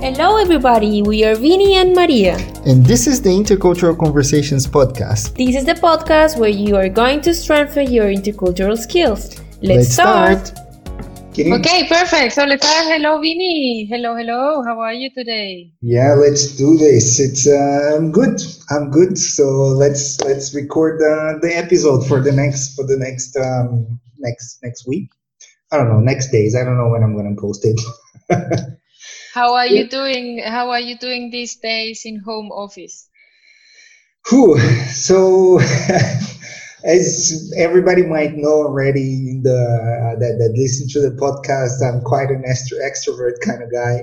Hello, 0.00 0.38
everybody. 0.38 1.02
We 1.02 1.26
are 1.26 1.34
Vinny 1.34 1.74
and 1.74 1.94
Maria. 1.94 2.38
And 2.64 2.86
this 2.86 3.06
is 3.06 3.20
the 3.20 3.28
Intercultural 3.28 3.98
Conversations 3.98 4.66
podcast. 4.66 5.36
This 5.36 5.54
is 5.54 5.66
the 5.66 5.74
podcast 5.74 6.38
where 6.38 6.48
you 6.48 6.74
are 6.76 6.88
going 6.88 7.20
to 7.20 7.34
strengthen 7.34 7.92
your 7.92 8.06
intercultural 8.06 8.78
skills. 8.78 9.36
Let's, 9.60 9.62
Let's 9.62 9.92
start. 9.92 10.46
start. 10.46 10.58
Okay, 11.38 11.86
perfect. 11.86 12.32
So 12.32 12.44
let's 12.46 12.66
start. 12.66 12.86
Hello, 12.86 13.20
Vinny. 13.20 13.86
Hello, 13.90 14.16
hello. 14.16 14.62
How 14.64 14.80
are 14.80 14.94
you 14.94 15.10
today? 15.10 15.70
Yeah, 15.82 16.14
let's 16.14 16.56
do 16.56 16.78
this. 16.78 17.20
It's 17.20 17.46
uh, 17.46 17.96
I'm 17.98 18.10
good. 18.10 18.40
I'm 18.70 18.90
good. 18.90 19.18
So 19.18 19.44
let's 19.66 20.18
let's 20.22 20.54
record 20.54 21.02
uh, 21.02 21.38
the 21.42 21.52
episode 21.54 22.08
for 22.08 22.22
the 22.22 22.32
next 22.32 22.74
for 22.74 22.86
the 22.86 22.96
next 22.96 23.36
um, 23.36 24.00
next 24.18 24.60
next 24.62 24.88
week. 24.88 25.10
I 25.70 25.76
don't 25.76 25.90
know 25.90 26.00
next 26.00 26.30
days. 26.30 26.56
I 26.56 26.64
don't 26.64 26.78
know 26.78 26.88
when 26.88 27.02
I'm 27.02 27.14
gonna 27.14 27.36
post 27.38 27.66
it. 27.66 27.78
How 29.32 29.54
are 29.54 29.66
you 29.66 29.86
doing? 29.88 30.42
How 30.44 30.70
are 30.70 30.80
you 30.80 30.98
doing 30.98 31.30
these 31.30 31.56
days 31.56 32.02
in 32.04 32.20
home 32.20 32.50
office? 32.50 33.08
Whew. 34.28 34.58
So, 34.88 35.60
as 36.84 37.52
everybody 37.56 38.02
might 38.02 38.34
know 38.36 38.66
already, 38.66 39.40
the 39.42 39.54
uh, 39.54 40.18
that 40.18 40.36
that 40.38 40.52
listen 40.56 40.88
to 40.90 41.00
the 41.00 41.16
podcast, 41.16 41.82
I'm 41.82 42.02
quite 42.02 42.30
an 42.30 42.42
extro- 42.42 42.82
extrovert 42.82 43.40
kind 43.44 43.62
of 43.62 43.72
guy. 43.72 44.02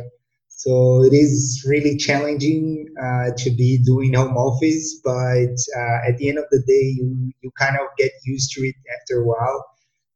So 0.50 1.04
it 1.04 1.14
is 1.14 1.64
really 1.68 1.98
challenging 1.98 2.88
uh, 3.00 3.30
to 3.38 3.52
be 3.52 3.78
doing 3.86 4.14
home 4.16 4.36
office, 4.36 5.00
but 5.04 5.54
uh, 5.78 6.10
at 6.10 6.18
the 6.18 6.30
end 6.30 6.40
of 6.40 6.46
the 6.52 6.64
day, 6.66 6.96
you 6.98 7.32
you 7.42 7.52
kind 7.60 7.76
of 7.76 7.88
get 7.98 8.12
used 8.26 8.52
to 8.54 8.62
it 8.62 8.76
after 9.00 9.22
a 9.22 9.26
while, 9.26 9.64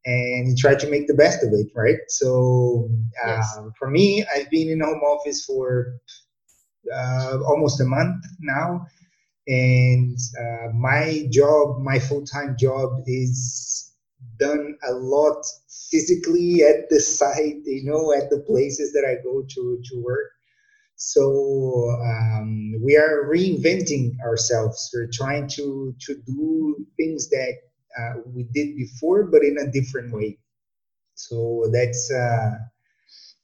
and 0.06 0.50
you 0.50 0.56
try 0.58 0.76
to 0.76 0.90
make 0.90 1.08
the 1.08 1.14
best 1.14 1.44
of 1.44 1.54
it, 1.54 1.68
right? 1.76 2.00
So 2.08 2.90
uh, 3.26 3.38
Yes. 3.38 3.60
for 3.78 3.90
me, 3.90 4.26
I've 4.36 4.50
been 4.50 4.70
in 4.70 4.82
home 4.82 5.02
office 5.02 5.46
for 5.46 5.94
uh, 6.94 7.40
almost 7.48 7.82
a 7.82 7.86
month 7.86 8.24
now 8.40 8.86
and 9.48 10.18
uh, 10.40 10.68
my 10.74 11.28
job 11.32 11.80
my 11.82 12.00
full-time 12.00 12.56
job 12.60 12.90
is 13.08 13.92
done 14.40 14.78
a 14.88 14.94
lot 14.94 15.44
physically 15.92 16.64
at 16.64 16.90
the 16.90 17.00
site 17.00 17.62
you 17.66 17.84
know 17.86 18.14
at 18.14 18.30
the 18.30 18.40
places 18.48 18.94
that 18.94 19.06
i 19.06 19.16
go 19.24 19.44
to 19.50 19.80
to 19.84 20.02
work 20.04 20.30
so 20.96 21.90
um, 22.04 22.74
we 22.84 22.96
are 22.98 23.30
reinventing 23.34 24.12
ourselves 24.26 24.90
we're 24.94 25.10
trying 25.12 25.48
to 25.48 25.94
to 26.00 26.16
do 26.26 26.76
things 26.98 27.30
that 27.30 27.54
uh, 28.00 28.14
we 28.26 28.44
did 28.44 28.76
before 28.78 29.24
but 29.26 29.44
in 29.44 29.58
a 29.58 29.72
different 29.72 30.14
way. 30.14 30.38
So 31.16 31.70
that's 31.72 32.12
uh, 32.12 32.52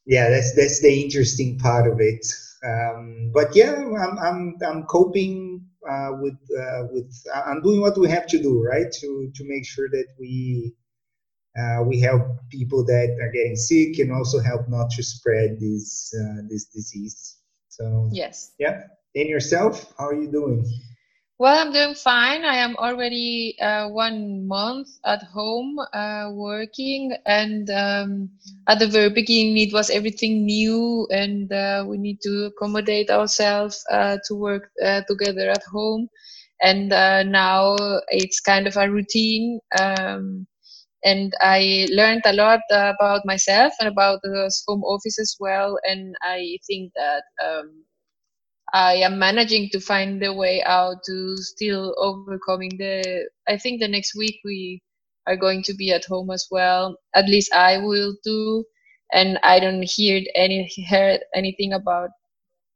yeah 0.06 0.30
that's 0.30 0.56
that's 0.56 0.82
the 0.82 1.04
interesting 1.04 1.60
part 1.60 1.88
of 1.92 2.00
it. 2.02 2.26
Um, 2.66 3.32
but 3.34 3.56
yeah 3.56 3.76
i'm 3.76 4.18
i'm, 4.20 4.58
I'm 4.66 4.84
coping 4.84 5.66
uh, 5.90 6.12
with 6.22 6.40
uh, 6.60 6.84
with 6.92 7.14
i'm 7.34 7.62
doing 7.62 7.82
what 7.82 7.98
we 7.98 8.10
have 8.10 8.28
to 8.28 8.42
do 8.42 8.64
right? 8.64 8.92
To 9.02 9.32
to 9.36 9.44
make 9.48 9.66
sure 9.66 9.90
that 9.90 10.08
we 10.20 10.74
uh, 11.60 11.84
we 11.84 12.00
help 12.00 12.24
people 12.50 12.86
that 12.86 13.18
are 13.22 13.32
getting 13.32 13.56
sick 13.56 14.00
and 14.00 14.12
also 14.12 14.40
help 14.40 14.70
not 14.70 14.90
to 14.92 15.04
spread 15.04 15.60
this 15.60 16.14
uh, 16.20 16.42
this 16.50 16.66
disease. 16.66 17.38
So 17.70 18.10
Yes. 18.12 18.52
yeah. 18.60 18.84
And 19.16 19.28
yourself 19.30 19.94
how 19.98 20.08
are 20.08 20.16
you 20.22 20.32
doing 20.32 20.66
Well, 21.40 21.56
I'm 21.60 21.72
doing 21.72 21.94
fine. 21.94 22.46
I 22.46 22.56
am 22.58 22.76
already 22.78 23.56
uh, 23.62 23.90
one 23.90 24.48
month 24.48 24.88
at 25.06 25.22
home 25.24 25.78
uh, 25.94 26.32
working, 26.34 27.16
and 27.28 27.70
um, 27.70 28.30
at 28.68 28.80
the 28.80 28.88
very 28.88 29.10
beginning, 29.12 29.58
it 29.60 29.72
was 29.74 29.92
everything 29.92 30.46
new, 30.46 31.08
and 31.12 31.52
uh, 31.54 31.86
we 31.88 31.98
need 32.00 32.22
to 32.22 32.46
accommodate 32.46 33.12
ourselves 33.12 33.84
uh, 33.92 34.18
to 34.28 34.34
work 34.36 34.70
uh, 34.84 35.02
together 35.08 35.50
at 35.52 35.62
home. 35.72 36.08
And 36.62 36.92
uh, 36.92 37.22
now 37.24 37.76
it's 38.10 38.40
kind 38.40 38.66
of 38.68 38.76
a 38.78 38.90
routine. 38.90 39.60
Um, 39.80 40.48
and 41.06 41.34
I 41.42 41.88
learned 41.92 42.24
a 42.26 42.34
lot 42.34 42.62
about 42.72 43.26
myself 43.26 43.74
and 43.80 43.90
about 43.90 44.22
the 44.24 44.52
home 44.68 44.84
office 44.84 45.20
as 45.20 45.36
well. 45.40 45.80
And 45.84 46.16
I 46.24 46.58
think 46.68 46.94
that 46.96 47.24
um, 47.44 47.86
I 48.74 48.96
am 48.98 49.20
managing 49.20 49.70
to 49.72 49.80
find 49.80 50.22
the 50.22 50.34
way 50.34 50.64
out 50.64 51.04
to 51.06 51.38
still 51.38 51.96
overcoming 51.98 52.78
the. 52.78 53.30
I 53.48 53.58
think 53.58 53.80
the 53.82 53.88
next 53.88 54.16
week 54.16 54.40
we 54.46 54.82
are 55.28 55.38
going 55.38 55.64
to 55.64 55.74
be 55.74 55.92
at 55.92 56.06
home 56.06 56.32
as 56.32 56.48
well. 56.52 56.98
At 57.16 57.28
least 57.28 57.54
I 57.54 57.78
will 57.80 58.16
do, 58.24 58.66
and 59.14 59.40
I 59.44 59.60
don't 59.60 59.84
hear 59.84 60.22
any 60.36 60.70
heard 60.90 61.22
anything 61.36 61.74
about 61.74 62.12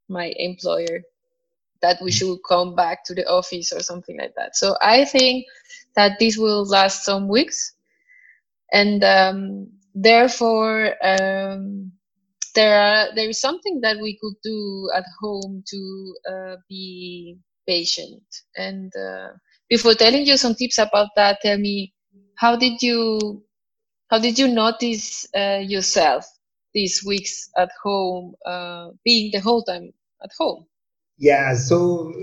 my 0.10 0.34
employer 0.38 1.02
that 1.82 2.02
we 2.02 2.12
should 2.12 2.40
come 2.48 2.76
back 2.76 3.04
to 3.06 3.16
the 3.16 3.26
office 3.28 3.72
or 3.74 3.82
something 3.82 4.18
like 4.20 4.34
that. 4.38 4.56
So 4.56 4.76
I 4.82 5.06
think 5.06 5.46
that 5.96 6.20
this 6.20 6.38
will 6.38 6.66
last 6.66 7.04
some 7.06 7.28
weeks, 7.28 7.74
and 8.72 9.04
um, 9.04 9.70
therefore. 9.96 10.96
Um, 11.04 11.94
there 12.56 12.80
are 12.80 13.16
there 13.16 13.30
is 13.30 13.40
something 13.40 13.80
that 13.82 13.98
we 14.02 14.18
could 14.22 14.36
do 14.44 14.90
at 14.96 15.06
home 15.22 15.64
to 15.68 16.16
uh, 16.32 16.56
be 16.70 17.38
patient. 17.68 18.24
And 18.58 18.92
uh, 18.96 19.30
before 19.70 19.94
telling 19.96 20.26
you 20.26 20.38
some 20.38 20.56
tips 20.56 20.78
about 20.78 21.10
that 21.16 21.40
tell 21.42 21.58
me 21.58 21.94
how 22.36 22.56
did 22.56 22.82
you 22.82 23.44
how 24.10 24.20
did 24.20 24.38
you 24.40 24.48
notice 24.48 25.28
uh, 25.36 25.60
yourself 25.64 26.26
these 26.74 27.04
weeks 27.06 27.50
at 27.58 27.70
home 27.84 28.34
uh, 28.46 28.90
being 29.04 29.32
the 29.32 29.40
whole 29.40 29.64
time 29.64 29.92
at 30.24 30.32
home 30.40 30.66
Yeah, 31.22 31.56
so 31.56 32.14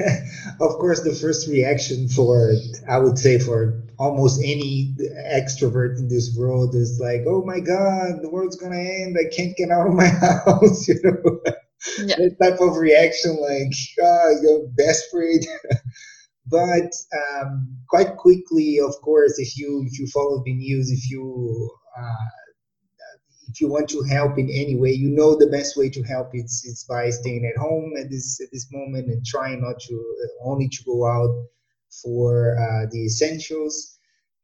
of 0.62 0.72
course, 0.80 1.02
the 1.02 1.14
first 1.14 1.46
reaction 1.48 2.08
for, 2.08 2.54
I 2.88 2.98
would 2.98 3.18
say, 3.18 3.38
for 3.38 3.82
almost 3.98 4.42
any 4.42 4.96
extrovert 5.34 5.98
in 5.98 6.08
this 6.08 6.34
world 6.38 6.74
is 6.74 6.98
like, 7.02 7.22
oh 7.28 7.44
my 7.44 7.60
God, 7.60 8.22
the 8.22 8.30
world's 8.30 8.56
gonna 8.56 8.78
end. 8.78 9.16
I 9.20 9.28
can't 9.34 9.56
get 9.58 9.70
out 9.70 9.88
of 9.88 9.94
my 9.94 10.08
house, 10.08 10.88
you 10.88 10.96
know? 11.04 11.40
Yeah. 11.98 12.16
that 12.16 12.36
type 12.42 12.60
of 12.60 12.78
reaction, 12.78 13.38
like, 13.42 13.74
ah, 14.02 14.30
you're 14.42 14.68
desperate. 14.78 15.46
but 16.46 16.90
um, 17.42 17.76
quite 17.90 18.16
quickly, 18.16 18.80
of 18.80 18.94
course, 19.04 19.38
if 19.38 19.58
you 19.58 19.84
if 19.86 19.98
you 20.00 20.08
follow 20.08 20.42
the 20.46 20.54
news, 20.54 20.90
if 20.90 21.10
you 21.10 21.70
uh, 22.00 22.26
if 23.48 23.60
you 23.60 23.68
want 23.68 23.88
to 23.90 24.02
help 24.02 24.38
in 24.38 24.48
any 24.50 24.76
way, 24.76 24.92
you 24.92 25.08
know 25.08 25.36
the 25.36 25.46
best 25.46 25.76
way 25.76 25.88
to 25.90 26.02
help 26.02 26.30
is, 26.34 26.64
is 26.64 26.84
by 26.88 27.10
staying 27.10 27.44
at 27.46 27.60
home 27.60 27.92
at 27.98 28.10
this 28.10 28.40
at 28.40 28.48
this 28.52 28.68
moment 28.72 29.08
and 29.08 29.24
trying 29.24 29.62
not 29.62 29.78
to 29.80 29.94
uh, 29.94 30.48
only 30.48 30.68
to 30.68 30.84
go 30.84 31.06
out 31.06 31.46
for 32.02 32.56
uh, 32.58 32.86
the 32.90 33.04
essentials. 33.04 33.98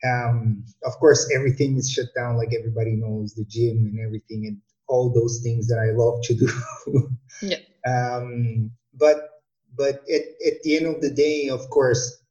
Um, 0.05 0.65
of 0.85 0.93
course, 0.99 1.31
everything 1.35 1.77
is 1.77 1.91
shut 1.91 2.07
down, 2.17 2.37
like 2.37 2.53
everybody 2.59 2.93
knows, 2.93 3.35
the 3.35 3.45
gym 3.45 3.79
and 3.79 4.01
everything, 4.05 4.47
and 4.47 4.59
all 4.89 5.13
those 5.13 5.41
things 5.43 5.69
that 5.69 5.79
I 5.79 5.93
love 5.97 6.23
to 6.25 6.35
do. 6.35 7.11
Yeah. 7.43 7.59
Um, 7.85 8.71
but 8.95 9.43
but 9.77 10.05
at, 10.09 10.23
at 10.47 10.63
the 10.63 10.77
end 10.77 10.87
of 10.87 11.01
the 11.01 11.11
day, 11.11 11.49
of 11.49 11.69
course, 11.71 12.22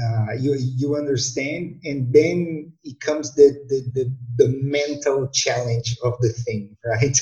uh, 0.00 0.32
you 0.38 0.56
you 0.58 0.96
understand, 0.96 1.80
and 1.84 2.12
then 2.12 2.72
it 2.84 3.00
comes 3.00 3.34
the, 3.34 3.50
the 3.68 3.80
the 3.94 4.16
the 4.38 4.48
mental 4.62 5.28
challenge 5.32 5.96
of 6.04 6.14
the 6.20 6.30
thing, 6.30 6.76
right? 6.84 7.18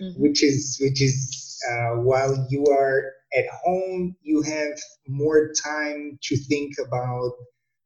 Mhm. 0.00 0.14
Which 0.18 0.42
is 0.42 0.78
which 0.80 1.00
is 1.02 1.58
uh, 1.70 1.96
while 2.02 2.46
you 2.50 2.66
are 2.66 3.12
at 3.36 3.46
home, 3.64 4.16
you 4.22 4.42
have 4.42 4.78
more 5.08 5.52
time 5.62 6.18
to 6.22 6.36
think 6.36 6.74
about 6.84 7.32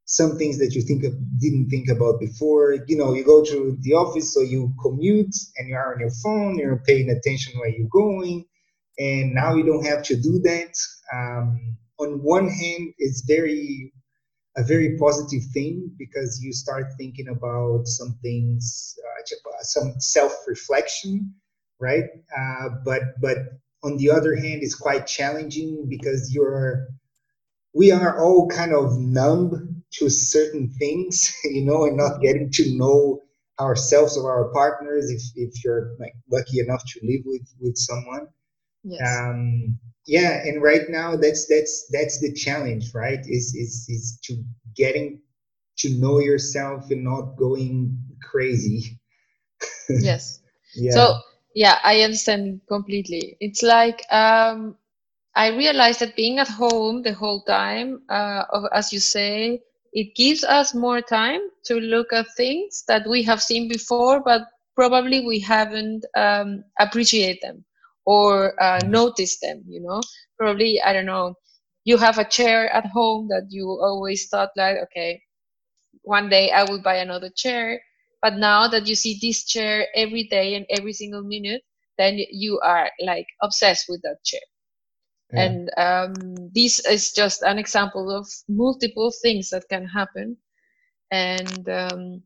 some 0.06 0.36
things 0.36 0.58
that 0.58 0.74
you 0.74 0.82
think 0.82 1.04
of, 1.04 1.12
didn't 1.40 1.68
think 1.70 1.88
about 1.88 2.20
before. 2.20 2.74
You 2.88 2.96
know, 2.96 3.14
you 3.14 3.24
go 3.24 3.44
to 3.44 3.76
the 3.80 3.94
office, 3.94 4.34
so 4.34 4.40
you 4.40 4.72
commute, 4.82 5.34
and 5.56 5.68
you 5.68 5.76
are 5.76 5.94
on 5.94 6.00
your 6.00 6.10
phone. 6.22 6.58
You're 6.58 6.82
paying 6.86 7.10
attention 7.10 7.58
where 7.58 7.70
you're 7.70 7.88
going, 7.88 8.44
and 8.98 9.34
now 9.34 9.54
you 9.54 9.64
don't 9.64 9.86
have 9.86 10.02
to 10.04 10.16
do 10.16 10.40
that. 10.44 10.74
Um, 11.12 11.76
on 11.98 12.22
one 12.22 12.48
hand, 12.48 12.94
it's 12.98 13.22
very 13.26 13.92
a 14.56 14.62
very 14.62 14.96
positive 14.98 15.42
thing 15.52 15.90
because 15.98 16.40
you 16.42 16.52
start 16.52 16.86
thinking 16.96 17.28
about 17.28 17.86
some 17.86 18.16
things, 18.22 18.96
uh, 19.04 19.62
some 19.62 19.94
self-reflection, 19.98 21.34
right? 21.80 22.04
Uh, 22.36 22.68
but 22.84 23.02
but 23.20 23.38
on 23.82 23.96
the 23.96 24.10
other 24.10 24.34
hand, 24.36 24.62
it's 24.62 24.74
quite 24.74 25.06
challenging 25.06 25.86
because 25.88 26.32
you're 26.32 26.88
we 27.74 27.90
are 27.90 28.22
all 28.22 28.48
kind 28.48 28.72
of 28.72 28.98
numb 28.98 29.82
to 29.94 30.08
certain 30.08 30.72
things, 30.78 31.34
you 31.44 31.64
know, 31.64 31.84
and 31.84 31.96
not 31.96 32.20
getting 32.20 32.50
to 32.52 32.76
know 32.76 33.20
ourselves 33.60 34.16
or 34.16 34.32
our 34.32 34.52
partners 34.52 35.10
if, 35.10 35.22
if 35.36 35.64
you're 35.64 35.94
like 36.00 36.14
lucky 36.30 36.58
enough 36.58 36.82
to 36.86 37.00
live 37.04 37.22
with 37.24 37.46
with 37.60 37.76
someone 37.76 38.26
yes. 38.84 39.24
Um 39.34 39.78
yeah 40.06 40.42
and 40.44 40.62
right 40.62 40.88
now 40.88 41.16
that's 41.16 41.46
that's 41.48 41.88
that's 41.92 42.20
the 42.20 42.32
challenge 42.32 42.92
right? 42.94 43.20
Is 43.20 43.54
is 43.54 43.86
is 43.88 44.18
to 44.24 44.42
getting 44.76 45.20
to 45.78 45.90
know 46.00 46.20
yourself 46.20 46.90
and 46.90 47.04
not 47.04 47.36
going 47.36 47.98
crazy. 48.22 48.98
Yes. 49.96 50.40
Yeah. 50.74 50.88
So 50.88 51.14
yeah, 51.54 51.78
I 51.84 52.00
understand 52.02 52.60
completely. 52.68 53.36
It's 53.40 53.62
like 53.62 54.02
um, 54.12 54.76
I 55.34 55.48
realized 55.48 56.00
that 56.00 56.16
being 56.16 56.38
at 56.38 56.48
home 56.48 57.02
the 57.02 57.12
whole 57.14 57.42
time, 57.42 58.02
uh, 58.08 58.44
as 58.72 58.92
you 58.92 59.00
say, 59.00 59.62
it 59.92 60.14
gives 60.16 60.44
us 60.44 60.74
more 60.74 61.00
time 61.02 61.40
to 61.66 61.74
look 61.76 62.12
at 62.12 62.26
things 62.36 62.84
that 62.88 63.06
we 63.08 63.22
have 63.24 63.42
seen 63.42 63.68
before, 63.68 64.20
but 64.22 64.42
probably 64.74 65.24
we 65.26 65.40
haven't 65.40 66.04
um, 66.16 66.64
appreciate 66.78 67.40
them 67.42 67.64
or 68.06 68.60
uh, 68.60 68.80
mm-hmm. 68.80 69.46
them. 69.46 69.64
You 69.66 69.80
know, 69.82 70.00
probably 70.38 70.80
I 70.80 70.92
don't 70.92 71.06
know. 71.06 71.34
You 71.84 71.98
have 71.98 72.18
a 72.18 72.24
chair 72.24 72.72
at 72.72 72.86
home 72.86 73.28
that 73.28 73.46
you 73.50 73.68
always 73.68 74.28
thought 74.28 74.50
like, 74.56 74.76
okay, 74.84 75.22
one 76.02 76.28
day 76.28 76.50
I 76.50 76.64
will 76.64 76.80
buy 76.82 76.96
another 76.96 77.30
chair 77.34 77.80
but 78.24 78.38
now 78.38 78.66
that 78.68 78.86
you 78.86 78.94
see 78.94 79.18
this 79.20 79.44
chair 79.44 79.86
every 79.94 80.24
day 80.24 80.54
and 80.54 80.64
every 80.70 80.94
single 80.94 81.22
minute, 81.22 81.60
then 81.98 82.16
you 82.30 82.58
are 82.60 82.90
like 83.04 83.26
obsessed 83.42 83.84
with 83.86 84.00
that 84.00 84.24
chair. 84.24 84.40
Yeah. 85.30 85.42
And 85.42 85.70
um, 85.76 86.50
this 86.54 86.80
is 86.86 87.12
just 87.12 87.42
an 87.42 87.58
example 87.58 88.10
of 88.10 88.26
multiple 88.48 89.12
things 89.20 89.50
that 89.50 89.68
can 89.68 89.86
happen. 89.86 90.38
And 91.10 91.68
um, 91.68 92.22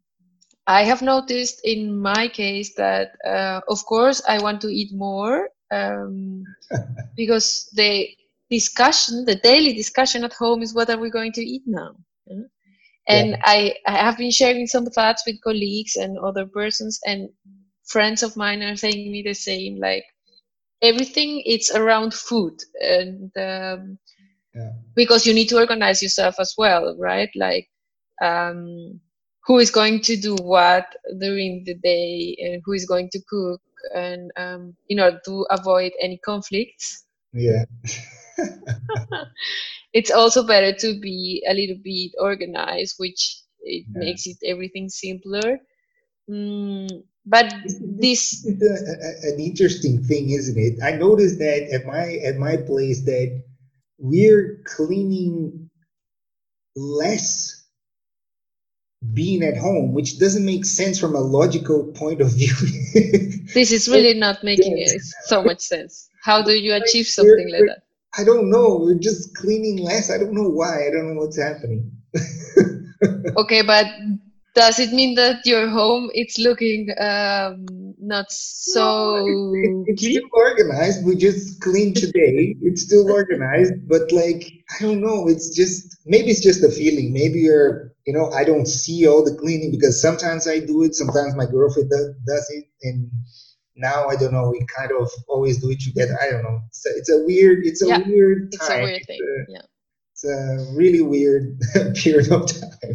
I 0.69 0.85
have 0.85 1.03
noticed 1.03 1.63
in 1.65 1.99
my 1.99 2.29
case 2.29 2.77
that, 2.77 3.17
uh, 3.27 3.63
of 3.69 3.85
course, 3.85 4.23
I 4.29 4.41
want 4.41 4.61
to 4.61 4.69
eat 4.69 4.95
more 4.95 5.49
um, 5.71 6.45
because 7.17 7.69
the 7.75 8.09
discussion, 8.51 9.25
the 9.25 9.37
daily 9.37 9.75
discussion 9.75 10.25
at 10.25 10.33
home 10.33 10.63
is 10.63 10.75
what 10.75 10.91
are 10.91 10.99
we 10.99 11.11
going 11.11 11.33
to 11.33 11.43
eat 11.43 11.63
now? 11.67 11.95
and 13.09 13.31
yeah. 13.31 13.37
I, 13.43 13.75
I 13.87 13.93
have 13.93 14.19
been 14.19 14.31
sharing 14.31 14.67
some 14.67 14.87
thoughts 14.87 15.25
with 15.27 15.41
colleagues 15.43 15.97
and 15.97 16.19
other 16.19 16.47
persons 16.47 17.01
and 17.07 17.29
friends 17.87 18.23
of 18.23 18.37
mine 18.37 18.63
are 18.63 18.77
saying 18.77 19.11
me 19.11 19.23
the 19.23 19.35
same 19.35 19.81
like 19.81 20.05
everything 20.83 21.43
it's 21.47 21.75
around 21.75 22.13
food 22.13 22.55
and 22.81 23.33
um, 23.39 23.99
yeah. 24.55 24.71
because 24.95 25.27
you 25.27 25.35
need 25.35 25.49
to 25.49 25.57
organize 25.57 26.03
yourself 26.03 26.37
as 26.39 26.55
well 26.59 26.95
right 26.99 27.31
like 27.35 27.67
um, 28.23 29.01
who 29.47 29.59
is 29.59 29.71
going 29.71 30.01
to 30.03 30.17
do 30.17 30.37
what 30.37 30.87
during 31.19 31.65
the 31.65 31.75
day 31.75 32.37
and 32.41 32.63
who 32.65 32.73
is 32.73 32.85
going 32.85 33.09
to 33.11 33.21
cook 33.29 33.61
and 33.95 34.31
um, 34.37 34.75
in 34.89 35.01
order 35.01 35.21
to 35.25 35.47
avoid 35.51 35.93
any 36.01 36.19
conflicts 36.19 37.05
yeah 37.33 37.65
it's 39.93 40.11
also 40.11 40.47
better 40.47 40.73
to 40.73 40.99
be 41.01 41.45
a 41.49 41.55
little 41.55 41.79
bit 41.83 42.13
organized, 42.19 42.95
which 42.99 43.41
it 43.61 43.85
yeah. 43.93 44.01
makes 44.01 44.27
it 44.27 44.37
everything 44.45 44.89
simpler. 44.89 45.59
Mm, 46.31 47.03
but 47.25 47.53
this 47.81 48.47
a, 48.47 49.29
an 49.29 49.41
interesting 49.41 50.03
thing, 50.05 50.31
isn't 50.31 50.59
it? 50.59 50.83
I 50.83 50.93
noticed 50.93 51.39
that 51.39 51.69
at 51.73 51.87
my 51.87 52.15
at 52.25 52.37
my 52.37 52.57
place 52.57 53.05
that 53.05 53.43
we're 53.99 54.61
cleaning 54.65 55.71
less 56.77 57.65
being 59.15 59.43
at 59.43 59.57
home, 59.57 59.95
which 59.95 60.19
doesn't 60.19 60.45
make 60.45 60.65
sense 60.65 60.99
from 60.99 61.15
a 61.15 61.21
logical 61.21 61.93
point 61.93 62.21
of 62.21 62.33
view. 62.33 62.55
this 63.55 63.73
is 63.73 63.89
really 63.89 64.15
not 64.15 64.43
making 64.45 64.79
yes. 64.79 65.13
so 65.25 65.43
much 65.43 65.61
sense. 65.61 66.09
How 66.23 66.43
do 66.43 66.53
you 66.53 66.75
achieve 66.75 67.07
something 67.07 67.51
like 67.51 67.63
that? 67.67 67.83
I 68.19 68.25
don't 68.25 68.51
know. 68.51 68.79
We're 68.81 68.99
just 68.99 69.35
cleaning 69.37 69.85
less. 69.85 70.11
I 70.11 70.19
don't 70.19 70.33
know 70.33 70.49
why. 70.49 70.87
I 70.87 70.91
don't 70.91 71.15
know 71.15 71.21
what's 71.21 71.39
happening. 71.39 71.91
okay, 73.37 73.63
but 73.63 73.87
does 74.55 74.79
it 74.81 74.93
mean 74.93 75.15
that 75.15 75.47
your 75.47 75.69
home 75.69 76.11
it's 76.15 76.39
looking 76.39 76.89
um, 76.99 77.67
not 78.01 78.27
so 78.31 79.25
no, 79.25 79.53
it, 79.55 79.93
it's 79.93 80.03
still 80.03 80.29
organized 80.33 81.05
we 81.07 81.15
just 81.15 81.61
cleaned 81.61 81.97
today 81.97 82.57
it's 82.63 82.83
still 82.83 83.09
organized 83.21 83.75
but 83.89 84.11
like 84.11 84.51
i 84.75 84.83
don't 84.83 85.01
know 85.01 85.29
it's 85.29 85.55
just 85.55 85.97
maybe 86.07 86.29
it's 86.31 86.43
just 86.43 86.65
a 86.65 86.71
feeling 86.71 87.13
maybe 87.13 87.39
you're 87.41 87.88
you 88.09 88.15
know 88.17 88.27
i 88.41 88.43
don't 88.51 88.69
see 88.81 89.07
all 89.07 89.23
the 89.23 89.37
cleaning 89.43 89.71
because 89.77 90.01
sometimes 90.07 90.49
i 90.49 90.59
do 90.59 90.83
it 90.87 90.95
sometimes 90.95 91.37
my 91.37 91.47
girlfriend 91.55 91.91
does, 91.91 92.09
does 92.27 92.47
it 92.57 92.65
and 92.83 93.11
now 93.79 94.09
I 94.09 94.17
don't 94.17 94.33
know. 94.33 94.51
We 94.51 94.67
kind 94.77 94.91
of 95.01 95.11
always 95.29 95.59
do 95.63 95.71
it 95.71 95.81
together. 95.81 96.19
I 96.21 96.31
don't 96.31 96.43
know. 96.43 96.61
It's 96.69 96.85
a, 96.85 96.91
it's 96.97 97.11
a 97.11 97.19
weird. 97.25 97.65
It's 97.65 97.83
a 97.83 97.89
yeah, 97.89 97.99
weird 98.07 98.53
time. 98.53 98.61
It's 98.61 98.71
a 98.71 98.83
weird 98.83 99.07
thing. 99.07 99.19
It's 99.21 99.49
a, 99.49 99.53
yeah. 99.53 99.63
It's 100.13 100.25
a 100.25 100.77
really 100.77 101.01
weird 101.01 101.61
period 101.95 102.33
of 102.33 102.49
time. 102.49 102.95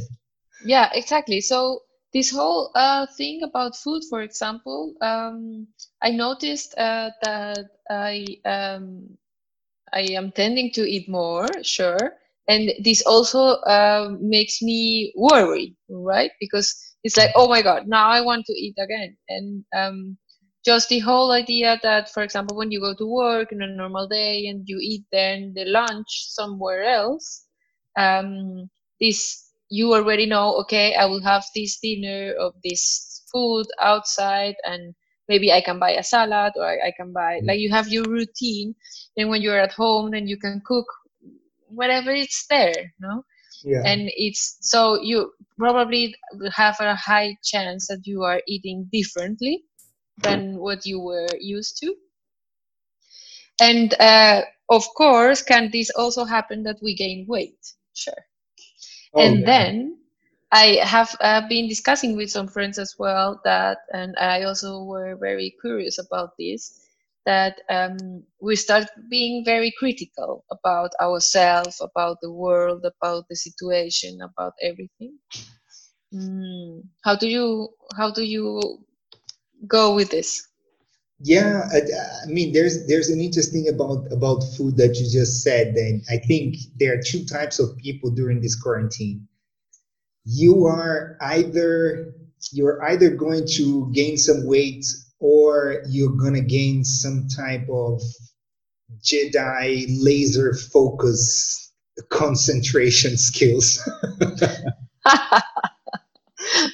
Yeah, 0.66 0.90
exactly. 0.94 1.42
So 1.42 1.82
this 2.12 2.32
whole 2.32 2.72
uh, 2.76 3.08
thing 3.18 3.44
about 3.44 3.76
food, 3.76 4.04
for 4.10 4.22
example, 4.22 4.94
um, 5.02 5.68
I 6.02 6.12
noticed 6.12 6.78
uh, 6.78 7.12
that 7.22 7.66
I 7.90 8.26
um, 8.46 9.18
I 9.94 10.02
am 10.12 10.32
tending 10.32 10.72
to 10.74 10.84
eat 10.84 11.08
more, 11.08 11.48
sure, 11.64 12.18
and 12.48 12.72
this 12.84 13.02
also 13.06 13.62
uh, 13.64 14.16
makes 14.20 14.62
me 14.62 15.14
worry, 15.16 15.76
right? 15.90 16.32
Because 16.40 16.76
it's 17.04 17.18
like, 17.18 17.32
oh 17.36 17.48
my 17.48 17.62
god, 17.62 17.88
now 17.88 18.10
I 18.10 18.22
want 18.22 18.46
to 18.46 18.54
eat 18.54 18.76
again, 18.78 19.16
and 19.30 19.64
um, 19.76 20.18
just 20.64 20.90
the 20.90 21.00
whole 21.00 21.32
idea 21.32 21.80
that 21.84 22.10
for 22.12 22.24
example 22.24 22.56
when 22.56 22.72
you 22.72 22.80
go 22.80 22.96
to 22.96 23.06
work 23.06 23.52
in 23.52 23.62
a 23.62 23.68
normal 23.68 24.08
day 24.08 24.48
and 24.48 24.64
you 24.66 24.78
eat 24.82 25.04
then 25.12 25.54
the 25.56 25.66
lunch 25.66 26.08
somewhere 26.08 26.84
else 26.84 27.46
um, 27.98 28.70
this 29.00 29.52
you 29.70 29.94
already 29.94 30.26
know 30.26 30.56
okay 30.56 30.96
i 30.96 31.06
will 31.06 31.22
have 31.22 31.44
this 31.56 31.80
dinner 31.80 32.34
of 32.40 32.54
this 32.64 33.24
food 33.32 33.66
outside 33.82 34.56
and 34.64 34.94
maybe 35.28 35.52
i 35.52 35.60
can 35.62 35.80
buy 35.80 35.92
a 35.92 36.04
salad 36.04 36.54
or 36.56 36.66
i, 36.66 36.88
I 36.88 36.94
can 36.96 37.12
buy 37.12 37.40
mm. 37.42 37.48
like 37.48 37.60
you 37.60 37.72
have 37.72 37.88
your 37.90 38.06
routine 38.06 38.76
and 39.18 39.30
when 39.30 39.42
you're 39.42 39.60
at 39.60 39.74
home 39.74 40.12
then 40.12 40.28
you 40.28 40.38
can 40.38 40.62
cook 40.66 40.86
whatever 41.74 42.12
it's 42.12 42.46
there 42.50 42.94
no 43.00 43.24
yeah. 43.64 43.82
and 43.86 44.12
it's 44.16 44.58
so 44.62 45.02
you 45.02 45.32
probably 45.58 46.16
have 46.54 46.78
a 46.80 46.96
high 46.96 47.36
chance 47.44 47.88
that 47.88 48.02
you 48.06 48.24
are 48.24 48.42
eating 48.48 48.88
differently 48.92 49.64
than 50.22 50.58
what 50.58 50.86
you 50.86 51.00
were 51.00 51.28
used 51.40 51.78
to. 51.80 51.96
And 53.62 53.94
uh, 54.00 54.42
of 54.70 54.84
course, 54.96 55.42
can 55.42 55.70
this 55.72 55.90
also 55.92 56.26
happen 56.26 56.64
that 56.64 56.80
we 56.82 56.96
gain 56.96 57.26
weight? 57.28 57.58
Sure. 57.94 58.14
Oh, 59.14 59.22
and 59.22 59.40
yeah. 59.40 59.46
then 59.46 59.98
I 60.52 60.80
have 60.84 61.16
uh, 61.22 61.48
been 61.48 61.68
discussing 61.68 62.16
with 62.16 62.30
some 62.30 62.48
friends 62.48 62.78
as 62.78 62.96
well 62.98 63.42
that, 63.44 63.80
and 63.94 64.16
I 64.20 64.44
also 64.44 64.84
were 64.84 65.16
very 65.16 65.56
curious 65.62 66.00
about 66.00 66.32
this, 66.38 66.83
that 67.26 67.62
um, 67.70 68.24
we 68.42 68.56
start 68.56 68.88
being 69.10 69.46
very 69.46 69.72
critical 69.78 70.44
about 70.52 70.92
ourselves, 71.02 71.82
about 71.82 72.18
the 72.22 72.32
world, 72.32 72.86
about 72.86 73.26
the 73.30 73.36
situation, 73.36 74.20
about 74.22 74.54
everything. 74.62 75.18
Mm. 76.14 76.84
How 77.04 77.16
do 77.16 77.28
you 77.28 77.70
how 77.98 78.12
do 78.12 78.24
you 78.24 78.62
go 79.68 79.96
with 79.96 80.12
this? 80.12 80.48
Yeah, 81.20 81.70
I, 81.72 81.80
I, 82.24 82.28
mean, 82.28 82.52
there's 82.52 82.86
there's 82.86 83.10
an 83.10 83.22
interesting 83.22 83.70
about 83.70 84.12
about 84.12 84.42
food 84.58 84.76
that 84.78 84.98
you 84.98 85.10
just 85.10 85.42
said, 85.42 85.76
and 85.76 86.04
I 86.10 86.18
think 86.18 86.58
there 86.78 86.94
are 86.94 87.02
two 87.02 87.24
types 87.26 87.60
of 87.60 87.78
people 87.78 88.12
during 88.12 88.42
this 88.42 88.60
quarantine. 88.60 89.28
You 90.26 90.66
are 90.66 91.18
either 91.22 92.14
you're 92.52 92.84
either 92.84 93.10
going 93.10 93.48
to 93.56 93.90
gain 93.94 94.18
some 94.18 94.46
weight 94.46 94.86
or 95.24 95.82
you're 95.88 96.18
gonna 96.18 96.42
gain 96.42 96.84
some 96.84 97.30
type 97.30 97.66
of 97.72 98.02
Jedi 99.02 99.86
laser 100.02 100.54
focus 100.54 101.72
concentration 102.10 103.16
skills. 103.16 103.80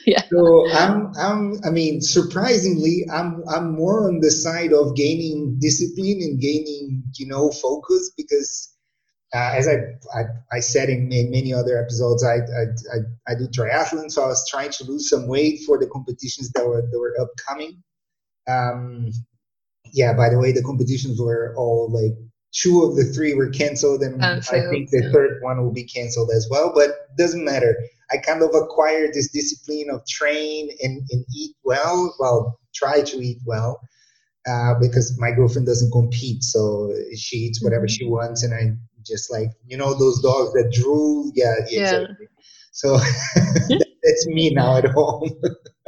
yeah. 0.07 0.23
So 0.31 0.71
I'm, 0.71 1.13
I'm, 1.15 1.59
I 1.63 1.69
mean, 1.69 2.01
surprisingly, 2.01 3.05
I'm, 3.13 3.43
I'm 3.47 3.73
more 3.73 4.07
on 4.07 4.19
the 4.19 4.31
side 4.31 4.73
of 4.73 4.95
gaining 4.95 5.57
discipline 5.59 6.19
and 6.21 6.41
gaining, 6.41 7.03
you 7.17 7.27
know, 7.27 7.51
focus 7.51 8.11
because, 8.17 8.75
uh, 9.35 9.53
as 9.53 9.67
I, 9.67 9.75
I, 10.17 10.23
I, 10.51 10.59
said 10.59 10.89
in, 10.89 11.11
in 11.11 11.29
many 11.29 11.53
other 11.53 11.79
episodes, 11.79 12.23
I, 12.23 12.37
I, 12.37 12.63
I, 12.95 13.31
I 13.31 13.35
do 13.35 13.47
triathlon, 13.47 14.09
so 14.09 14.23
I 14.23 14.27
was 14.27 14.49
trying 14.49 14.71
to 14.71 14.85
lose 14.85 15.07
some 15.07 15.27
weight 15.27 15.59
for 15.67 15.77
the 15.77 15.85
competitions 15.85 16.49
that 16.53 16.65
were 16.65 16.81
that 16.81 16.99
were 16.99 17.15
upcoming. 17.21 17.83
Um, 18.47 19.11
yeah. 19.93 20.13
By 20.13 20.29
the 20.29 20.39
way, 20.39 20.51
the 20.51 20.63
competitions 20.63 21.19
were 21.19 21.53
all 21.57 21.89
like 21.91 22.17
two 22.53 22.83
of 22.83 22.95
the 22.95 23.05
three 23.05 23.33
were 23.33 23.49
canceled, 23.49 24.01
and 24.01 24.23
I 24.23 24.39
think 24.41 24.89
the 24.89 25.09
third 25.11 25.39
one 25.41 25.61
will 25.61 25.73
be 25.73 25.83
canceled 25.83 26.31
as 26.35 26.47
well. 26.49 26.71
But 26.73 26.91
doesn't 27.17 27.43
matter. 27.43 27.75
I 28.11 28.17
kind 28.17 28.41
of 28.41 28.49
acquired 28.55 29.13
this 29.13 29.31
discipline 29.31 29.87
of 29.91 30.05
train 30.07 30.69
and, 30.81 31.03
and 31.11 31.25
eat 31.35 31.55
well. 31.63 32.15
Well, 32.19 32.59
try 32.73 33.01
to 33.01 33.17
eat 33.17 33.37
well 33.45 33.79
uh, 34.47 34.73
because 34.79 35.17
my 35.19 35.31
girlfriend 35.31 35.67
doesn't 35.67 35.91
compete, 35.91 36.43
so 36.43 36.93
she 37.15 37.37
eats 37.37 37.63
whatever 37.63 37.85
mm-hmm. 37.85 38.05
she 38.05 38.05
wants, 38.05 38.43
and 38.43 38.53
I 38.53 38.71
just 39.05 39.31
like 39.31 39.49
you 39.65 39.77
know 39.77 39.93
those 39.93 40.21
dogs 40.21 40.53
that 40.53 40.71
drool. 40.73 41.31
Yeah, 41.35 41.55
yeah. 41.69 41.81
Exactly. 41.81 42.27
So 42.71 42.97
that's 44.03 44.27
me 44.27 44.51
now 44.51 44.77
at 44.77 44.85
home. 44.85 45.29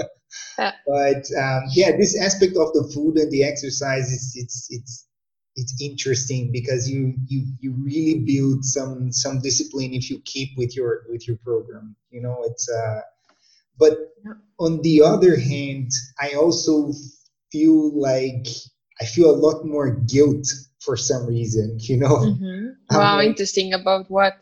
yeah. 0.58 0.72
But 0.88 1.26
um, 1.38 1.64
yeah, 1.72 1.92
this 1.98 2.20
aspect 2.20 2.56
of 2.58 2.74
the 2.74 2.90
food 2.94 3.18
and 3.18 3.32
the 3.32 3.44
exercise 3.44 4.12
is 4.12 4.34
it's 4.36 4.68
it's 4.70 5.08
it's 5.56 5.82
interesting 5.82 6.52
because 6.52 6.90
you 6.90 7.14
you 7.28 7.46
you 7.60 7.74
really 7.84 8.20
build 8.20 8.64
some 8.64 9.12
some 9.12 9.40
discipline 9.42 9.94
if 9.94 10.10
you 10.10 10.22
keep 10.26 10.50
with 10.58 10.76
your 10.76 11.04
with 11.10 11.28
your 11.28 11.38
program. 11.38 11.96
You 12.10 12.22
know, 12.22 12.44
it's 12.46 12.70
uh, 12.70 13.02
but 13.78 14.14
on 14.60 14.82
the 14.82 15.02
other 15.02 15.38
hand, 15.38 15.92
I 16.20 16.34
also 16.34 16.94
feel 17.52 18.00
like 18.00 18.48
I 19.02 19.06
feel 19.06 19.30
a 19.30 19.36
lot 19.36 19.66
more 19.66 19.92
guilt 19.92 20.48
for 20.80 20.96
some 20.98 21.26
reason. 21.26 21.78
You 21.90 21.98
know. 21.98 22.18
Mm-hmm. 22.18 22.68
Wow, 22.92 23.18
like, 23.18 23.28
interesting. 23.28 23.74
About 23.74 24.10
what? 24.10 24.34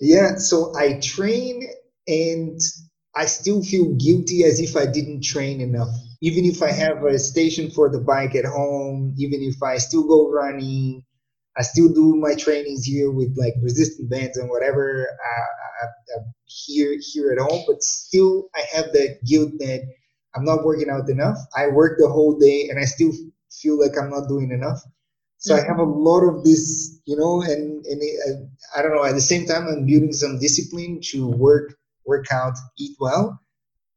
Yeah, 0.00 0.36
so 0.36 0.74
I 0.76 1.00
train 1.00 1.68
and 2.06 2.60
I 3.18 3.26
still 3.26 3.64
feel 3.64 3.96
guilty 3.96 4.44
as 4.44 4.60
if 4.60 4.76
I 4.76 4.86
didn't 4.86 5.24
train 5.24 5.60
enough. 5.60 5.88
Even 6.20 6.44
if 6.44 6.62
I 6.62 6.70
have 6.70 7.02
a 7.02 7.18
station 7.18 7.68
for 7.68 7.90
the 7.90 7.98
bike 7.98 8.36
at 8.36 8.44
home, 8.44 9.16
even 9.18 9.42
if 9.42 9.60
I 9.60 9.78
still 9.78 10.06
go 10.06 10.30
running, 10.30 11.02
I 11.56 11.62
still 11.62 11.88
do 11.88 12.14
my 12.14 12.36
trainings 12.36 12.84
here 12.84 13.10
with 13.10 13.36
like 13.36 13.54
resistant 13.60 14.08
bands 14.08 14.36
and 14.36 14.48
whatever 14.48 15.08
uh, 15.10 15.84
uh, 15.84 16.20
uh, 16.20 16.24
here 16.44 16.94
here 17.12 17.32
at 17.32 17.38
home. 17.38 17.64
But 17.66 17.82
still, 17.82 18.50
I 18.54 18.62
have 18.72 18.92
that 18.92 19.18
guilt 19.26 19.50
that 19.58 19.82
I'm 20.36 20.44
not 20.44 20.64
working 20.64 20.88
out 20.88 21.08
enough. 21.08 21.38
I 21.56 21.66
work 21.66 21.98
the 21.98 22.08
whole 22.08 22.38
day 22.38 22.68
and 22.70 22.78
I 22.78 22.84
still 22.84 23.10
feel 23.50 23.80
like 23.80 23.98
I'm 24.00 24.10
not 24.10 24.28
doing 24.28 24.52
enough. 24.52 24.80
So 25.38 25.54
mm-hmm. 25.54 25.64
I 25.64 25.66
have 25.66 25.80
a 25.80 25.90
lot 25.90 26.20
of 26.20 26.44
this, 26.44 27.00
you 27.04 27.16
know, 27.16 27.42
and 27.42 27.84
and 27.84 28.00
it, 28.00 28.48
I, 28.76 28.78
I 28.78 28.82
don't 28.82 28.94
know. 28.94 29.04
At 29.04 29.16
the 29.16 29.20
same 29.20 29.44
time, 29.44 29.66
I'm 29.66 29.86
building 29.86 30.12
some 30.12 30.38
discipline 30.38 31.00
to 31.10 31.26
work 31.26 31.77
work 32.08 32.26
out, 32.32 32.56
eat 32.78 32.96
well, 32.98 33.38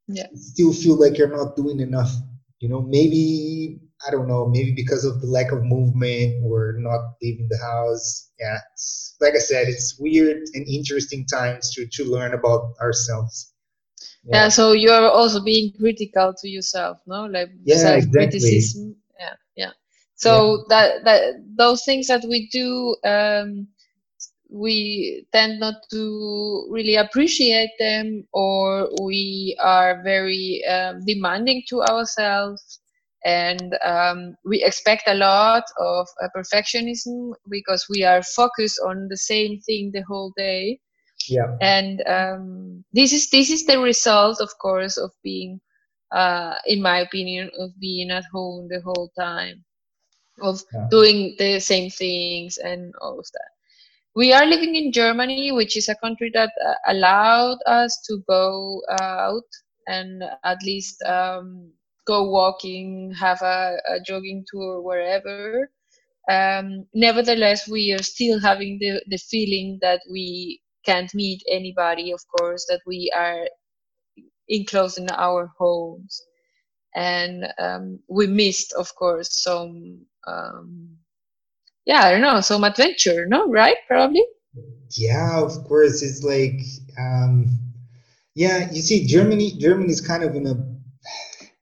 yeah. 0.08 0.28
still 0.36 0.74
feel 0.74 1.00
like 1.00 1.18
you're 1.18 1.36
not 1.36 1.56
doing 1.56 1.80
enough. 1.80 2.12
You 2.60 2.70
know, 2.70 2.82
maybe 2.82 3.80
I 4.06 4.12
don't 4.12 4.28
know, 4.28 4.48
maybe 4.48 4.74
because 4.76 5.06
of 5.06 5.22
the 5.22 5.28
lack 5.28 5.52
of 5.52 5.64
movement 5.64 6.44
or 6.46 6.76
not 6.78 7.02
leaving 7.22 7.48
the 7.50 7.58
house. 7.58 8.30
Yeah, 8.40 8.60
like 9.22 9.34
I 9.34 9.40
said, 9.40 9.68
it's 9.68 9.98
weird 9.98 10.38
and 10.54 10.68
interesting 10.68 11.26
times 11.26 11.74
to 11.76 11.88
to 11.88 12.04
learn 12.04 12.34
about 12.34 12.74
ourselves. 12.82 13.54
Yeah. 14.26 14.44
yeah 14.44 14.50
so 14.50 14.74
you're 14.74 15.10
also 15.10 15.44
being 15.44 15.74
critical 15.80 16.34
to 16.42 16.48
yourself, 16.50 16.98
no? 17.08 17.26
Like 17.26 17.50
yeah, 17.64 17.78
self-criticism. 17.78 18.52
Exactly. 18.58 18.96
Yeah, 19.20 19.36
yeah. 19.56 19.72
So 20.16 20.32
yeah. 20.32 20.64
that 20.70 21.06
that 21.06 21.22
those 21.58 21.84
things 21.86 22.08
that 22.08 22.24
we 22.28 22.50
do. 22.52 22.96
Um, 23.04 23.68
we 24.52 25.26
tend 25.32 25.60
not 25.62 25.76
to 25.90 26.68
really 26.70 26.96
appreciate 26.96 27.72
them 27.80 28.28
or 28.34 28.90
we 29.02 29.58
are 29.60 30.04
very 30.04 30.64
um, 30.66 31.04
demanding 31.06 31.64
to 31.70 31.82
ourselves. 31.84 32.80
And 33.24 33.78
um, 33.86 34.36
we 34.44 34.64
expect 34.64 35.04
a 35.08 35.14
lot 35.14 35.64
of 35.80 36.08
uh, 36.22 36.28
perfectionism 36.36 37.34
because 37.50 37.86
we 37.90 38.04
are 38.04 38.22
focused 38.24 38.80
on 38.86 39.08
the 39.10 39.18
same 39.18 39.60
thing 39.62 39.92
the 39.94 40.02
whole 40.02 40.34
day. 40.36 40.80
Yeah. 41.30 41.56
And 41.62 42.04
um, 42.08 42.84
this 42.94 43.14
is 43.14 43.30
this 43.30 43.52
is 43.52 43.66
the 43.68 43.80
result 43.80 44.42
of 44.42 44.50
course 44.60 44.98
of 44.98 45.12
being 45.24 45.62
uh, 46.12 46.56
in 46.66 46.82
my 46.82 47.00
opinion 47.00 47.52
of 47.60 47.70
being 47.80 48.10
at 48.10 48.26
home 48.34 48.68
the 48.70 48.82
whole 48.82 49.12
time 49.18 49.64
of 50.42 50.62
yeah. 50.74 50.88
doing 50.90 51.36
the 51.38 51.60
same 51.60 51.92
things 51.92 52.58
and 52.58 52.92
all 53.02 53.20
of 53.20 53.28
that 53.34 53.52
we 54.16 54.34
are 54.34 54.46
living 54.46 54.76
in 54.76 54.92
Germany, 54.92 55.52
which 55.52 55.78
is 55.78 55.90
a 55.90 55.96
country 55.96 56.32
that 56.34 56.52
uh, 56.66 56.74
allowed 56.88 57.60
us 57.66 58.02
to 58.08 58.20
go 58.28 58.82
out 59.02 59.48
and 59.88 60.24
at 60.44 60.58
least 60.64 61.02
um, 61.04 61.72
go 62.08 62.30
walking, 62.30 63.14
have 63.20 63.42
a, 63.42 63.78
a 63.88 64.00
jogging 64.06 64.46
tour 64.52 64.82
wherever. 64.82 65.70
Um, 66.30 66.86
nevertheless, 66.94 67.68
we 67.68 67.94
are 67.94 68.04
still 68.04 68.40
having 68.40 68.78
the, 68.80 69.02
the 69.08 69.18
feeling 69.18 69.80
that 69.82 70.02
we 70.12 70.62
can't 70.86 71.14
meet 71.14 71.42
anybody, 71.50 72.12
of 72.12 72.22
course, 72.38 72.66
that 72.70 72.82
we 72.86 73.12
are 73.16 73.48
enclosed 74.50 74.98
in 74.98 75.08
our 75.12 75.52
homes. 75.58 76.22
And 76.96 77.46
um, 77.60 78.00
we 78.10 78.28
missed, 78.28 78.74
of 78.74 78.94
course, 78.96 79.44
some 79.44 80.06
um, 80.28 80.98
yeah, 81.86 82.06
I 82.06 82.12
don't 82.12 82.22
know, 82.22 82.42
some 82.42 82.64
adventure, 82.64 83.26
no, 83.28 83.48
right? 83.50 83.78
Probably. 83.88 84.24
Yeah, 84.92 85.42
of 85.42 85.64
course. 85.66 86.02
It's 86.02 86.24
like, 86.24 86.62
um, 87.00 87.48
yeah, 88.36 88.70
you 88.72 88.82
see, 88.82 89.06
Germany, 89.06 89.58
Germany 89.58 89.92
is 89.92 90.02
kind 90.02 90.24
of 90.24 90.36
in 90.36 90.48
a, 90.48 90.56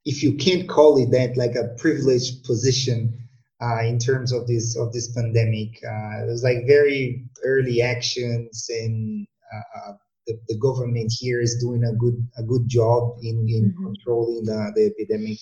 if 0.05 0.23
you 0.23 0.35
can't 0.35 0.67
call 0.67 1.01
it 1.01 1.11
that, 1.11 1.37
like 1.37 1.55
a 1.55 1.75
privileged 1.77 2.43
position 2.43 3.19
uh, 3.61 3.81
in 3.83 3.99
terms 3.99 4.31
of 4.31 4.47
this 4.47 4.75
of 4.77 4.91
this 4.93 5.11
pandemic. 5.11 5.79
Uh, 5.83 6.23
it 6.23 6.27
was 6.27 6.43
like 6.43 6.65
very 6.65 7.25
early 7.43 7.81
actions, 7.81 8.67
and 8.69 9.27
uh, 9.53 9.79
uh, 9.79 9.93
the, 10.27 10.39
the 10.47 10.57
government 10.57 11.11
here 11.17 11.41
is 11.41 11.59
doing 11.61 11.83
a 11.83 11.93
good 11.93 12.27
a 12.37 12.43
good 12.43 12.67
job 12.67 13.17
in 13.21 13.45
in 13.49 13.71
mm-hmm. 13.71 13.85
controlling 13.85 14.45
the, 14.45 14.71
the 14.75 14.85
epidemic. 14.85 15.37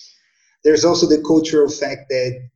There's 0.64 0.84
also 0.84 1.06
the 1.06 1.22
cultural 1.22 1.68
fact 1.68 2.08
that 2.08 2.48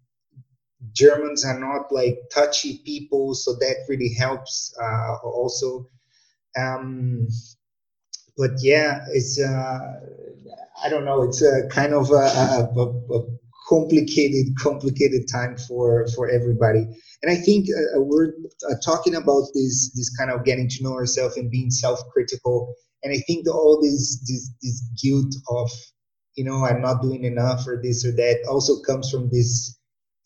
Germans 0.92 1.44
are 1.44 1.58
not 1.58 1.92
like 1.92 2.18
touchy 2.34 2.82
people, 2.84 3.34
so 3.34 3.54
that 3.54 3.76
really 3.88 4.12
helps 4.14 4.74
uh, 4.82 5.16
also. 5.24 5.88
Um, 6.58 7.28
but 8.36 8.50
yeah, 8.60 9.04
it's 9.12 9.40
uh, 9.40 9.78
I 10.82 10.88
don't 10.88 11.04
know. 11.04 11.22
It's 11.22 11.42
a 11.42 11.68
kind 11.68 11.94
of 11.94 12.10
a, 12.10 12.14
a, 12.14 13.14
a, 13.14 13.22
complicated, 13.68 14.56
complicated 14.58 15.28
time 15.32 15.56
for 15.56 16.06
for 16.14 16.28
everybody. 16.28 16.86
And 17.22 17.30
I 17.30 17.36
think 17.36 17.68
uh, 17.70 17.98
uh, 17.98 18.02
we're 18.02 18.32
uh, 18.68 18.74
talking 18.84 19.14
about 19.14 19.44
this 19.54 19.92
this 19.94 20.14
kind 20.16 20.30
of 20.30 20.44
getting 20.44 20.68
to 20.68 20.82
know 20.82 20.94
ourselves 20.94 21.36
and 21.36 21.50
being 21.50 21.70
self-critical. 21.70 22.74
And 23.04 23.12
I 23.12 23.18
think 23.26 23.48
all 23.48 23.80
this 23.80 24.18
this 24.28 24.50
this 24.62 24.82
guilt 25.02 25.34
of 25.48 25.70
you 26.34 26.44
know 26.44 26.64
I'm 26.64 26.82
not 26.82 27.02
doing 27.02 27.24
enough 27.24 27.66
or 27.66 27.80
this 27.82 28.04
or 28.04 28.12
that 28.12 28.44
also 28.48 28.80
comes 28.80 29.10
from 29.10 29.30
this 29.30 29.78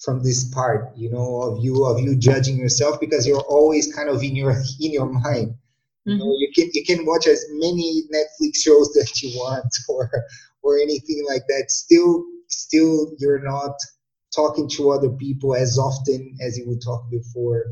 from 0.07 0.23
this 0.23 0.45
part 0.55 0.93
you 0.97 1.11
know 1.11 1.43
of 1.43 1.63
you 1.63 1.85
of 1.85 1.99
you 1.99 2.17
judging 2.17 2.57
yourself 2.57 2.99
because 3.01 3.27
you're 3.27 3.49
always 3.57 3.93
kind 3.93 4.09
of 4.09 4.23
in 4.23 4.37
your 4.37 4.53
in 4.81 4.93
your 4.93 5.07
mind 5.07 5.49
mm-hmm. 5.51 6.13
you 6.13 6.17
know 6.17 6.25
mm-hmm. 6.25 6.43
you 6.43 6.51
can 6.55 6.71
you 6.73 6.85
can 6.85 7.05
watch 7.05 7.27
as 7.27 7.45
many 7.51 8.05
netflix 8.15 8.63
shows 8.63 8.89
that 8.97 9.21
you 9.21 9.31
want 9.37 9.73
or 9.89 10.09
or 10.63 10.79
anything 10.79 11.23
like 11.29 11.43
that 11.49 11.65
still 11.69 12.25
still 12.49 13.13
you're 13.19 13.43
not 13.43 13.75
talking 14.35 14.69
to 14.69 14.91
other 14.91 15.11
people 15.11 15.57
as 15.57 15.77
often 15.77 16.37
as 16.41 16.57
you 16.57 16.65
would 16.69 16.83
talk 16.83 17.11
before 17.11 17.65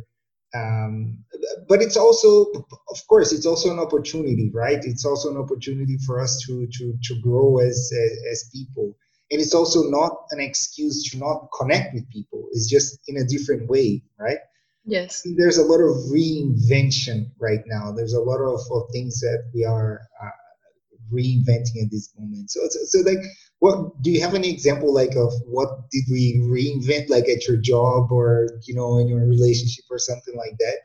um, 0.54 1.18
but 1.68 1.82
it's 1.82 1.96
also 1.96 2.46
of 2.90 3.06
course 3.08 3.32
it's 3.32 3.46
also 3.46 3.72
an 3.72 3.78
opportunity 3.78 4.50
right 4.52 4.84
it's 4.84 5.04
also 5.04 5.30
an 5.30 5.36
opportunity 5.36 5.98
for 6.06 6.20
us 6.20 6.42
to 6.44 6.66
to 6.66 6.94
to 7.02 7.20
grow 7.20 7.58
as 7.58 7.92
as, 8.04 8.12
as 8.32 8.50
people 8.52 8.96
and 9.34 9.42
it's 9.42 9.52
also 9.52 9.82
not 9.90 10.12
an 10.30 10.38
excuse 10.38 11.10
to 11.10 11.18
not 11.18 11.48
connect 11.58 11.92
with 11.92 12.08
people. 12.08 12.46
It's 12.52 12.70
just 12.70 13.00
in 13.08 13.16
a 13.16 13.24
different 13.24 13.68
way 13.68 14.00
right? 14.18 14.38
Yes. 14.84 15.26
There's 15.36 15.58
a 15.58 15.64
lot 15.64 15.80
of 15.80 15.96
reinvention 16.12 17.30
right 17.40 17.62
now. 17.66 17.90
There's 17.90 18.12
a 18.12 18.20
lot 18.20 18.38
of, 18.38 18.60
of 18.70 18.82
things 18.92 19.18
that 19.20 19.42
we 19.54 19.64
are 19.64 20.00
uh, 20.22 20.28
reinventing 21.12 21.82
at 21.82 21.90
this 21.90 22.12
moment. 22.18 22.50
So, 22.50 22.60
so, 22.68 22.78
so 22.84 22.98
like 23.00 23.18
what 23.60 24.02
do 24.02 24.10
you 24.10 24.20
have 24.20 24.34
any 24.34 24.52
example 24.52 24.92
like 24.92 25.16
of 25.16 25.32
what 25.46 25.90
did 25.90 26.04
we 26.10 26.38
reinvent 26.44 27.08
like 27.08 27.28
at 27.28 27.48
your 27.48 27.56
job 27.56 28.12
or 28.12 28.48
you 28.66 28.74
know 28.74 28.98
in 28.98 29.08
your 29.08 29.26
relationship 29.26 29.84
or 29.90 29.98
something 29.98 30.36
like 30.36 30.56
that 30.58 30.76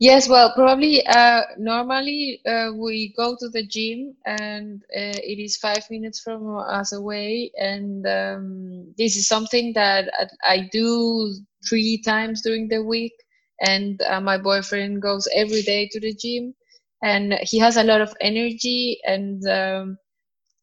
Yes, 0.00 0.28
well, 0.30 0.52
probably 0.54 1.06
uh, 1.06 1.42
normally 1.58 2.40
uh, 2.46 2.72
we 2.74 3.12
go 3.16 3.36
to 3.38 3.48
the 3.50 3.66
gym 3.66 4.16
and 4.26 4.82
uh, 4.96 5.20
it 5.22 5.38
is 5.38 5.58
five 5.58 5.84
minutes 5.90 6.20
from 6.20 6.56
us 6.58 6.92
away. 6.94 7.52
And 7.58 8.06
um, 8.06 8.94
this 8.96 9.16
is 9.16 9.28
something 9.28 9.74
that 9.74 10.10
I 10.42 10.68
do 10.72 11.34
three 11.68 12.00
times 12.02 12.40
during 12.42 12.68
the 12.68 12.82
week. 12.82 13.12
And 13.60 14.00
uh, 14.02 14.22
my 14.22 14.38
boyfriend 14.38 15.02
goes 15.02 15.28
every 15.34 15.60
day 15.62 15.88
to 15.92 16.00
the 16.00 16.14
gym 16.14 16.54
and 17.02 17.34
he 17.42 17.58
has 17.58 17.76
a 17.76 17.84
lot 17.84 18.00
of 18.00 18.14
energy. 18.22 19.00
And 19.04 19.46
um, 19.48 19.98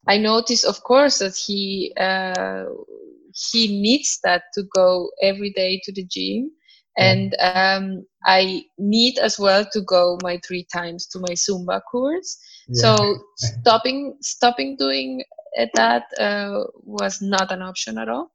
I 0.08 0.18
notice, 0.18 0.64
of 0.64 0.84
course, 0.84 1.20
that 1.20 1.36
he 1.38 1.94
uh, 2.00 2.66
he 3.52 3.80
needs 3.82 4.20
that 4.24 4.44
to 4.56 4.64
go 4.76 5.12
every 5.22 5.52
day 5.52 5.80
to 5.84 5.92
the 5.94 6.04
gym 6.06 6.52
and 6.98 7.36
um, 7.42 8.06
I 8.26 8.64
need 8.78 9.18
as 9.20 9.40
well 9.40 9.66
to 9.72 9.82
go 9.82 10.18
my 10.22 10.40
three 10.46 10.66
times 10.74 11.08
to 11.08 11.20
my 11.20 11.34
Zumba 11.34 11.82
course. 11.90 12.38
Yeah. 12.68 12.96
So 12.96 13.18
stopping 13.36 14.18
stopping 14.22 14.76
doing 14.78 15.24
that 15.76 16.04
uh, 16.20 16.64
was 16.84 17.22
not 17.22 17.52
an 17.52 17.62
option 17.62 17.98
at 17.98 18.10
all. 18.10 18.32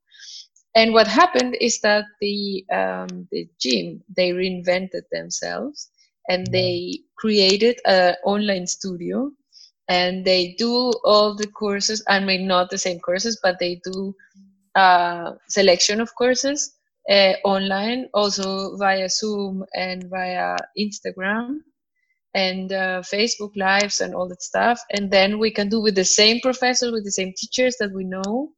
And 0.74 0.92
what 0.92 1.06
happened 1.06 1.56
is 1.60 1.80
that 1.80 2.04
the 2.20 2.64
um, 2.72 3.28
the 3.30 3.48
gym 3.60 4.02
they 4.16 4.30
reinvented 4.30 5.04
themselves 5.12 5.90
and 6.28 6.46
they 6.52 7.00
created 7.18 7.78
an 7.86 8.14
online 8.24 8.66
studio 8.66 9.30
and 9.88 10.24
they 10.24 10.54
do 10.58 10.92
all 11.04 11.34
the 11.36 11.46
courses. 11.48 12.02
I 12.08 12.20
mean, 12.20 12.46
not 12.46 12.70
the 12.70 12.78
same 12.78 13.00
courses, 13.00 13.38
but 13.42 13.58
they 13.58 13.80
do 13.84 14.14
uh, 14.74 15.32
selection 15.48 16.00
of 16.00 16.14
courses 16.14 16.74
uh, 17.08 17.34
online, 17.44 18.08
also 18.14 18.76
via 18.76 19.08
Zoom 19.08 19.64
and 19.74 20.04
via 20.10 20.56
Instagram 20.78 21.58
and 22.34 22.72
uh, 22.72 23.02
Facebook 23.02 23.52
lives 23.56 24.00
and 24.00 24.14
all 24.14 24.28
that 24.28 24.42
stuff. 24.42 24.80
And 24.90 25.10
then 25.10 25.38
we 25.38 25.50
can 25.50 25.68
do 25.68 25.80
with 25.80 25.94
the 25.94 26.04
same 26.04 26.40
professors, 26.40 26.92
with 26.92 27.04
the 27.04 27.12
same 27.12 27.32
teachers 27.36 27.76
that 27.78 27.92
we 27.92 28.04
know 28.04 28.52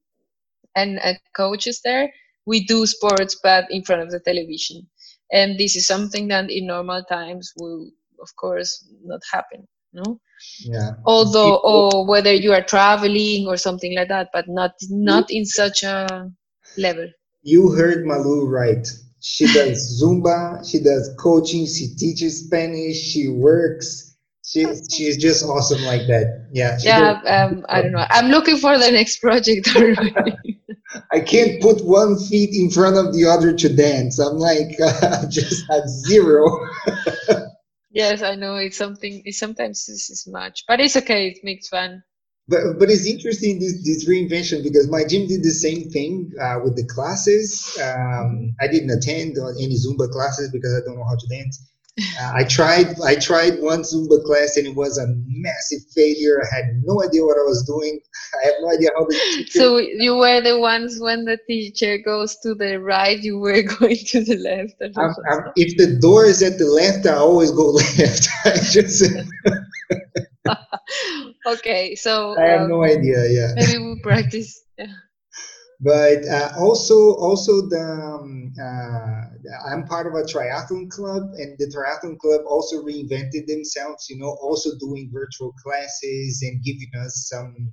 and 0.77 0.99
uh, 1.03 1.15
coaches 1.37 1.81
there. 1.85 2.13
We 2.47 2.65
do 2.67 2.87
sports, 2.87 3.39
but 3.43 3.67
in 3.71 3.85
front 3.85 4.03
of 4.03 4.11
the 4.11 4.21
television. 4.21 4.87
And 5.33 5.59
this 5.59 5.77
is 5.77 5.87
something 5.87 6.29
that 6.29 6.51
in 6.51 6.67
normal 6.67 7.03
times 7.05 7.53
will, 7.57 7.91
of 8.21 8.29
course, 8.37 8.87
not 9.03 9.21
happen. 9.33 9.67
No. 9.93 10.21
Yeah. 10.61 10.91
Although, 11.07 11.57
or 11.65 12.07
whether 12.07 12.33
you 12.33 12.53
are 12.53 12.63
traveling 12.63 13.47
or 13.47 13.57
something 13.57 13.95
like 13.95 14.09
that, 14.09 14.29
but 14.33 14.47
not 14.49 14.73
not 14.91 15.31
in 15.31 15.47
such 15.47 15.83
a 15.85 16.31
level. 16.77 17.09
You 17.45 17.73
heard 17.73 18.07
Malu 18.07 18.47
right. 18.47 18.89
She 19.21 19.45
does 19.47 20.01
Zumba, 20.03 20.69
she 20.69 20.81
does 20.81 21.15
coaching, 21.19 21.67
she 21.67 21.95
teaches 21.95 22.47
Spanish, 22.47 22.97
she 22.97 23.29
works. 23.29 24.17
She 24.47 24.67
she's 24.91 25.17
just 25.19 25.45
awesome 25.45 25.83
like 25.85 26.07
that. 26.09 26.49
Yeah. 26.53 26.79
Yeah, 26.83 27.21
um, 27.27 27.65
I 27.69 27.83
don't 27.83 27.93
know. 27.93 28.07
I'm 28.11 28.29
looking 28.29 28.59
for 28.59 28.77
the 28.79 28.91
next 28.91 29.19
project 29.21 29.69
already. 29.77 30.61
I 31.13 31.21
can't 31.21 31.61
put 31.63 31.85
one 31.85 32.19
feet 32.19 32.51
in 32.55 32.71
front 32.71 32.97
of 32.97 33.15
the 33.15 33.25
other 33.27 33.55
to 33.55 33.69
dance. 33.75 34.19
I'm 34.19 34.37
like 34.37 34.77
uh, 34.83 35.27
just 35.29 35.69
at 35.71 35.89
zero. 35.89 36.45
yes, 37.91 38.23
I 38.23 38.35
know 38.35 38.57
it's 38.57 38.77
something. 38.77 39.23
It's 39.25 39.39
sometimes 39.39 39.87
this 39.87 40.11
is 40.11 40.27
much, 40.27 40.65
but 40.69 40.81
it's 40.81 40.97
okay. 40.97 41.29
It 41.29 41.39
makes 41.43 41.69
fun 41.69 42.03
but 42.49 42.79
but 42.79 42.91
it's 42.91 43.07
interesting 43.07 43.59
this 43.59 43.83
this 43.85 44.09
reinvention 44.09 44.63
because 44.63 44.91
my 44.91 45.05
gym 45.05 45.27
did 45.27 45.43
the 45.43 45.51
same 45.51 45.89
thing 45.91 46.31
uh, 46.41 46.61
with 46.63 46.77
the 46.77 46.85
classes. 46.85 47.79
Um, 47.83 48.55
I 48.61 48.67
didn't 48.67 48.91
attend 48.91 49.37
any 49.39 49.77
Zumba 49.77 50.11
classes 50.11 50.51
because 50.53 50.75
I 50.75 50.85
don't 50.85 50.99
know 50.99 51.05
how 51.05 51.17
to 51.17 51.27
dance. 51.29 51.71
Uh, 52.21 52.33
I 52.35 52.45
tried 52.45 53.01
I 53.01 53.15
tried 53.15 53.61
one 53.61 53.83
Zumba 53.83 54.23
class 54.25 54.57
and 54.57 54.67
it 54.67 54.75
was 54.75 54.99
a 54.99 55.07
massive 55.27 55.81
failure. 55.95 56.43
I 56.43 56.55
had 56.55 56.83
no 56.85 57.03
idea 57.03 57.25
what 57.25 57.39
I 57.39 57.47
was 57.47 57.65
doing. 57.65 58.01
I 58.43 58.47
have 58.47 58.55
no 58.61 58.71
idea 58.73 58.91
how 58.97 59.05
the 59.05 59.15
teacher... 59.15 59.59
So 59.59 59.79
you 59.79 60.17
were 60.17 60.41
the 60.41 60.59
ones 60.59 60.99
when 60.99 61.25
the 61.25 61.39
teacher 61.47 61.99
goes 61.99 62.37
to 62.41 62.55
the 62.55 62.81
right, 62.81 63.21
you 63.21 63.39
were 63.39 63.63
going 63.79 63.97
to 63.97 64.25
the 64.25 64.37
left. 64.37 64.75
I'm, 64.83 65.15
I'm, 65.31 65.53
if 65.55 65.77
the 65.77 65.99
door 66.01 66.25
is 66.25 66.43
at 66.43 66.59
the 66.59 66.67
left, 66.67 67.07
I 67.07 67.15
always 67.15 67.53
go 67.53 67.71
left. 67.71 68.29
I 68.45 68.57
just 68.59 69.05
okay, 71.47 71.95
so 71.95 72.37
I 72.39 72.49
have 72.51 72.63
um, 72.63 72.69
no 72.69 72.83
idea. 72.83 73.27
Yeah, 73.29 73.53
maybe 73.55 73.79
we'll 73.79 73.99
practice. 74.03 74.63
Yeah. 74.79 74.87
But 75.81 76.25
uh, 76.27 76.53
also, 76.59 77.15
also 77.17 77.69
the 77.69 77.83
um, 77.83 78.53
uh, 78.59 79.71
I'm 79.71 79.85
part 79.85 80.07
of 80.07 80.15
a 80.15 80.23
triathlon 80.23 80.89
club, 80.91 81.23
and 81.37 81.57
the 81.59 81.67
triathlon 81.67 82.19
club 82.19 82.43
also 82.47 82.83
reinvented 82.83 83.47
themselves. 83.47 84.07
You 84.09 84.19
know, 84.19 84.37
also 84.41 84.71
doing 84.79 85.11
virtual 85.13 85.53
classes 85.63 86.43
and 86.43 86.63
giving 86.63 86.91
us 87.05 87.29
some 87.29 87.73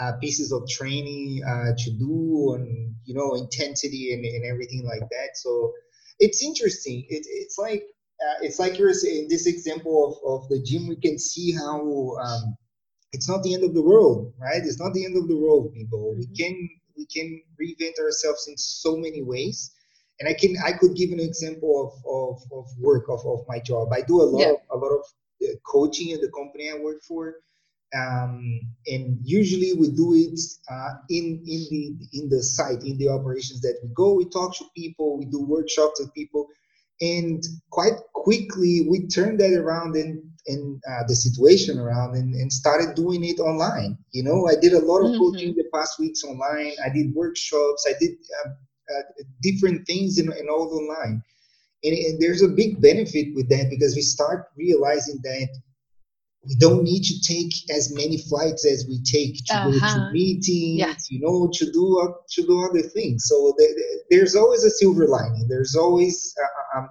uh, 0.00 0.12
pieces 0.20 0.52
of 0.52 0.66
training 0.68 1.42
uh, 1.46 1.72
to 1.76 1.90
do 1.98 2.54
on 2.54 2.94
you 3.04 3.14
know 3.14 3.34
intensity 3.34 4.14
and, 4.14 4.24
and 4.24 4.44
everything 4.44 4.84
like 4.86 5.08
that. 5.10 5.30
So 5.34 5.72
it's 6.18 6.42
interesting. 6.42 7.04
It, 7.08 7.26
it's 7.28 7.58
like 7.58 7.82
uh, 8.20 8.34
it's 8.42 8.58
like 8.58 8.78
you're 8.78 8.92
saying 8.92 9.28
this 9.28 9.46
example 9.46 10.20
of, 10.24 10.42
of 10.42 10.48
the 10.48 10.62
gym. 10.62 10.88
We 10.88 10.96
can 10.96 11.18
see 11.18 11.52
how 11.52 12.16
um, 12.22 12.56
it's 13.12 13.28
not 13.28 13.42
the 13.42 13.54
end 13.54 13.64
of 13.64 13.74
the 13.74 13.82
world, 13.82 14.32
right? 14.38 14.62
It's 14.62 14.78
not 14.78 14.92
the 14.92 15.04
end 15.04 15.16
of 15.16 15.28
the 15.28 15.36
world, 15.36 15.72
people. 15.74 16.14
We 16.16 16.26
mm-hmm. 16.26 16.34
can 16.34 16.68
we 16.96 17.06
can 17.06 17.42
reinvent 17.60 17.98
ourselves 17.98 18.46
in 18.48 18.56
so 18.58 18.96
many 18.96 19.22
ways. 19.22 19.72
And 20.18 20.28
I 20.28 20.34
can 20.34 20.56
I 20.64 20.72
could 20.72 20.94
give 20.94 21.12
an 21.12 21.20
example 21.20 21.72
of 21.82 21.92
of, 22.06 22.58
of 22.58 22.66
work 22.78 23.08
of, 23.08 23.24
of 23.26 23.40
my 23.48 23.58
job. 23.58 23.88
I 23.92 24.02
do 24.02 24.20
a 24.20 24.24
lot 24.24 24.40
yeah. 24.40 24.52
of 24.52 24.58
a 24.70 24.76
lot 24.76 24.92
of 24.92 25.04
uh, 25.42 25.56
coaching 25.64 26.12
at 26.12 26.20
the 26.20 26.30
company 26.30 26.70
I 26.70 26.78
work 26.78 27.02
for. 27.02 27.36
Um, 27.92 28.60
and 28.86 29.18
usually 29.24 29.72
we 29.74 29.90
do 29.90 30.14
it 30.14 30.38
uh, 30.70 30.94
in 31.08 31.42
in 31.44 31.66
the 31.70 31.96
in 32.12 32.28
the 32.28 32.40
site 32.40 32.84
in 32.84 32.98
the 32.98 33.08
operations 33.08 33.62
that 33.62 33.80
we 33.82 33.88
go 33.94 34.12
we 34.12 34.26
talk 34.28 34.56
to 34.58 34.64
people 34.76 35.18
we 35.18 35.24
do 35.24 35.40
workshops 35.44 35.98
with 35.98 36.14
people 36.14 36.46
and 37.00 37.42
quite 37.70 37.94
quickly 38.12 38.86
we 38.88 39.06
turned 39.06 39.40
that 39.40 39.54
around 39.54 39.96
and 39.96 40.22
in 40.46 40.80
uh, 40.90 41.02
the 41.06 41.14
situation 41.14 41.78
around 41.78 42.16
and, 42.16 42.34
and 42.34 42.52
started 42.52 42.94
doing 42.94 43.22
it 43.24 43.38
online. 43.38 43.96
You 44.12 44.24
know 44.24 44.48
i 44.48 44.54
did 44.54 44.72
a 44.72 44.84
lot 44.84 45.00
of 45.00 45.10
mm-hmm. 45.10 45.20
coaching 45.20 45.54
the 45.54 45.68
past 45.72 45.98
weeks 45.98 46.24
online. 46.24 46.72
I 46.84 46.88
did 46.88 47.14
workshops. 47.14 47.86
I 47.88 47.92
did 48.00 48.16
uh, 48.44 48.50
uh, 48.90 49.02
different 49.42 49.86
things 49.86 50.18
in, 50.18 50.32
in 50.32 50.48
all 50.48 50.68
online. 50.74 51.22
And, 51.84 51.94
and 51.94 52.20
there's 52.20 52.42
a 52.42 52.48
big 52.48 52.80
benefit 52.80 53.34
with 53.34 53.48
that 53.48 53.70
because 53.70 53.94
we 53.94 54.02
start 54.02 54.48
realizing 54.56 55.20
that 55.22 55.48
we 56.46 56.54
don't 56.56 56.82
need 56.82 57.02
to 57.02 57.20
take 57.20 57.52
as 57.70 57.94
many 57.94 58.16
flights 58.16 58.64
as 58.64 58.86
we 58.88 59.02
take 59.02 59.44
to 59.46 59.54
uh-huh. 59.54 59.70
go 59.70 59.78
to 59.78 59.84
uh-huh. 59.84 60.10
meetings, 60.12 60.78
yeah. 60.78 60.94
you 61.10 61.20
know, 61.20 61.50
to 61.52 61.70
do 61.70 62.00
uh, 62.00 62.12
to 62.30 62.42
do 62.42 62.64
other 62.64 62.82
things. 62.82 63.24
So 63.26 63.54
there's 64.10 64.34
always 64.34 64.64
a 64.64 64.70
silver 64.70 65.06
lining. 65.06 65.46
There's 65.48 65.76
always 65.76 66.34
uh, 66.42 66.78
um, 66.78 66.88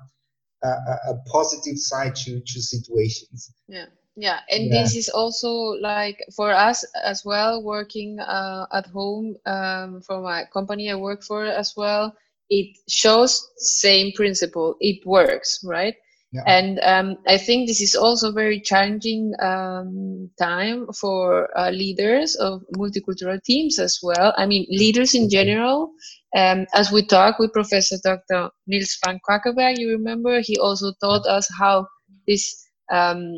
a, 0.64 0.68
a, 0.68 1.16
positive 1.32 1.78
side 1.78 2.16
to 2.18 2.42
to 2.42 2.62
situations. 2.62 3.52
Yeah, 3.68 3.86
yeah, 4.16 4.40
and 4.50 4.66
yeah. 4.66 4.82
this 4.82 4.96
is 4.96 5.10
also 5.10 5.50
like 5.82 6.24
for 6.36 6.52
us 6.52 6.86
as 7.04 7.26
well, 7.26 7.64
working 7.64 8.20
uh, 8.20 8.68
at 8.72 8.86
home 8.88 9.36
um, 9.48 10.02
from 10.02 10.26
a 10.26 10.46
company 10.54 10.92
I 10.92 10.96
work 10.96 11.24
for 11.24 11.46
as 11.46 11.74
well. 11.76 12.16
It 12.52 12.78
shows 12.88 13.50
same 13.58 14.12
principle. 14.14 14.76
It 14.80 15.06
works, 15.06 15.64
right? 15.64 15.96
Yeah. 16.32 16.44
And 16.46 16.80
um, 16.84 17.18
I 17.28 17.38
think 17.38 17.68
this 17.68 17.82
is 17.82 17.96
also 17.96 18.30
a 18.30 18.34
very 18.34 18.62
challenging 18.62 19.34
um, 19.42 20.30
time 20.40 20.88
for 21.00 21.50
uh, 21.58 21.72
leaders 21.72 22.36
of 22.36 22.62
multicultural 22.78 23.42
teams 23.44 23.80
as 23.80 24.00
well. 24.04 24.34
I 24.38 24.46
mean, 24.46 24.68
leaders 24.70 25.16
in 25.16 25.30
general. 25.30 25.92
Um, 26.38 26.68
as 26.76 26.92
we 26.92 27.06
talk 27.08 27.40
with 27.40 27.54
Professor 27.54 27.98
Dr. 28.04 28.52
Niels 28.68 28.98
van 29.04 29.20
Quaquebeke, 29.28 29.80
you 29.80 29.90
remember, 29.92 30.42
he 30.42 30.58
also 30.60 30.94
taught 31.02 31.26
us 31.26 31.48
how 31.60 31.88
this 32.28 32.64
um, 32.92 33.34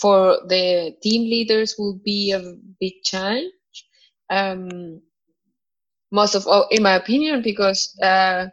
for 0.00 0.38
the 0.48 0.92
team 1.02 1.22
leaders 1.30 1.76
will 1.78 2.00
be 2.04 2.32
a 2.32 2.42
big 2.80 2.94
challenge. 3.04 3.52
Um, 4.30 5.02
most 6.12 6.34
of 6.34 6.46
all, 6.46 6.68
in 6.70 6.82
my 6.82 6.94
opinion, 6.94 7.42
because 7.42 7.96
uh, 8.02 8.46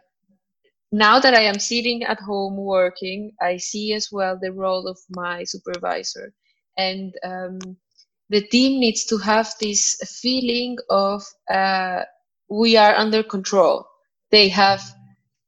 now 0.92 1.18
that 1.18 1.34
I 1.34 1.42
am 1.42 1.58
sitting 1.58 2.04
at 2.04 2.20
home 2.20 2.56
working, 2.56 3.32
I 3.40 3.56
see 3.56 3.92
as 3.94 4.08
well 4.12 4.38
the 4.40 4.52
role 4.52 4.86
of 4.86 4.98
my 5.10 5.44
supervisor. 5.44 6.32
And 6.78 7.14
um, 7.24 7.58
the 8.30 8.42
team 8.42 8.80
needs 8.80 9.04
to 9.06 9.18
have 9.18 9.52
this 9.60 9.96
feeling 10.20 10.76
of 10.90 11.22
uh, 11.50 12.02
we 12.48 12.76
are 12.76 12.94
under 12.94 13.22
control. 13.22 13.86
They 14.30 14.48
have, 14.50 14.82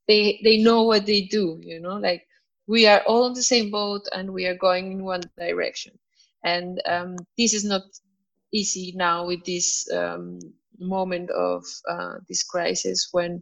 they, 0.07 0.39
they 0.43 0.57
know 0.57 0.83
what 0.83 1.05
they 1.05 1.21
do, 1.21 1.59
you 1.63 1.79
know, 1.79 1.97
like 1.97 2.25
we 2.67 2.85
are 2.87 3.01
all 3.07 3.23
on 3.23 3.33
the 3.33 3.43
same 3.43 3.71
boat 3.71 4.07
and 4.13 4.31
we 4.31 4.45
are 4.45 4.55
going 4.55 4.91
in 4.91 5.03
one 5.03 5.21
direction. 5.37 5.97
And 6.43 6.81
um, 6.85 7.17
this 7.37 7.53
is 7.53 7.65
not 7.65 7.83
easy 8.53 8.93
now 8.95 9.25
with 9.25 9.43
this 9.45 9.89
um, 9.91 10.39
moment 10.79 11.29
of 11.31 11.63
uh, 11.89 12.15
this 12.27 12.43
crisis 12.43 13.09
when 13.11 13.41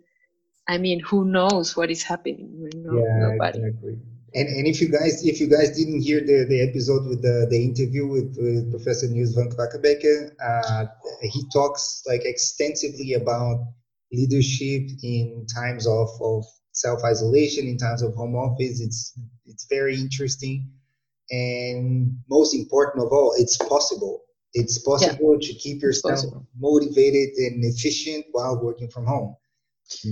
I 0.68 0.78
mean, 0.78 1.00
who 1.00 1.26
knows 1.26 1.78
what 1.78 1.90
is 1.90 2.04
happening? 2.04 2.70
know, 2.76 2.98
yeah, 2.98 3.20
nobody. 3.20 3.60
exactly. 3.60 4.00
And, 4.34 4.48
and 4.50 4.68
if 4.68 4.82
you 4.82 4.90
guys 4.90 5.26
if 5.26 5.40
you 5.40 5.48
guys 5.48 5.76
didn't 5.76 6.02
hear 6.02 6.20
the, 6.20 6.46
the 6.48 6.62
episode 6.62 7.08
with 7.08 7.22
the, 7.22 7.48
the 7.50 7.64
interview 7.64 8.06
with, 8.06 8.36
with 8.38 8.70
Professor 8.72 9.08
Niels 9.08 9.34
van 9.34 9.50
Quaquebeke, 9.50 10.32
uh, 10.44 10.86
he 11.22 11.44
talks 11.54 12.04
like 12.06 12.22
extensively 12.26 13.14
about 13.14 13.66
leadership 14.12 14.90
in 15.02 15.46
times 15.54 15.88
of, 15.88 16.10
of 16.22 16.44
self 16.72 17.04
isolation, 17.04 17.68
in 17.68 17.78
times 17.78 18.02
of 18.02 18.14
home 18.16 18.36
office. 18.36 18.82
It's 18.82 19.18
it's 19.46 19.66
very 19.70 19.96
interesting, 19.96 20.70
and 21.32 22.20
most 22.30 22.54
important 22.54 23.06
of 23.06 23.12
all, 23.14 23.34
it's 23.38 23.58
possible. 23.58 24.24
It's 24.54 24.80
possible 24.80 25.38
yeah, 25.40 25.48
to 25.48 25.54
keep 25.56 25.82
yourself 25.82 26.20
motivated 26.60 27.30
and 27.38 27.64
efficient 27.64 28.26
while 28.32 28.62
working 28.62 28.90
from 28.90 29.06
home. 29.06 29.36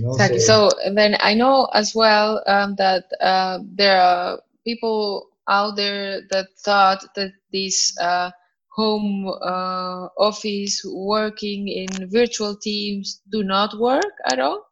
Exactly. 0.08 0.38
So, 0.40 0.70
then 0.94 1.16
I 1.20 1.34
know 1.34 1.66
as 1.72 1.94
well 1.94 2.42
um, 2.46 2.74
that 2.76 3.04
uh, 3.20 3.58
there 3.74 4.00
are 4.00 4.40
people 4.64 5.28
out 5.48 5.76
there 5.76 6.22
that 6.30 6.46
thought 6.64 7.04
that 7.16 7.32
this 7.52 7.94
uh, 8.00 8.30
home 8.74 9.26
uh, 9.28 10.08
office 10.18 10.82
working 10.84 11.68
in 11.68 12.08
virtual 12.10 12.56
teams 12.56 13.20
do 13.30 13.42
not 13.42 13.78
work 13.78 14.12
at 14.30 14.38
all, 14.40 14.64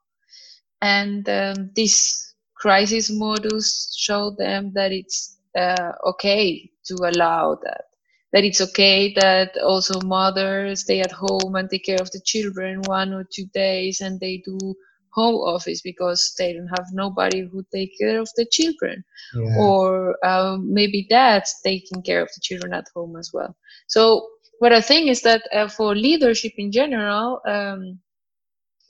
and 0.82 1.28
um, 1.28 1.70
this 1.74 2.34
crisis 2.56 3.10
modus 3.10 3.94
showed 3.96 4.36
them 4.38 4.72
that 4.74 4.92
it's 4.92 5.38
uh, 5.58 5.92
okay 6.06 6.70
to 6.86 6.94
allow 7.04 7.54
that. 7.62 7.84
that 8.32 8.44
it's 8.44 8.60
okay 8.60 9.12
that 9.14 9.56
also 9.64 10.00
mothers 10.04 10.80
stay 10.80 11.00
at 11.00 11.12
home 11.12 11.54
and 11.56 11.70
take 11.70 11.84
care 11.84 12.00
of 12.00 12.10
the 12.12 12.20
children 12.24 12.80
one 12.86 13.12
or 13.14 13.24
two 13.24 13.46
days 13.54 14.00
and 14.00 14.20
they 14.20 14.42
do 14.44 14.58
home 15.14 15.36
office 15.36 15.80
because 15.82 16.34
they 16.38 16.52
don't 16.54 16.68
have 16.78 16.86
nobody 16.92 17.40
who 17.50 17.64
take 17.74 17.92
care 17.98 18.20
of 18.20 18.28
the 18.36 18.46
children 18.50 19.04
Yeah. 19.32 19.60
or 19.60 20.16
um, 20.26 20.72
maybe 20.72 21.06
dads 21.08 21.54
taking 21.64 22.02
care 22.02 22.22
of 22.22 22.28
the 22.34 22.40
children 22.42 22.72
at 22.74 22.86
home 22.94 23.16
as 23.16 23.30
well 23.32 23.56
so 23.88 24.26
what 24.58 24.72
i 24.72 24.80
think 24.80 25.08
is 25.10 25.22
that 25.22 25.42
uh, 25.52 25.68
for 25.68 25.94
leadership 25.94 26.52
in 26.58 26.72
general 26.72 27.40
um, 27.46 27.98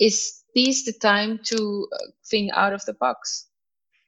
is 0.00 0.42
this 0.54 0.84
the 0.84 0.92
time 0.92 1.38
to 1.44 1.88
uh, 1.92 2.06
think 2.30 2.50
out 2.54 2.72
of 2.72 2.84
the 2.86 2.94
box 2.94 3.48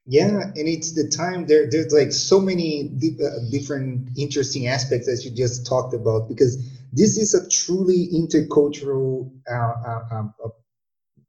Yeah, 0.07 0.41
and 0.57 0.69
it's 0.69 0.93
the 0.95 1.09
time 1.09 1.47
there. 1.47 1.69
There's 1.71 1.93
like 1.93 2.13
so 2.13 2.41
many 2.41 2.89
di- 2.99 3.19
uh, 3.25 3.51
different 3.51 4.11
interesting 4.19 4.67
aspects 4.67 5.07
that 5.07 5.25
you 5.25 5.31
just 5.37 5.67
talked 5.67 5.95
about 5.95 6.29
because 6.29 6.57
this 6.93 7.17
is 7.19 7.35
a 7.35 7.49
truly 7.49 8.09
intercultural, 8.15 9.31
uh, 9.51 9.55
uh, 9.55 10.03
um, 10.13 10.35
uh, 10.45 10.49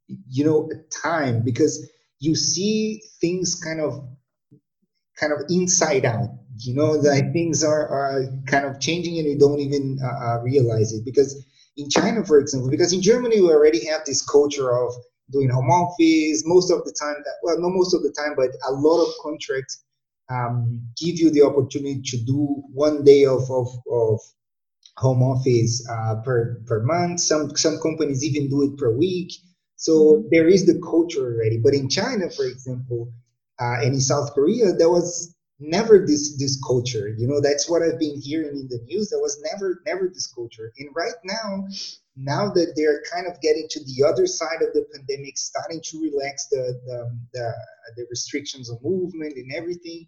you 0.08 0.46
know, 0.46 0.70
time 1.04 1.43
because 1.43 1.89
you 2.20 2.36
see 2.36 3.02
things 3.22 3.56
kind 3.56 3.82
of, 3.82 4.08
kind 5.20 5.34
of 5.34 5.41
inside 5.50 6.06
out. 6.06 6.30
You 6.60 6.74
know, 6.74 6.91
like 6.91 7.34
things 7.34 7.63
are, 7.63 7.88
are 7.88 8.26
kind 8.48 8.65
of 8.65 8.80
changing 8.80 9.20
and 9.20 9.28
you 9.28 9.38
don't 9.38 9.60
even 9.60 10.00
uh, 10.04 10.26
uh, 10.26 10.41
realize 10.41 10.91
it 10.91 11.06
because 11.06 11.46
in 11.76 11.88
China, 11.88 12.26
for 12.26 12.39
example, 12.39 12.72
because 12.72 12.93
in 12.93 13.02
Germany 13.02 13.39
we 13.39 13.50
already 13.50 13.86
have 13.86 14.02
this 14.06 14.26
culture 14.26 14.76
of 14.76 14.91
doing 15.32 15.50
home 15.50 15.70
office 15.70 16.43
most 16.46 16.72
of 16.72 16.84
the 16.86 16.96
time 17.00 17.15
well 17.43 17.60
not 17.60 17.70
most 17.70 17.93
of 17.93 18.02
the 18.02 18.12
time 18.12 18.34
but 18.36 18.50
a 18.67 18.72
lot 18.72 19.04
of 19.06 19.13
contracts 19.22 19.84
um, 20.30 20.82
give 20.98 21.20
you 21.20 21.30
the 21.32 21.41
opportunity 21.41 22.02
to 22.04 22.17
do 22.17 22.62
one 22.74 23.04
day 23.04 23.26
of, 23.26 23.50
of, 23.50 23.67
of 23.89 24.20
home 24.98 25.22
office 25.24 25.88
uh, 25.89 26.15
per, 26.24 26.62
per 26.65 26.82
month 26.84 27.20
some 27.20 27.56
some 27.56 27.80
companies 27.82 28.24
even 28.24 28.50
do 28.50 28.63
it 28.63 28.78
per 28.78 28.91
week 28.91 29.32
so 29.78 30.26
there 30.32 30.48
is 30.50 30.66
the 30.66 30.80
culture 30.82 31.26
already. 31.34 31.60
But 31.60 31.76
in 31.76 31.90
china 31.90 32.30
for 32.32 32.46
example 32.46 33.13
uh, 33.62 33.78
and 33.84 33.94
in 33.96 34.02
south 34.02 34.34
korea 34.36 34.74
there 34.74 34.90
was 34.90 35.36
never 35.60 36.06
this 36.06 36.38
this 36.38 36.62
culture. 36.68 37.08
You 37.18 37.28
know 37.28 37.42
that's 37.42 37.70
what 37.70 37.82
i've 37.84 38.00
been 38.00 38.20
hearing 38.22 38.58
in 38.62 38.68
the 38.70 38.80
news. 38.90 39.10
There 39.10 39.20
was 39.20 39.42
never 39.52 39.82
never 39.88 40.08
this 40.10 40.28
culture. 40.28 40.72
And 40.80 40.90
right 40.96 41.20
now 41.26 41.68
now 42.16 42.50
that 42.52 42.74
they're 42.76 43.02
kind 43.13 43.28
of 43.28 43.40
getting 43.42 43.68
to 43.72 43.80
the 43.86 44.08
other 44.08 44.28
side 44.28 44.62
of 44.62 44.74
the 44.74 44.86
pandemic 44.94 45.38
starting 45.38 45.82
to 45.90 46.02
relax 46.02 46.48
the 46.52 46.80
the, 46.88 47.00
the, 47.34 47.54
the 47.98 48.06
restrictions 48.12 48.70
of 48.70 48.78
movement 48.84 49.34
and 49.38 49.52
everything 49.56 50.08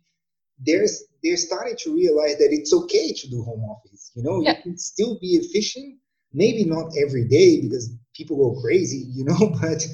there's 0.59 1.03
they're 1.23 1.37
starting 1.37 1.75
to 1.77 1.93
realize 1.95 2.37
that 2.37 2.49
it's 2.51 2.73
okay 2.73 3.13
to 3.13 3.29
do 3.29 3.43
home 3.43 3.63
office. 3.63 4.11
You 4.15 4.23
know 4.23 4.41
Yeah. 4.41 4.55
you 4.57 4.63
can 4.63 4.77
still 4.77 5.17
be 5.19 5.31
efficient 5.41 5.99
maybe 6.33 6.63
not 6.65 6.91
every 7.03 7.27
day 7.27 7.61
because 7.61 7.91
people 8.19 8.37
go 8.37 8.61
crazy 8.61 9.05
you 9.17 9.25
know 9.25 9.55
but 9.61 9.87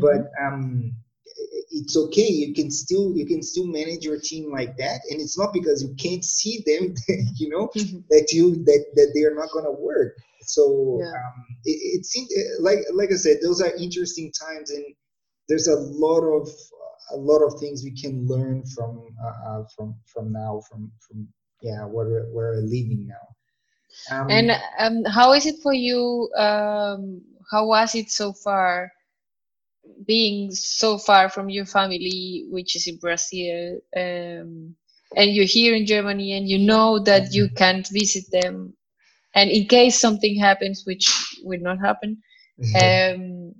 but 0.00 0.22
um 0.44 0.92
it's 1.72 1.96
okay 1.96 2.28
you 2.28 2.54
can 2.54 2.70
still 2.70 3.12
you 3.16 3.26
can 3.26 3.42
still 3.42 3.66
manage 3.66 4.04
your 4.04 4.18
team 4.20 4.50
like 4.52 4.76
that 4.78 5.00
and 5.10 5.20
it's 5.20 5.38
not 5.38 5.52
because 5.54 5.82
you 5.82 5.94
can't 5.98 6.24
see 6.24 6.62
them 6.66 6.94
you 7.36 7.48
know 7.50 7.70
Mhm. 7.74 8.04
that 8.10 8.28
you 8.32 8.56
that 8.64 8.84
that 8.96 9.12
they 9.14 9.22
are 9.24 9.34
not 9.34 9.50
going 9.52 9.64
to 9.66 9.76
work 9.80 10.14
so 10.42 11.08
Yeah. 11.08 11.16
um 11.16 11.44
it, 11.64 11.78
it 12.00 12.06
seems 12.06 12.28
like 12.60 12.80
like 12.94 13.10
i 13.12 13.16
said 13.16 13.38
those 13.42 13.62
are 13.62 13.72
interesting 13.78 14.32
times 14.32 14.70
and 14.70 14.84
there's 15.48 15.68
a 15.68 15.76
lot 15.76 16.22
of 16.22 16.48
a 17.12 17.16
lot 17.16 17.40
of 17.42 17.58
things 17.60 17.82
we 17.84 17.92
can 17.92 18.26
learn 18.26 18.64
from 18.74 19.02
uh, 19.24 19.48
uh, 19.50 19.64
from 19.76 19.94
from 20.12 20.32
now 20.32 20.62
from 20.68 20.90
from 21.06 21.28
yeah 21.62 21.84
where 21.84 22.06
we're, 22.06 22.32
we're 22.32 22.56
living 22.62 23.06
now 23.08 23.26
um, 24.16 24.28
And 24.28 24.50
um, 24.78 25.04
how 25.04 25.32
is 25.32 25.46
it 25.46 25.56
for 25.62 25.72
you? 25.72 26.30
Um, 26.36 27.22
how 27.50 27.66
was 27.68 27.94
it 27.94 28.10
so 28.10 28.32
far, 28.32 28.92
being 30.06 30.50
so 30.52 30.98
far 30.98 31.28
from 31.28 31.48
your 31.50 31.64
family, 31.66 32.46
which 32.50 32.76
is 32.76 32.86
in 32.86 32.98
Brazil, 32.98 33.78
um, 33.96 34.74
and 35.16 35.32
you're 35.32 35.44
here 35.46 35.74
in 35.74 35.86
Germany, 35.86 36.32
and 36.34 36.48
you 36.48 36.58
know 36.58 36.98
that 37.00 37.32
you 37.32 37.48
can't 37.56 37.88
visit 37.88 38.24
them, 38.30 38.74
and 39.34 39.50
in 39.50 39.66
case 39.66 39.98
something 40.00 40.38
happens, 40.38 40.82
which 40.86 41.08
will 41.44 41.60
not 41.60 41.78
happen, 41.78 42.18
um, 42.80 43.54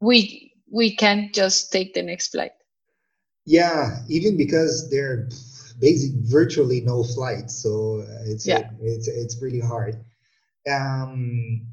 we 0.00 0.52
we 0.70 0.96
can't 0.96 1.34
just 1.34 1.72
take 1.72 1.94
the 1.94 2.02
next 2.02 2.28
flight. 2.32 2.52
Yeah, 3.46 4.00
even 4.08 4.36
because 4.36 4.90
there 4.90 5.12
are 5.12 5.28
basically 5.80 6.20
virtually 6.22 6.80
no 6.80 7.02
flights, 7.02 7.62
so 7.62 8.04
it's 8.26 8.46
Yeah. 8.46 8.62
it's 8.80 9.08
it's 9.08 9.34
pretty 9.36 9.60
hard. 9.60 9.96
Um, 10.70 11.66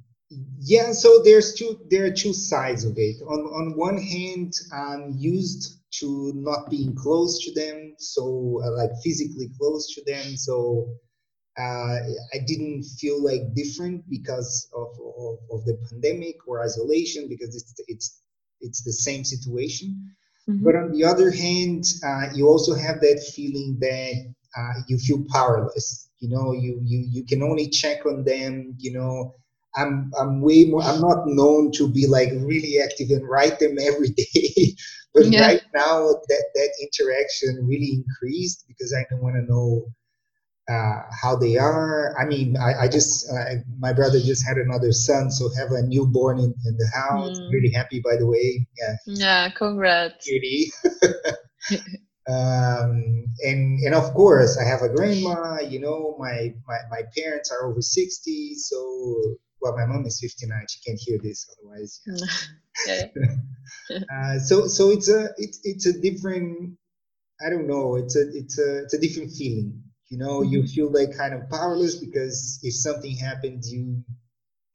yeah, 0.59 0.91
so 0.91 1.21
there's 1.23 1.53
two 1.55 1.79
there 1.89 2.05
are 2.05 2.11
two 2.11 2.33
sides 2.33 2.85
of 2.85 2.93
it. 2.97 3.21
On 3.23 3.39
on 3.39 3.77
one 3.77 3.97
hand, 3.97 4.53
I'm 4.71 5.15
used 5.17 5.79
to 5.99 6.31
not 6.35 6.69
being 6.69 6.95
close 6.95 7.43
to 7.45 7.53
them, 7.53 7.95
so 7.97 8.61
uh, 8.63 8.71
like 8.77 8.91
physically 9.03 9.49
close 9.59 9.93
to 9.95 10.03
them, 10.05 10.37
so 10.37 10.87
uh, 11.59 11.97
I 12.33 12.39
didn't 12.47 12.83
feel 12.99 13.23
like 13.23 13.53
different 13.55 14.09
because 14.09 14.69
of, 14.75 14.87
of, 15.17 15.37
of 15.51 15.65
the 15.65 15.77
pandemic 15.89 16.35
or 16.47 16.63
isolation 16.63 17.27
because 17.29 17.55
it's 17.55 17.73
it's 17.87 18.21
it's 18.61 18.83
the 18.83 18.93
same 18.93 19.23
situation. 19.23 20.15
But 20.61 20.75
on 20.75 20.91
the 20.91 21.03
other 21.05 21.31
hand, 21.31 21.85
uh, 22.05 22.29
you 22.35 22.47
also 22.47 22.75
have 22.75 23.01
that 23.01 23.23
feeling 23.35 23.77
that 23.81 24.33
uh, 24.57 24.81
you 24.87 24.97
feel 24.99 25.23
powerless. 25.31 26.09
You 26.19 26.29
know, 26.29 26.53
you 26.53 26.81
you 26.83 27.05
you 27.09 27.25
can 27.25 27.43
only 27.43 27.69
check 27.69 28.05
on 28.05 28.23
them. 28.25 28.75
You 28.77 28.93
know, 28.93 29.35
I'm 29.75 30.11
I'm 30.19 30.41
way 30.41 30.65
more. 30.65 30.81
I'm 30.81 31.01
not 31.01 31.27
known 31.27 31.71
to 31.73 31.87
be 31.87 32.07
like 32.07 32.29
really 32.33 32.79
active 32.83 33.09
and 33.11 33.27
write 33.27 33.59
them 33.59 33.77
every 33.79 34.09
day. 34.17 34.75
but 35.13 35.25
Yeah. 35.25 35.41
right 35.41 35.61
now, 35.75 36.07
that 36.27 36.45
that 36.55 36.71
interaction 36.81 37.65
really 37.67 38.03
increased 38.03 38.65
because 38.67 38.93
I 38.93 39.05
don't 39.09 39.21
want 39.21 39.35
to 39.35 39.43
know 39.51 39.85
uh, 40.69 41.01
how 41.21 41.35
they 41.35 41.57
are. 41.57 42.15
I 42.19 42.25
mean, 42.25 42.55
I, 42.57 42.83
I 42.83 42.87
just 42.87 43.29
uh, 43.31 43.55
my 43.79 43.91
brother 43.93 44.19
just 44.19 44.47
had 44.47 44.57
another 44.57 44.91
son, 44.91 45.31
so 45.31 45.49
have 45.57 45.71
a 45.71 45.81
newborn 45.83 46.39
in, 46.39 46.53
in 46.65 46.77
the 46.77 46.89
house. 46.93 47.39
Mm. 47.39 47.51
Really 47.51 47.71
happy, 47.71 48.01
by 48.03 48.15
the 48.17 48.27
way. 48.27 48.67
Yeah, 48.77 48.95
Yeah, 49.05 49.49
congrats. 49.49 50.25
cutie. 50.25 50.71
um, 52.29 53.25
and 53.43 53.79
and 53.85 53.95
of 53.95 54.13
course, 54.13 54.57
I 54.57 54.63
have 54.65 54.81
a 54.81 54.89
grandma. 54.89 55.59
You 55.61 55.79
know, 55.79 56.15
my 56.19 56.53
my, 56.67 56.77
my 56.91 57.01
parents 57.17 57.51
are 57.51 57.65
over 57.69 57.81
sixty, 57.81 58.55
so 58.55 59.37
well, 59.61 59.75
my 59.75 59.85
mom 59.85 60.05
is 60.05 60.19
fifty 60.19 60.47
nine. 60.47 60.65
She 60.69 60.79
can't 60.85 60.99
hear 60.99 61.17
this, 61.21 61.47
otherwise. 61.51 62.01
Yeah. 62.05 62.25
yeah. 62.87 63.05
Uh, 63.91 64.39
so 64.39 64.67
so 64.67 64.89
it's 64.91 65.09
a 65.09 65.29
it's 65.37 65.59
it's 65.63 65.85
a 65.85 65.93
different. 66.01 66.77
I 67.45 67.49
don't 67.49 67.67
know. 67.67 67.95
It's 67.95 68.15
a 68.15 68.23
it's 68.33 68.59
a 68.59 68.83
it's 68.83 68.93
a 68.93 68.99
different 68.99 69.31
feeling. 69.31 69.83
You 70.09 70.17
know, 70.17 70.41
you 70.41 70.65
feel 70.67 70.91
like 70.91 71.15
kind 71.15 71.33
of 71.33 71.49
powerless 71.49 71.95
because 71.95 72.59
if 72.63 72.73
something 72.73 73.15
happens, 73.17 73.71
you 73.71 74.03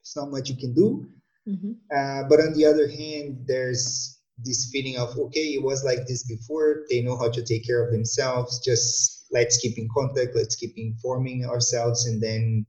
there's 0.03 0.17
not 0.17 0.31
much 0.31 0.49
you 0.51 0.57
can 0.57 0.75
do. 0.75 1.09
Mhm. 1.49 1.77
Uh, 1.95 2.29
but 2.29 2.41
on 2.41 2.55
the 2.55 2.65
other 2.67 2.89
hand, 2.89 3.45
there's 3.47 4.19
this 4.39 4.69
feeling 4.73 4.97
of 4.99 5.17
okay, 5.19 5.55
it 5.55 5.63
was 5.63 5.85
like 5.85 6.07
this 6.07 6.25
before. 6.25 6.85
They 6.91 7.03
know 7.03 7.17
how 7.17 7.31
to 7.31 7.43
take 7.43 7.67
care 7.67 7.85
of 7.85 7.93
themselves. 7.93 8.61
Just 8.65 9.27
let's 9.33 9.59
keep 9.59 9.79
in 9.79 9.89
contact. 9.97 10.35
Let's 10.35 10.57
keep 10.57 10.73
informing 10.77 11.45
ourselves, 11.45 12.07
and 12.07 12.23
then 12.23 12.67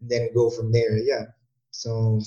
then 0.00 0.30
go 0.34 0.50
from 0.50 0.72
there. 0.72 0.98
Yeah. 0.98 1.26
So 1.70 2.20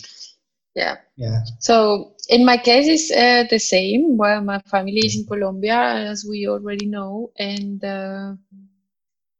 Yeah. 0.75 0.97
yeah. 1.17 1.41
So 1.59 2.13
in 2.29 2.45
my 2.45 2.57
case, 2.57 2.87
it's 2.87 3.11
uh, 3.11 3.45
the 3.49 3.59
same. 3.59 4.17
Well, 4.17 4.41
my 4.41 4.59
family 4.59 5.01
is 5.01 5.15
in 5.15 5.25
Colombia, 5.25 5.77
as 6.11 6.25
we 6.29 6.47
already 6.47 6.85
know, 6.87 7.31
and 7.37 7.83
uh, 7.83 8.33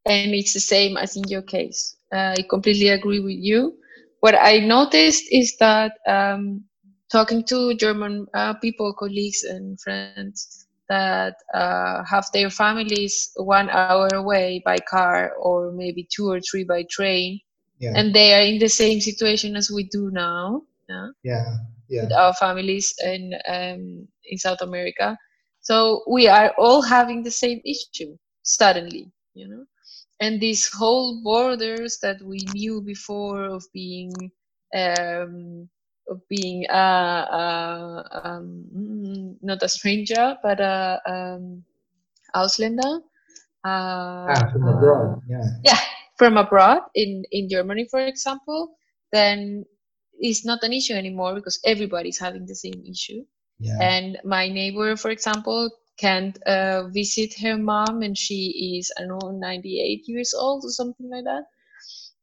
and 0.06 0.34
it's 0.34 0.54
the 0.54 0.60
same 0.60 0.96
as 0.96 1.16
in 1.16 1.24
your 1.28 1.42
case. 1.42 1.96
Uh, 2.12 2.34
I 2.38 2.42
completely 2.48 2.88
agree 2.88 3.20
with 3.20 3.36
you. 3.38 3.74
What 4.20 4.34
I 4.34 4.58
noticed 4.58 5.24
is 5.30 5.56
that 5.58 5.92
um, 6.08 6.64
talking 7.10 7.44
to 7.46 7.74
German 7.74 8.26
uh, 8.34 8.54
people, 8.54 8.94
colleagues, 8.98 9.44
and 9.44 9.80
friends 9.80 10.66
that 10.88 11.34
uh, 11.54 12.04
have 12.10 12.26
their 12.34 12.50
families 12.50 13.32
one 13.36 13.70
hour 13.70 14.08
away 14.12 14.62
by 14.64 14.78
car, 14.78 15.32
or 15.40 15.72
maybe 15.72 16.06
two 16.14 16.28
or 16.30 16.40
three 16.40 16.64
by 16.64 16.84
train, 16.90 17.40
Yeah. 17.82 17.98
and 17.98 18.14
they 18.14 18.34
are 18.34 18.42
in 18.44 18.58
the 18.60 18.68
same 18.68 19.00
situation 19.00 19.56
as 19.56 19.70
we 19.70 19.84
do 19.90 20.10
now. 20.12 20.62
Yeah 20.88 21.08
yeah. 21.24 21.56
Yeah. 21.88 22.08
with 22.08 22.12
our 22.12 22.34
families 22.34 22.94
in 23.04 23.32
um, 23.48 24.08
in 24.30 24.38
South 24.38 24.62
America. 24.62 25.16
So 25.60 26.02
we 26.10 26.28
are 26.28 26.52
all 26.58 26.82
having 26.82 27.22
the 27.24 27.30
same 27.32 27.60
issue 27.66 28.16
suddenly, 28.42 29.12
you 29.34 29.48
know. 29.48 29.64
And 30.20 30.40
these 30.40 30.68
whole 30.72 31.22
borders 31.22 31.98
that 32.02 32.18
we 32.22 32.38
knew 32.52 32.82
before 32.82 33.44
of 33.44 33.64
being 33.74 34.30
um, 34.74 35.68
of 36.08 36.20
being 36.28 36.66
uh, 36.70 37.24
uh, 37.40 38.02
um, 38.18 38.64
mm, 38.76 39.36
not 39.42 39.62
a 39.62 39.68
stranger 39.68 40.36
but 40.42 40.60
a 40.60 41.00
um, 41.06 41.64
Ausländer. 42.34 43.00
Uh, 43.64 43.68
Ah, 44.28 44.48
from 44.52 44.66
uh, 44.66 44.68
abroad. 44.68 45.20
Yeah. 45.28 45.46
yeah 45.64 45.78
from 46.22 46.36
abroad 46.36 46.82
in 46.94 47.24
in 47.32 47.48
Germany, 47.48 47.88
for 47.90 48.00
example, 48.00 48.76
then 49.10 49.64
it's 50.20 50.44
not 50.44 50.62
an 50.62 50.72
issue 50.72 50.94
anymore 50.94 51.34
because 51.34 51.58
everybody's 51.66 52.18
having 52.18 52.46
the 52.46 52.54
same 52.54 52.80
issue. 52.88 53.22
Yeah. 53.58 53.78
And 53.80 54.18
my 54.24 54.48
neighbor, 54.48 54.96
for 54.96 55.10
example, 55.10 55.70
can't 55.98 56.38
uh, 56.44 56.88
visit 56.88 57.34
her 57.42 57.56
mom, 57.58 58.02
and 58.02 58.16
she 58.16 58.78
is 58.78 58.92
I 58.96 59.02
don't 59.02 59.18
know 59.18 59.32
98 59.32 60.02
years 60.06 60.32
old 60.34 60.64
or 60.64 60.70
something 60.70 61.10
like 61.10 61.24
that. 61.24 61.44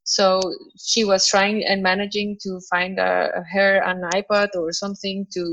So 0.04 0.40
she 0.80 1.04
was 1.04 1.28
trying 1.28 1.66
and 1.66 1.84
managing 1.84 2.38
to 2.44 2.60
find 2.70 3.00
uh, 3.00 3.28
her 3.52 3.84
an 3.84 4.02
iPad 4.14 4.50
or 4.56 4.72
something 4.72 5.28
to 5.34 5.44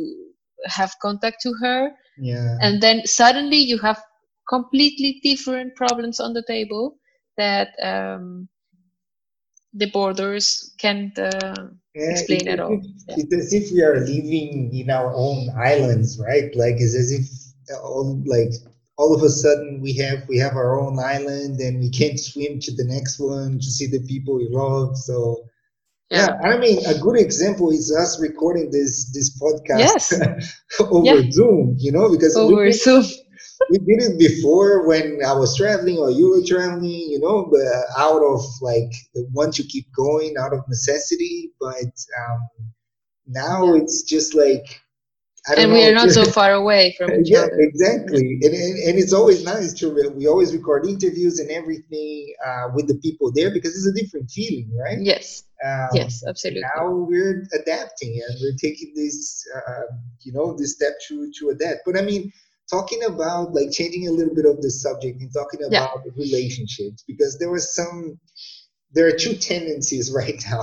have 0.66 0.94
contact 1.02 1.42
to 1.42 1.52
her, 1.62 1.90
yeah. 2.16 2.56
and 2.60 2.80
then 2.80 3.06
suddenly 3.06 3.58
you 3.58 3.78
have 3.78 4.00
completely 4.48 5.20
different 5.24 5.74
problems 5.74 6.20
on 6.20 6.32
the 6.32 6.44
table 6.46 6.96
that 7.36 7.68
um, 7.82 8.48
the 9.74 9.90
borders 9.90 10.72
can't 10.78 11.16
uh, 11.18 11.54
Yeah, 11.94 12.10
explain 12.10 12.42
it- 12.48 12.48
at 12.48 12.60
all. 12.60 12.74
it- 12.74 12.86
It's 13.20 13.34
as 13.34 13.52
if 13.52 13.72
we 13.72 13.82
are 13.82 14.00
living 14.00 14.70
in 14.74 14.90
our 14.90 15.12
own 15.14 15.50
islands, 15.56 16.18
right? 16.18 16.54
Like 16.56 16.76
it's 16.78 16.94
as 16.94 17.10
if 17.12 17.26
all 17.82 18.22
like 18.26 18.52
all 18.98 19.14
of 19.14 19.22
a 19.22 19.28
sudden 19.28 19.80
we 19.82 19.92
have 20.02 20.18
we 20.28 20.38
have 20.38 20.54
our 20.56 20.78
own 20.80 20.98
island 20.98 21.60
and 21.60 21.78
we 21.80 21.90
can't 21.90 22.18
swim 22.18 22.58
to 22.60 22.70
the 22.74 22.84
next 22.84 23.18
one 23.20 23.58
to 23.58 23.68
see 23.76 23.86
the 23.86 24.00
people 24.06 24.36
we 24.36 24.48
love. 24.50 24.96
So 24.96 25.44
yeah, 26.10 26.38
I 26.44 26.56
mean 26.58 26.78
a 26.86 26.96
good 26.98 27.18
example 27.18 27.70
is 27.70 27.94
us 27.94 28.20
recording 28.20 28.70
this 28.70 29.10
this 29.12 29.28
podcast 29.42 29.78
Yes. 29.88 30.04
over 30.80 31.04
Yeah. 31.20 31.30
Zoom, 31.30 31.74
you 31.78 31.92
know, 31.92 32.08
because 32.08 32.34
we 32.36 32.42
over 32.42 32.64
did- 32.66 32.80
Zoom. 32.80 33.04
We 33.70 33.78
did 33.78 34.02
it 34.12 34.18
before 34.18 34.86
when 34.86 35.20
I 35.26 35.32
was 35.32 35.56
traveling 35.56 35.98
or 35.98 36.10
you 36.10 36.30
were 36.30 36.44
traveling, 36.46 36.84
you 36.90 37.20
know, 37.20 37.48
but 37.50 37.62
out 37.98 38.22
of 38.22 38.42
like 38.62 38.92
want 39.32 39.54
to 39.54 39.62
keep 39.64 39.86
going 39.94 40.34
out 40.38 40.52
of 40.52 40.60
necessity. 40.68 41.52
But 41.60 41.92
um, 42.20 42.40
now 43.26 43.74
it's 43.74 44.02
just 44.02 44.34
like 44.34 44.80
I 45.48 45.54
don't 45.56 45.64
And 45.64 45.70
know. 45.70 45.74
we 45.74 45.84
are 45.86 45.92
not 45.94 46.10
so 46.10 46.24
far 46.26 46.52
away 46.52 46.94
from 46.98 47.14
each 47.16 47.30
yeah, 47.30 47.38
other. 47.38 47.58
exactly, 47.58 48.38
and, 48.42 48.54
and 48.54 48.78
and 48.88 48.98
it's 48.98 49.12
always 49.12 49.44
nice 49.44 49.72
to 49.74 50.12
we 50.16 50.26
always 50.26 50.52
record 50.54 50.86
interviews 50.86 51.38
and 51.38 51.50
everything 51.50 52.34
uh, 52.46 52.68
with 52.74 52.88
the 52.88 52.96
people 52.96 53.32
there 53.34 53.50
because 53.52 53.72
it's 53.76 53.86
a 53.86 54.00
different 54.02 54.30
feeling, 54.30 54.70
right? 54.76 54.98
Yes, 54.98 55.44
Um, 55.64 55.88
yes, 55.92 56.22
absolutely. 56.26 56.62
now 56.76 56.88
we're 56.90 57.46
adapting 57.54 58.20
and 58.28 58.38
we're 58.40 58.56
taking 58.60 58.92
this 58.94 59.44
uh, 59.56 59.86
you 60.22 60.32
know 60.32 60.56
this 60.56 60.74
step 60.74 60.94
to 61.08 61.30
to 61.38 61.48
adapt 61.50 61.80
but 61.86 61.96
i 61.96 62.02
mean 62.02 62.30
talking 62.70 63.02
about 63.04 63.52
like 63.54 63.70
changing 63.72 64.08
a 64.08 64.10
little 64.10 64.34
bit 64.34 64.44
of 64.46 64.60
the 64.62 64.70
subject 64.70 65.20
and 65.20 65.32
talking 65.32 65.60
Yeah. 65.70 65.84
about 65.84 66.04
relationships 66.16 67.04
because 67.06 67.38
there 67.38 67.50
was 67.50 67.74
some 67.74 68.18
there 68.92 69.06
are 69.06 69.12
two 69.16 69.34
tendencies 69.34 70.12
right 70.20 70.40
now 70.50 70.62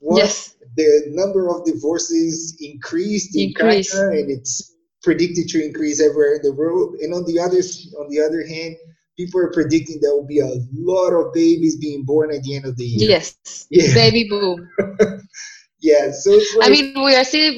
one 0.00 0.18
Yes, 0.18 0.54
the 0.76 1.04
number 1.08 1.48
of 1.48 1.64
divorces 1.64 2.56
increased 2.60 3.34
in 3.34 3.48
Increase. 3.48 3.90
China 3.92 4.10
and 4.10 4.30
it's 4.30 4.74
predicted 5.02 5.48
to 5.48 5.64
increase 5.64 6.00
everywhere 6.02 6.34
in 6.36 6.42
the 6.42 6.52
world 6.52 6.96
and 7.00 7.14
on 7.14 7.24
the 7.24 7.38
other 7.38 7.58
on 8.00 8.08
the 8.10 8.20
other 8.20 8.46
hand 8.46 8.76
people 9.16 9.40
are 9.40 9.52
predicting 9.52 9.98
there 10.02 10.14
will 10.14 10.26
be 10.26 10.40
a 10.40 10.50
lot 10.74 11.10
of 11.12 11.32
babies 11.32 11.76
being 11.76 12.04
born 12.04 12.34
at 12.34 12.42
the 12.42 12.54
end 12.56 12.66
of 12.66 12.76
the 12.76 12.84
year 12.84 13.08
yes. 13.10 13.66
yeah 13.70 13.94
Baby 13.94 14.26
boom. 14.28 14.68
yeah 15.80 16.10
so 16.10 16.32
it's 16.32 16.54
like 16.56 16.68
I 16.68 16.70
mean, 16.72 17.04
we 17.04 17.14
are 17.14 17.24
still 17.24 17.54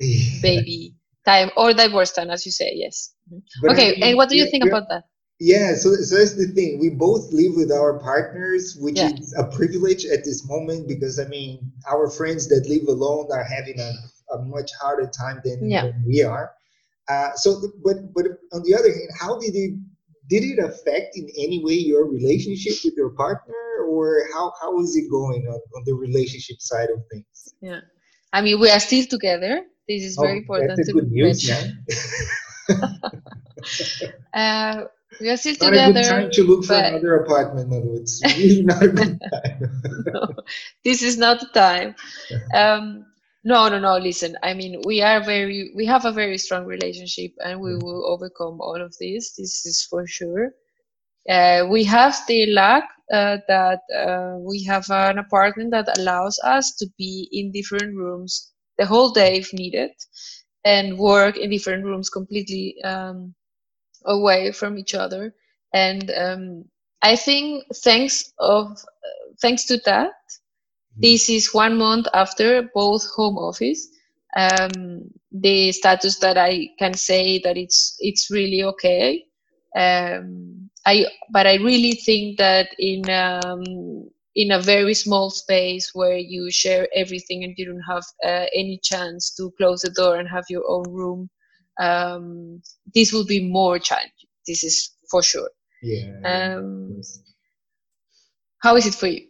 baby 0.12 0.76
time 1.24 1.50
or 1.56 1.72
divorce 1.72 2.12
time, 2.12 2.30
as 2.30 2.44
you 2.44 2.52
say. 2.52 2.72
Yes. 2.74 3.12
But 3.60 3.72
I 3.72 3.78
okay. 3.78 3.82
mean, 3.82 4.02
And 4.02 4.16
what 4.16 4.28
do 4.28 4.36
you 4.36 4.46
think 4.46 4.64
about 4.64 4.88
that? 4.88 5.04
Yeah, 5.40 5.74
so 5.74 5.94
so 5.94 6.16
that's 6.16 6.34
the 6.34 6.46
thing. 6.54 6.78
We 6.80 6.90
both 6.90 7.32
live 7.32 7.54
with 7.56 7.70
our 7.72 7.98
partners, 7.98 8.76
which 8.80 9.02
Yeah. 9.02 9.10
is 9.20 9.34
a 9.36 9.44
privilege 9.44 10.04
at 10.06 10.24
this 10.24 10.46
moment 10.48 10.88
because 10.88 11.18
I 11.18 11.26
mean, 11.28 11.72
our 11.90 12.08
friends 12.10 12.48
that 12.48 12.66
live 12.68 12.88
alone 12.88 13.28
are 13.32 13.44
having 13.44 13.78
a, 13.80 13.90
a 14.34 14.38
much 14.44 14.70
harder 14.80 15.06
time 15.08 15.40
than, 15.44 15.78
Yeah. 15.78 15.80
than 15.80 16.04
we 16.06 16.22
are. 16.22 16.52
Uh, 17.08 17.30
so, 17.36 17.60
but 17.84 18.12
but 18.14 18.26
on 18.52 18.62
the 18.64 18.74
other 18.74 18.88
hand, 18.92 19.10
how 19.20 19.38
did 19.38 19.54
it 19.54 19.74
did 20.28 20.42
it 20.44 20.58
affect 20.58 21.16
in 21.16 21.28
any 21.38 21.62
way 21.64 21.74
your 21.74 22.06
relationship 22.06 22.74
with 22.84 22.94
your 22.96 23.10
partner, 23.10 23.64
or 23.88 24.22
how 24.32 24.52
how 24.60 24.78
is 24.80 24.96
it 24.96 25.10
going 25.10 25.46
on, 25.48 25.60
on 25.76 25.82
the 25.86 25.94
relationship 25.94 26.60
side 26.60 26.90
of 26.90 27.00
things? 27.10 27.54
Yeah. 27.60 27.80
I 28.32 28.42
mean, 28.42 28.60
we 28.60 28.70
are 28.70 28.80
still 28.80 29.06
together. 29.06 29.62
This 29.88 30.02
is 30.04 30.16
very 30.16 30.38
Oh, 30.38 30.38
important 30.38 30.76
that's 30.76 30.88
a 30.88 30.92
to 30.92 30.92
good 30.92 31.10
news, 31.12 31.48
mention. 31.48 31.84
yeah. 31.88 32.76
Uh, 34.34 34.84
we 35.20 35.30
are 35.30 35.36
still 35.36 35.54
Not 35.60 35.72
a 35.72 35.76
good 35.76 35.86
together. 35.94 36.08
time 36.08 36.30
to 36.32 36.42
look 36.44 36.64
for 36.64 36.74
another 36.74 37.16
apartment, 37.16 37.70
Maru. 37.70 37.96
It's 37.96 38.20
really 38.36 38.62
not 38.62 38.82
a 38.82 38.88
good 38.88 39.18
time. 39.32 39.60
no, 40.12 40.28
this 40.84 41.02
is 41.02 41.16
not 41.16 41.40
the 41.40 41.46
time. 41.54 41.94
Um, 42.54 43.06
no, 43.46 43.68
no, 43.68 43.78
no. 43.78 43.96
Listen, 43.98 44.36
I 44.42 44.54
mean, 44.54 44.82
we 44.84 45.02
are 45.02 45.22
very, 45.24 45.72
we 45.76 45.86
have 45.86 46.04
a 46.04 46.12
very 46.12 46.38
strong 46.38 46.66
relationship, 46.66 47.32
and 47.44 47.60
we 47.60 47.76
will 47.76 48.04
overcome 48.06 48.60
all 48.60 48.80
of 48.82 48.94
this. 48.98 49.34
This 49.36 49.64
is 49.66 49.86
for 49.88 50.06
sure. 50.06 50.52
Uh, 51.28 51.66
we 51.70 51.84
have 51.84 52.16
the 52.28 52.46
luck 52.52 52.84
uh, 53.12 53.38
that 53.48 53.80
uh, 53.96 54.36
we 54.38 54.64
have 54.64 54.86
an 54.90 55.18
apartment 55.18 55.70
that 55.72 55.98
allows 55.98 56.38
us 56.44 56.74
to 56.76 56.86
be 56.98 57.28
in 57.32 57.52
different 57.52 57.96
rooms 57.96 58.52
the 58.78 58.86
whole 58.86 59.10
day 59.12 59.38
if 59.38 59.52
needed, 59.52 59.92
and 60.64 60.98
work 60.98 61.36
in 61.36 61.50
different 61.50 61.84
rooms 61.84 62.10
completely 62.10 62.76
um, 62.84 63.34
away 64.06 64.52
from 64.52 64.78
each 64.78 64.94
other. 64.94 65.34
And 65.72 66.10
um, 66.16 66.64
I 67.02 67.16
think 67.16 67.64
thanks 67.84 68.32
of 68.38 68.72
uh, 68.72 69.32
thanks 69.40 69.66
to 69.66 69.78
that, 69.86 70.14
this 70.96 71.28
is 71.28 71.54
one 71.54 71.76
month 71.78 72.06
after 72.14 72.68
both 72.74 73.04
home 73.16 73.36
office. 73.38 73.88
Um, 74.36 75.10
the 75.32 75.72
status 75.72 76.18
that 76.20 76.36
I 76.38 76.68
can 76.78 76.94
say 76.94 77.38
that 77.44 77.56
it's 77.56 77.96
it's 78.00 78.30
really 78.30 78.62
okay. 78.64 79.24
Um, 79.76 80.70
I 80.86 81.06
but 81.32 81.46
I 81.46 81.56
really 81.56 81.92
think 81.92 82.38
that 82.38 82.68
in 82.78 83.08
um, 83.10 83.62
in 84.34 84.50
a 84.52 84.60
very 84.60 84.94
small 84.94 85.30
space 85.30 85.90
where 85.94 86.16
you 86.16 86.50
share 86.50 86.88
everything 86.94 87.44
and 87.44 87.54
you 87.56 87.66
don't 87.66 87.94
have 87.94 88.04
uh, 88.24 88.46
any 88.54 88.78
chance 88.82 89.34
to 89.36 89.52
close 89.58 89.82
the 89.82 89.90
door 89.90 90.16
and 90.16 90.28
have 90.28 90.44
your 90.48 90.64
own 90.68 90.84
room, 90.92 91.30
um, 91.80 92.62
this 92.94 93.12
will 93.12 93.26
be 93.26 93.40
more 93.48 93.78
challenging. 93.78 94.30
This 94.46 94.64
is 94.64 94.92
for 95.10 95.22
sure. 95.22 95.50
Yeah. 95.82 96.12
Um, 96.24 97.02
how 98.58 98.76
is 98.76 98.86
it 98.86 98.94
for 98.94 99.06
you? 99.06 99.26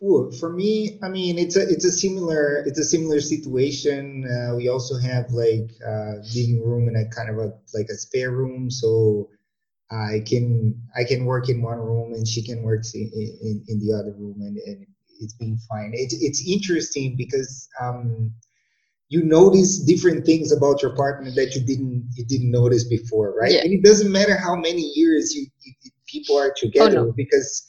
Well, 0.00 0.30
for 0.30 0.52
me, 0.52 0.98
I 1.02 1.08
mean, 1.08 1.38
it's 1.38 1.56
a 1.56 1.62
it's 1.62 1.84
a 1.84 1.90
similar 1.90 2.62
it's 2.66 2.78
a 2.78 2.84
similar 2.84 3.20
situation. 3.20 4.24
Uh, 4.24 4.54
we 4.54 4.68
also 4.68 4.96
have 4.96 5.30
like 5.30 5.70
uh, 5.84 6.22
living 6.34 6.62
room 6.64 6.86
and 6.86 6.96
a 6.96 7.08
kind 7.10 7.30
of 7.30 7.38
a 7.38 7.52
like 7.74 7.88
a 7.90 7.94
spare 7.94 8.30
room, 8.30 8.70
so 8.70 9.28
I 9.90 10.22
can 10.24 10.80
I 10.96 11.02
can 11.02 11.24
work 11.24 11.48
in 11.48 11.62
one 11.62 11.78
room 11.78 12.12
and 12.12 12.28
she 12.28 12.44
can 12.44 12.62
work 12.62 12.82
in 12.94 13.10
in, 13.42 13.64
in 13.66 13.80
the 13.80 13.92
other 13.92 14.14
room, 14.16 14.36
and, 14.40 14.56
and 14.58 14.86
it's 15.18 15.34
been 15.34 15.58
fine. 15.68 15.90
It's 15.94 16.14
it's 16.14 16.46
interesting 16.46 17.16
because 17.16 17.68
um, 17.80 18.32
you 19.08 19.24
notice 19.24 19.80
different 19.80 20.24
things 20.24 20.52
about 20.52 20.80
your 20.80 20.94
partner 20.94 21.32
that 21.32 21.56
you 21.56 21.62
didn't 21.62 22.08
you 22.14 22.24
didn't 22.24 22.52
notice 22.52 22.84
before, 22.84 23.34
right? 23.34 23.52
Yeah. 23.52 23.62
And 23.62 23.72
it 23.72 23.82
doesn't 23.82 24.12
matter 24.12 24.36
how 24.36 24.54
many 24.54 24.92
years 24.94 25.34
you, 25.34 25.46
you 25.62 25.90
people 26.06 26.38
are 26.38 26.52
together 26.56 27.06
no. 27.06 27.12
because 27.16 27.67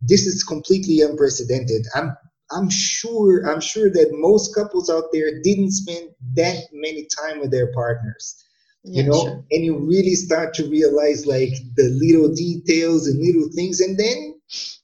this 0.00 0.26
is 0.26 0.42
completely 0.42 1.00
unprecedented. 1.00 1.86
I'm 1.94 2.16
I'm 2.50 2.68
sure 2.68 3.48
I'm 3.48 3.60
sure 3.60 3.90
that 3.90 4.08
most 4.12 4.54
couples 4.54 4.90
out 4.90 5.04
there 5.12 5.40
didn't 5.42 5.72
spend 5.72 6.10
that 6.34 6.64
many 6.72 7.06
time 7.18 7.40
with 7.40 7.50
their 7.50 7.72
partners. 7.72 8.44
Yeah, 8.82 9.02
you 9.02 9.08
know, 9.10 9.22
sure. 9.22 9.44
and 9.50 9.64
you 9.64 9.78
really 9.78 10.14
start 10.14 10.54
to 10.54 10.68
realize 10.68 11.26
like 11.26 11.52
the 11.76 11.90
little 11.90 12.34
details 12.34 13.06
and 13.06 13.20
little 13.20 13.50
things, 13.54 13.80
and 13.80 13.98
then 13.98 14.40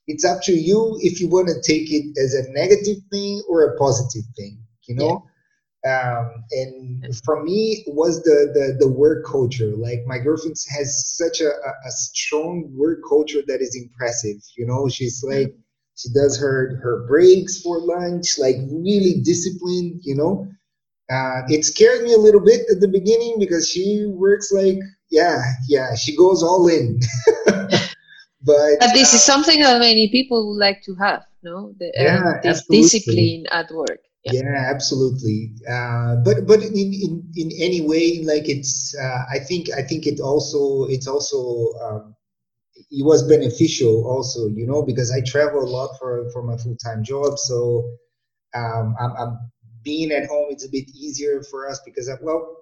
it's 0.07 0.25
up 0.25 0.43
to 0.43 0.53
you 0.53 0.99
if 1.01 1.21
you 1.21 1.29
want 1.29 1.49
to 1.49 1.61
take 1.63 1.91
it 1.91 2.17
as 2.19 2.35
a 2.35 2.51
negative 2.53 3.03
thing 3.11 3.43
or 3.49 3.65
a 3.65 3.79
positive 3.79 4.29
thing. 4.37 4.59
You 4.87 4.97
know. 4.97 5.27
Um, 5.87 6.43
and 6.51 7.15
for 7.25 7.45
me, 7.45 7.85
was 7.87 8.23
the, 8.25 8.51
the 8.55 8.77
the 8.81 8.91
work 8.91 9.25
culture. 9.25 9.73
Like 9.77 10.03
my 10.07 10.19
girlfriend 10.19 10.57
has 10.77 11.17
such 11.17 11.41
a, 11.41 11.51
a, 11.51 11.91
strong 11.91 12.69
work 12.75 13.01
culture 13.09 13.43
that 13.47 13.61
is 13.61 13.77
impressive. 13.77 14.39
You 14.57 14.67
know, 14.67 14.89
she's 14.89 15.23
like 15.23 15.55
she 15.97 16.09
does 16.13 16.39
her 16.39 16.81
her 16.83 17.07
breaks 17.07 17.61
for 17.61 17.79
lunch, 17.79 18.39
like 18.39 18.57
really 18.71 19.21
disciplined. 19.23 20.01
You 20.03 20.17
know, 20.17 20.49
uh, 21.11 21.43
it 21.49 21.65
scared 21.65 22.03
me 22.03 22.15
a 22.15 22.19
little 22.19 22.41
bit 22.45 22.63
at 22.71 22.81
the 22.81 22.89
beginning 22.89 23.37
because 23.39 23.69
she 23.69 24.07
works 24.09 24.51
like 24.51 24.79
yeah 25.11 25.41
yeah 25.69 25.95
she 25.95 26.17
goes 26.17 26.43
all 26.43 26.67
in. 26.69 26.99
but 27.47 28.81
But 28.81 28.93
this 28.93 29.13
uh, 29.13 29.17
is 29.17 29.23
something 29.23 29.61
that 29.61 29.79
many 29.79 30.09
people 30.11 30.49
would 30.49 30.59
like 30.59 30.83
to 30.85 30.95
have, 30.97 31.25
no? 31.43 31.75
The, 31.79 31.93
Yeah, 31.95 32.19
um, 32.19 32.41
this 32.43 32.59
absolutely. 32.59 32.83
discipline 32.83 33.47
at 33.53 33.71
work. 33.71 34.01
Yeah, 34.33 34.41
yeah 34.45 34.71
absolutely. 34.71 35.53
Uh, 35.69 36.17
but 36.25 36.47
but 36.47 36.63
in, 36.63 36.75
in 36.75 37.33
in 37.37 37.51
any 37.59 37.81
way 37.81 38.23
like 38.25 38.49
it's 38.49 38.95
uh, 39.01 39.23
i 39.33 39.39
think 39.39 39.69
i 39.77 39.83
think 39.83 40.07
it 40.07 40.21
also 40.21 40.85
it's 40.89 41.07
also 41.07 41.73
um, 41.83 42.15
it 42.91 43.05
was 43.05 43.23
beneficial 43.27 44.07
also 44.07 44.49
you 44.49 44.67
know 44.67 44.83
because 44.83 45.11
i 45.13 45.21
travel 45.21 45.63
a 45.63 45.71
lot 45.71 45.97
for 45.99 46.29
for 46.33 46.43
my 46.43 46.57
full-time 46.57 47.03
job. 47.03 47.39
So 47.39 47.85
um, 48.55 48.95
I'm, 49.01 49.13
I'm 49.19 49.51
being 49.83 50.11
at 50.11 50.27
home 50.27 50.47
it's 50.51 50.65
a 50.65 50.71
bit 50.71 50.89
easier 50.91 51.43
for 51.51 51.69
us 51.69 51.81
because 51.85 52.09
I, 52.09 52.15
well 52.21 52.57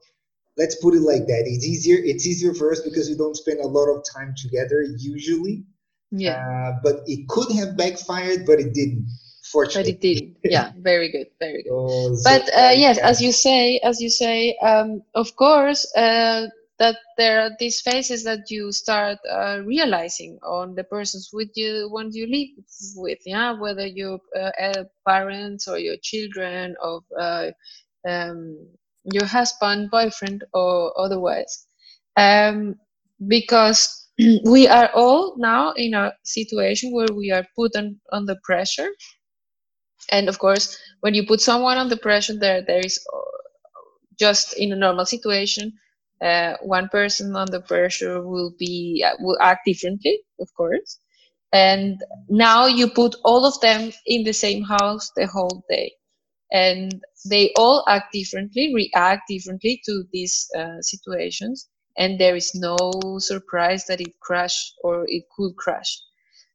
let's 0.56 0.76
put 0.80 0.94
it 0.94 1.00
like 1.00 1.26
that. 1.26 1.44
It's 1.46 1.64
easier 1.64 1.98
it's 2.02 2.26
easier 2.26 2.54
for 2.54 2.70
us 2.72 2.80
because 2.80 3.08
we 3.08 3.16
don't 3.16 3.36
spend 3.36 3.60
a 3.60 3.66
lot 3.66 3.88
of 3.88 4.04
time 4.14 4.34
together 4.36 4.82
usually. 4.98 5.64
Yeah. 6.10 6.36
Uh, 6.36 6.78
but 6.82 7.02
it 7.06 7.26
could 7.28 7.50
have 7.52 7.76
backfired 7.76 8.46
but 8.46 8.60
it 8.60 8.72
didn't 8.74 9.08
but 9.52 9.86
it 9.88 10.00
did 10.00 10.34
yeah 10.44 10.70
very 10.78 11.10
good 11.10 11.26
very 11.40 11.62
good. 11.62 11.70
Oh, 11.72 12.16
but 12.24 12.42
uh, 12.54 12.72
yes 12.74 12.98
as 12.98 13.20
you 13.20 13.32
say 13.32 13.78
as 13.84 14.00
you 14.00 14.10
say 14.10 14.56
um, 14.62 15.02
of 15.14 15.34
course 15.36 15.84
uh, 15.96 16.46
that 16.78 16.96
there 17.16 17.40
are 17.40 17.50
these 17.58 17.80
phases 17.80 18.24
that 18.24 18.50
you 18.50 18.72
start 18.72 19.18
uh, 19.30 19.60
realizing 19.64 20.38
on 20.42 20.74
the 20.74 20.84
persons 20.84 21.30
with 21.32 21.50
you 21.54 21.88
when 21.92 22.10
you 22.12 22.26
live 22.26 22.48
with 22.96 23.18
yeah 23.26 23.52
whether 23.58 23.86
your 23.86 24.18
uh, 24.36 24.84
parents 25.06 25.68
or 25.68 25.78
your 25.78 25.96
children 26.02 26.74
or 26.82 27.00
uh, 27.18 27.50
um, 28.08 28.56
your 29.04 29.26
husband 29.26 29.90
boyfriend 29.90 30.44
or 30.52 30.92
otherwise. 30.98 31.66
Um, 32.16 32.76
because 33.26 34.08
we 34.44 34.66
are 34.68 34.90
all 34.94 35.34
now 35.38 35.72
in 35.72 35.94
a 35.94 36.12
situation 36.24 36.92
where 36.92 37.08
we 37.12 37.30
are 37.30 37.46
put 37.56 37.76
on, 37.76 38.00
under 38.12 38.36
pressure 38.44 38.88
and 40.12 40.28
of 40.28 40.38
course 40.38 40.78
when 41.00 41.14
you 41.14 41.26
put 41.26 41.40
someone 41.40 41.78
under 41.78 41.96
pressure 41.96 42.34
there 42.38 42.62
there 42.62 42.80
is 42.84 42.98
uh, 43.14 43.20
just 44.18 44.54
in 44.58 44.72
a 44.72 44.76
normal 44.76 45.06
situation 45.06 45.72
uh, 46.22 46.54
one 46.62 46.88
person 46.88 47.36
under 47.36 47.60
pressure 47.60 48.22
will 48.26 48.52
be 48.58 49.04
uh, 49.06 49.14
will 49.20 49.38
act 49.40 49.62
differently 49.66 50.20
of 50.40 50.52
course. 50.54 50.98
And 51.52 52.00
now 52.28 52.66
you 52.66 52.90
put 52.90 53.14
all 53.24 53.46
of 53.46 53.60
them 53.60 53.92
in 54.06 54.24
the 54.24 54.32
same 54.32 54.64
house 54.64 55.10
the 55.16 55.26
whole 55.26 55.64
day. 55.70 55.92
And 56.52 57.02
they 57.28 57.52
all 57.56 57.84
act 57.88 58.12
differently 58.12 58.72
react 58.74 59.22
differently 59.28 59.80
to 59.86 60.04
these 60.12 60.48
uh, 60.56 60.80
situations. 60.82 61.68
And 61.98 62.20
there 62.20 62.36
is 62.36 62.54
no 62.54 62.78
surprise 63.18 63.86
that 63.86 64.00
it 64.00 64.18
crashed 64.20 64.74
or 64.82 65.04
it 65.08 65.24
could 65.36 65.56
crash. 65.56 66.00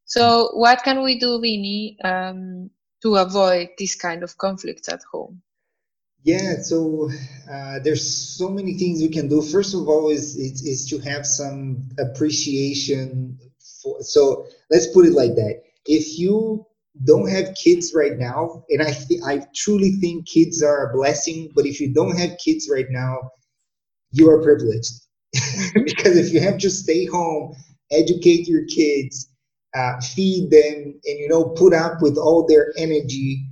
So 0.06 0.50
what 0.54 0.82
can 0.84 1.02
we 1.02 1.18
do 1.18 1.40
Vinny? 1.40 1.96
Um, 2.04 2.70
to 3.02 3.16
avoid 3.16 3.70
this 3.78 3.94
kind 3.94 4.22
of 4.22 4.36
conflicts 4.38 4.88
at 4.88 5.02
home? 5.10 5.42
Yeah, 6.22 6.56
so 6.60 7.10
uh, 7.50 7.78
there's 7.82 8.36
so 8.36 8.50
many 8.50 8.74
things 8.74 9.00
we 9.00 9.08
can 9.08 9.28
do. 9.28 9.40
First 9.40 9.74
of 9.74 9.88
all, 9.88 10.10
is, 10.10 10.36
is 10.36 10.62
is 10.66 10.86
to 10.90 10.98
have 10.98 11.26
some 11.26 11.88
appreciation 11.98 13.38
for. 13.82 14.02
So 14.02 14.46
let's 14.70 14.88
put 14.88 15.06
it 15.06 15.14
like 15.14 15.34
that. 15.36 15.62
If 15.86 16.18
you 16.18 16.66
don't 17.04 17.28
have 17.30 17.54
kids 17.54 17.92
right 17.94 18.18
now, 18.18 18.64
and 18.68 18.82
I 18.82 18.92
th- 18.92 19.22
I 19.24 19.46
truly 19.54 19.92
think 19.92 20.26
kids 20.28 20.62
are 20.62 20.90
a 20.90 20.94
blessing, 20.94 21.52
but 21.54 21.64
if 21.64 21.80
you 21.80 21.94
don't 21.94 22.18
have 22.18 22.36
kids 22.44 22.68
right 22.70 22.90
now, 22.90 23.30
you 24.12 24.28
are 24.28 24.42
privileged 24.42 24.92
because 25.74 26.18
if 26.18 26.34
you 26.34 26.40
have 26.40 26.58
to 26.58 26.70
stay 26.70 27.06
home, 27.06 27.56
educate 27.90 28.46
your 28.46 28.66
kids, 28.66 29.29
uh, 29.74 30.00
feed 30.00 30.50
them, 30.50 31.00
and 31.04 31.18
you 31.18 31.28
know 31.28 31.44
put 31.44 31.72
up 31.72 32.02
with 32.02 32.16
all 32.16 32.46
their 32.46 32.72
energy. 32.76 33.46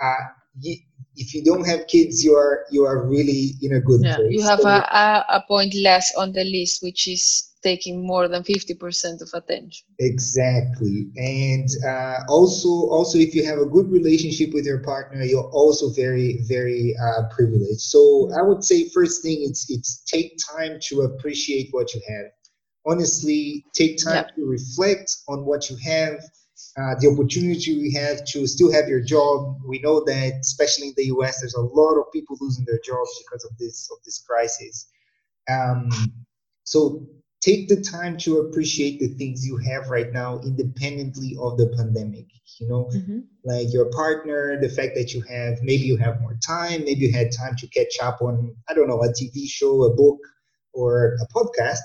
Uh, 0.00 0.14
you, 0.60 0.76
if 1.16 1.34
you 1.34 1.42
don't 1.42 1.66
have 1.66 1.86
kids, 1.88 2.22
you 2.22 2.34
are 2.34 2.64
you 2.70 2.84
are 2.84 3.06
really 3.06 3.52
in 3.62 3.74
a 3.74 3.80
good 3.80 4.02
yeah, 4.02 4.16
place. 4.16 4.30
You 4.30 4.42
have 4.42 4.60
so, 4.60 4.68
a, 4.68 5.24
a 5.28 5.44
point 5.48 5.74
less 5.74 6.14
on 6.16 6.32
the 6.32 6.44
list, 6.44 6.82
which 6.82 7.08
is 7.08 7.48
taking 7.62 8.06
more 8.06 8.28
than 8.28 8.42
50% 8.42 9.22
of 9.22 9.28
attention 9.34 9.86
exactly 9.98 11.10
and 11.16 11.68
uh, 11.86 12.18
also 12.28 12.68
also 12.68 13.18
if 13.18 13.34
you 13.34 13.44
have 13.44 13.58
a 13.58 13.66
good 13.66 13.90
relationship 13.90 14.52
with 14.52 14.64
your 14.64 14.78
partner 14.78 15.22
you're 15.24 15.50
also 15.50 15.90
very 15.90 16.38
very 16.46 16.94
uh, 17.02 17.22
privileged 17.34 17.80
so 17.80 18.30
i 18.38 18.42
would 18.42 18.62
say 18.62 18.88
first 18.90 19.22
thing 19.22 19.38
it's 19.42 19.68
it's 19.70 20.04
take 20.04 20.36
time 20.54 20.78
to 20.80 21.02
appreciate 21.02 21.68
what 21.72 21.92
you 21.94 22.00
have 22.08 22.26
honestly 22.86 23.64
take 23.74 24.02
time 24.02 24.26
to 24.36 24.46
reflect 24.46 25.14
on 25.28 25.44
what 25.44 25.68
you 25.70 25.76
have, 25.84 26.20
uh, 26.76 26.94
the 27.00 27.08
opportunity 27.08 27.78
we 27.78 27.92
have 27.92 28.24
to 28.24 28.46
still 28.46 28.72
have 28.72 28.88
your 28.88 29.00
job. 29.00 29.58
We 29.66 29.80
know 29.80 30.02
that, 30.04 30.32
especially 30.40 30.88
in 30.88 30.94
the 30.96 31.06
U.S., 31.06 31.40
there's 31.40 31.54
a 31.54 31.60
lot 31.60 31.96
of 31.98 32.12
people 32.12 32.36
losing 32.40 32.64
their 32.64 32.80
jobs 32.84 33.10
because 33.24 33.44
of 33.44 33.56
this 33.58 33.88
of 33.90 33.98
this 34.04 34.24
crisis. 34.26 34.88
Um, 35.50 35.88
so 36.64 37.06
take 37.40 37.68
the 37.68 37.80
time 37.80 38.16
to 38.18 38.38
appreciate 38.40 39.00
the 39.00 39.08
things 39.08 39.46
you 39.46 39.56
have 39.58 39.88
right 39.88 40.12
now, 40.12 40.40
independently 40.40 41.36
of 41.40 41.56
the 41.56 41.68
pandemic. 41.76 42.26
You 42.58 42.68
know, 42.68 42.90
mm-hmm. 42.92 43.20
like 43.44 43.72
your 43.72 43.90
partner, 43.90 44.60
the 44.60 44.68
fact 44.68 44.94
that 44.96 45.14
you 45.14 45.22
have 45.22 45.58
maybe 45.62 45.84
you 45.84 45.96
have 45.96 46.20
more 46.20 46.36
time, 46.44 46.84
maybe 46.84 47.06
you 47.06 47.12
had 47.12 47.30
time 47.30 47.54
to 47.56 47.66
catch 47.68 47.98
up 48.02 48.20
on 48.20 48.54
I 48.68 48.74
don't 48.74 48.88
know 48.88 49.02
a 49.02 49.08
TV 49.08 49.48
show, 49.48 49.84
a 49.84 49.94
book, 49.94 50.18
or 50.72 51.16
a 51.20 51.26
podcast 51.32 51.78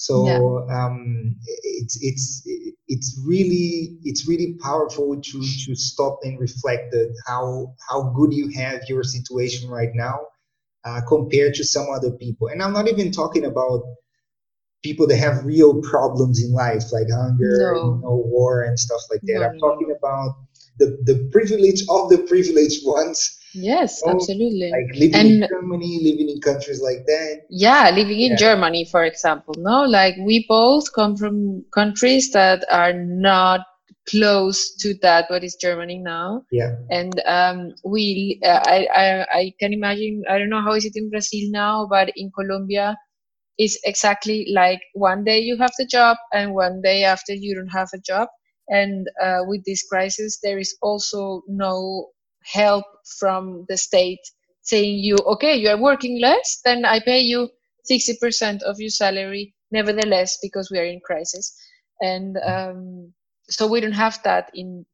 so 0.00 0.24
yeah. 0.24 0.74
um, 0.74 1.36
it's 1.46 1.98
it's 2.00 2.42
it's 2.88 3.20
really 3.22 3.98
it's 4.02 4.26
really 4.26 4.54
powerful 4.62 5.20
to 5.20 5.40
to 5.66 5.74
stop 5.74 6.20
and 6.22 6.40
reflect 6.40 6.90
that 6.92 7.14
how 7.26 7.74
how 7.86 8.04
good 8.16 8.32
you 8.32 8.48
have 8.48 8.80
your 8.88 9.02
situation 9.02 9.68
right 9.68 9.90
now 9.92 10.18
uh, 10.86 11.02
compared 11.06 11.52
to 11.52 11.64
some 11.64 11.86
other 11.94 12.12
people. 12.12 12.48
And 12.48 12.62
I'm 12.62 12.72
not 12.72 12.88
even 12.88 13.12
talking 13.12 13.44
about 13.44 13.82
people 14.82 15.06
that 15.06 15.18
have 15.18 15.44
real 15.44 15.82
problems 15.82 16.42
in 16.42 16.54
life 16.54 16.84
like 16.92 17.08
hunger, 17.12 17.74
no. 17.74 17.84
you 17.84 18.00
know, 18.00 18.22
war 18.24 18.62
and 18.62 18.80
stuff 18.80 19.02
like 19.10 19.20
that. 19.24 19.40
No, 19.40 19.42
I'm 19.42 19.58
talking 19.58 19.94
about 19.94 20.34
the 20.78 20.96
the 21.04 21.28
privilege 21.30 21.82
of 21.90 22.08
the 22.08 22.24
privileged 22.26 22.80
ones 22.86 23.38
Yes, 23.54 24.02
oh, 24.04 24.10
absolutely. 24.10 24.70
Like 24.70 24.94
living 24.94 25.14
and, 25.14 25.42
in 25.42 25.48
Germany, 25.48 26.00
living 26.02 26.28
in 26.30 26.40
countries 26.40 26.80
like 26.80 27.04
that. 27.06 27.42
Yeah, 27.50 27.90
living 27.90 28.20
in 28.20 28.32
yeah. 28.32 28.36
Germany, 28.36 28.84
for 28.84 29.04
example. 29.04 29.54
No, 29.58 29.84
like 29.84 30.14
we 30.24 30.46
both 30.48 30.92
come 30.92 31.16
from 31.16 31.64
countries 31.74 32.30
that 32.32 32.64
are 32.70 32.92
not 32.92 33.60
close 34.08 34.74
to 34.76 34.94
that 35.02 35.30
what 35.30 35.44
is 35.44 35.56
Germany 35.60 35.98
now. 35.98 36.42
Yeah. 36.50 36.76
And 36.90 37.20
um, 37.26 37.74
we, 37.84 38.40
uh, 38.44 38.60
I, 38.64 38.86
I, 38.94 39.26
I 39.38 39.52
can 39.60 39.72
imagine. 39.72 40.22
I 40.28 40.38
don't 40.38 40.50
know 40.50 40.62
how 40.62 40.74
is 40.74 40.84
it 40.84 40.96
in 40.96 41.10
Brazil 41.10 41.50
now, 41.50 41.86
but 41.90 42.12
in 42.16 42.30
Colombia, 42.36 42.96
it's 43.58 43.78
exactly 43.84 44.46
like 44.54 44.80
one 44.94 45.24
day 45.24 45.40
you 45.40 45.56
have 45.58 45.72
the 45.78 45.86
job, 45.86 46.16
and 46.32 46.54
one 46.54 46.80
day 46.82 47.04
after 47.04 47.34
you 47.34 47.54
don't 47.54 47.68
have 47.68 47.88
a 47.94 47.98
job. 47.98 48.28
And 48.68 49.06
uh, 49.22 49.40
with 49.46 49.64
this 49.64 49.82
crisis, 49.88 50.38
there 50.42 50.58
is 50.58 50.76
also 50.80 51.42
no 51.48 52.10
help 52.44 52.84
from 53.18 53.64
the 53.68 53.76
state 53.76 54.20
saying 54.62 54.98
you 54.98 55.16
okay 55.26 55.56
you 55.56 55.68
are 55.68 55.80
working 55.80 56.20
less 56.20 56.60
then 56.64 56.84
i 56.84 57.00
pay 57.00 57.20
you 57.20 57.48
60% 57.90 58.62
of 58.62 58.80
your 58.80 58.90
salary 58.90 59.54
nevertheless 59.70 60.38
because 60.42 60.70
we 60.70 60.78
are 60.78 60.84
in 60.84 61.00
crisis. 61.00 61.56
And 62.00 62.36
um, 62.44 63.12
so 63.48 63.66
we 63.66 63.80
don't 63.80 63.92
have 63.92 64.22
that 64.24 64.50
in 64.54 64.86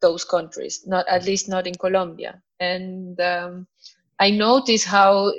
those 0.00 0.24
countries 0.24 0.82
not 0.86 1.06
at 1.08 1.24
least 1.24 1.48
not 1.48 1.66
in 1.66 1.74
colombia. 1.74 2.40
And 2.60 3.20
um, 3.20 3.66
i 4.20 4.30
notice 4.30 4.84
how 4.84 5.32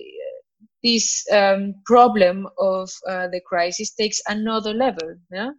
this 0.84 1.26
um, 1.32 1.76
problem 1.86 2.48
of 2.60 2.90
uh, 3.08 3.28
the 3.30 3.42
crisis 3.46 3.94
takes 3.94 4.22
another 4.28 4.74
level 4.74 5.16
yeah 5.32 5.52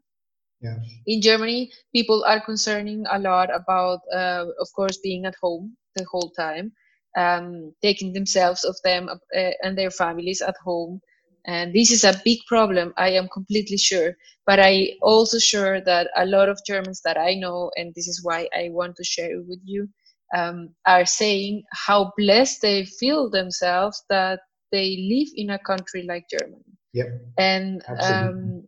yeah. 0.65 0.77
In 1.07 1.21
Germany, 1.21 1.71
people 1.95 2.25
are 2.27 2.41
concerning 2.41 3.05
a 3.13 3.19
lot 3.19 3.55
about, 3.55 4.01
uh, 4.13 4.47
of 4.59 4.69
course, 4.75 4.99
being 4.99 5.27
at 5.27 5.35
home 5.41 5.77
the 5.95 6.05
whole 6.11 6.31
time, 6.31 6.73
um, 7.17 7.75
taking 7.83 8.13
themselves 8.13 8.65
of 8.65 8.77
them 8.83 9.09
uh, 9.09 9.51
and 9.63 9.77
their 9.77 9.91
families 9.91 10.41
at 10.41 10.57
home. 10.65 11.01
And 11.47 11.75
this 11.75 11.91
is 11.91 12.05
a 12.05 12.19
big 12.25 12.39
problem, 12.49 12.95
I 12.97 13.11
am 13.11 13.29
completely 13.29 13.77
sure. 13.77 14.17
But 14.47 14.59
I 14.61 14.97
also 15.03 15.39
sure 15.39 15.83
that 15.83 16.09
a 16.17 16.25
lot 16.25 16.49
of 16.49 16.59
Germans 16.67 17.03
that 17.05 17.19
I 17.19 17.35
know, 17.35 17.71
and 17.77 17.93
this 17.95 18.09
is 18.09 18.25
why 18.25 18.49
I 18.57 18.71
want 18.71 18.97
to 18.97 19.05
share 19.05 19.33
it 19.37 19.45
with 19.47 19.61
you, 19.65 19.89
um, 20.35 20.71
are 20.87 21.05
saying 21.05 21.63
how 21.73 22.13
blessed 22.17 22.63
they 22.63 22.87
feel 22.87 23.29
themselves 23.31 24.03
that 24.09 24.41
they 24.73 25.07
live 25.13 25.29
in 25.37 25.51
a 25.51 25.59
country 25.59 26.05
like 26.09 26.25
Germany. 26.31 26.65
Yep. 26.95 27.09
And 27.39 27.83
um, 28.01 28.65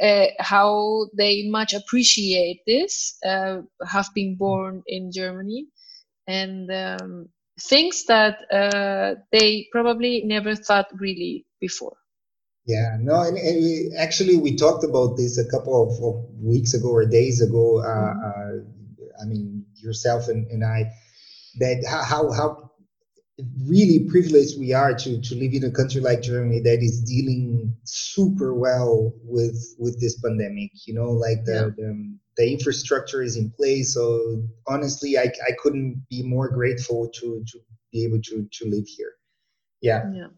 uh, 0.00 0.26
how 0.38 1.06
they 1.16 1.48
much 1.48 1.74
appreciate 1.74 2.60
this, 2.66 3.16
uh, 3.24 3.60
have 3.86 4.08
been 4.14 4.36
born 4.36 4.82
in 4.86 5.12
Germany, 5.12 5.66
and 6.26 6.70
um, 6.70 7.28
things 7.60 8.04
that 8.06 8.38
uh, 8.52 9.20
they 9.32 9.68
probably 9.72 10.22
never 10.24 10.54
thought 10.54 10.86
really 10.98 11.46
before. 11.60 11.96
Yeah, 12.66 12.96
no, 13.00 13.22
and, 13.22 13.36
and 13.36 13.56
we, 13.64 13.92
actually 13.98 14.36
we 14.36 14.56
talked 14.56 14.84
about 14.84 15.16
this 15.16 15.38
a 15.38 15.50
couple 15.50 15.82
of, 15.82 16.02
of 16.04 16.24
weeks 16.40 16.74
ago 16.74 16.90
or 16.90 17.06
days 17.06 17.40
ago. 17.40 17.80
Uh, 17.80 18.14
mm-hmm. 18.14 18.26
Uh, 18.26 19.22
I 19.22 19.24
mean, 19.26 19.64
yourself 19.76 20.28
and, 20.28 20.46
and 20.50 20.64
I 20.64 20.90
that 21.58 21.84
how 21.86 22.30
how 22.30 22.69
really 23.66 24.08
privileged 24.10 24.58
we 24.58 24.72
are 24.72 24.94
to 24.94 25.20
to 25.20 25.34
live 25.34 25.52
in 25.52 25.64
a 25.64 25.70
country 25.70 26.00
like 26.00 26.22
Germany 26.22 26.60
that 26.60 26.80
is 26.82 27.02
dealing 27.02 27.74
super 27.84 28.54
well 28.54 29.12
with 29.24 29.74
with 29.78 30.00
this 30.00 30.20
pandemic. 30.20 30.70
You 30.86 30.94
know, 30.94 31.10
like 31.10 31.44
the 31.44 31.74
yeah. 31.76 31.84
the, 31.84 32.18
the, 32.36 32.52
infrastructure 32.52 33.22
is 33.22 33.36
in 33.36 33.50
place. 33.50 33.94
So 33.94 34.42
honestly, 34.66 35.18
I 35.18 35.24
I 35.24 35.52
couldn't 35.62 36.04
be 36.10 36.22
more 36.22 36.48
grateful 36.48 37.08
to 37.08 37.44
to 37.46 37.58
be 37.92 38.04
able 38.04 38.20
to 38.22 38.48
to 38.50 38.64
live 38.68 38.86
here. 38.86 39.12
Yeah. 39.80 40.10
Yeah. 40.12 40.28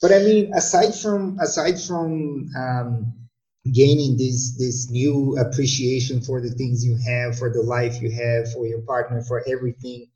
But 0.00 0.12
I 0.12 0.18
mean, 0.18 0.52
aside 0.54 0.94
from 0.94 1.38
aside 1.40 1.80
from 1.80 2.50
um, 2.56 3.12
gaining 3.72 4.16
this 4.16 4.56
this 4.58 4.90
new 4.90 5.36
appreciation 5.38 6.20
for 6.20 6.40
the 6.40 6.50
things 6.50 6.84
you 6.84 6.96
have, 7.06 7.38
for 7.38 7.50
the 7.50 7.62
life 7.62 8.02
you 8.02 8.10
have, 8.10 8.52
for 8.52 8.66
your 8.66 8.82
partner, 8.82 9.22
for 9.22 9.42
everything, 9.48 10.08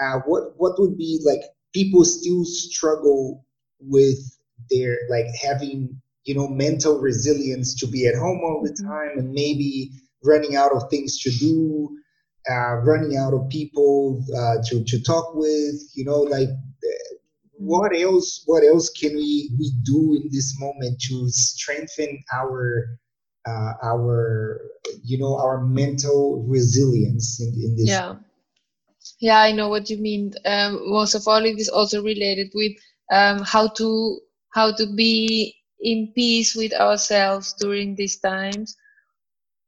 uh, 0.00 0.20
what 0.26 0.54
what 0.56 0.78
would 0.78 0.96
be 0.96 1.20
like 1.24 1.42
people 1.76 2.06
still 2.06 2.42
struggle 2.46 3.44
with 3.80 4.18
their 4.70 4.96
like 5.10 5.26
having 5.46 6.00
you 6.24 6.34
know 6.34 6.48
mental 6.48 6.98
resilience 6.98 7.74
to 7.78 7.86
be 7.86 8.06
at 8.06 8.14
home 8.14 8.40
all 8.42 8.62
the 8.64 8.70
mm-hmm. 8.70 8.88
time 8.88 9.18
and 9.18 9.30
maybe 9.30 9.90
running 10.24 10.56
out 10.56 10.72
of 10.72 10.82
things 10.88 11.18
to 11.18 11.30
do 11.38 11.90
uh, 12.50 12.76
running 12.76 13.18
out 13.18 13.34
of 13.34 13.46
people 13.50 14.24
uh, 14.40 14.56
to 14.66 14.82
to 14.84 15.02
talk 15.02 15.34
with 15.34 15.76
you 15.94 16.04
know 16.06 16.20
like 16.20 16.48
what 17.58 17.94
else 17.94 18.42
what 18.46 18.62
else 18.64 18.88
can 18.90 19.14
we 19.14 19.50
we 19.58 19.70
do 19.82 20.18
in 20.18 20.28
this 20.32 20.58
moment 20.58 20.98
to 20.98 21.28
strengthen 21.28 22.22
our 22.34 22.86
uh, 23.46 23.72
our 23.82 24.60
you 25.04 25.18
know 25.18 25.36
our 25.36 25.62
mental 25.66 26.42
resilience 26.48 27.38
in, 27.40 27.52
in 27.62 27.76
this 27.76 27.88
yeah 27.88 28.14
yeah 29.20 29.40
i 29.40 29.52
know 29.52 29.68
what 29.68 29.88
you 29.90 29.96
mean 29.98 30.32
um, 30.46 30.80
most 30.90 31.14
of 31.14 31.26
all 31.26 31.44
it 31.44 31.58
is 31.58 31.68
also 31.68 32.02
related 32.02 32.48
with 32.54 32.72
um, 33.12 33.40
how 33.40 33.68
to 33.68 34.18
how 34.54 34.72
to 34.74 34.86
be 34.94 35.54
in 35.80 36.12
peace 36.14 36.54
with 36.56 36.72
ourselves 36.74 37.54
during 37.60 37.94
these 37.96 38.18
times 38.20 38.76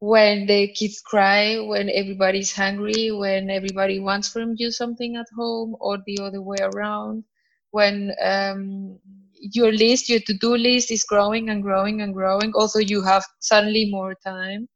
when 0.00 0.46
the 0.46 0.68
kids 0.74 1.00
cry 1.00 1.58
when 1.58 1.88
everybody's 1.90 2.54
hungry 2.54 3.10
when 3.12 3.50
everybody 3.50 3.98
wants 4.00 4.28
from 4.28 4.54
you 4.56 4.70
something 4.70 5.16
at 5.16 5.26
home 5.36 5.76
or 5.80 5.98
the 6.06 6.18
other 6.20 6.42
way 6.42 6.58
around 6.60 7.24
when 7.70 8.12
um, 8.22 8.98
your 9.40 9.72
list, 9.72 10.08
your 10.08 10.20
to-do 10.20 10.56
list 10.56 10.90
is 10.90 11.04
growing 11.04 11.50
and 11.50 11.62
growing 11.62 12.00
and 12.00 12.14
growing. 12.14 12.52
Also, 12.54 12.78
you 12.80 13.02
have 13.02 13.24
suddenly 13.40 13.88
more 13.90 14.14
time. 14.24 14.68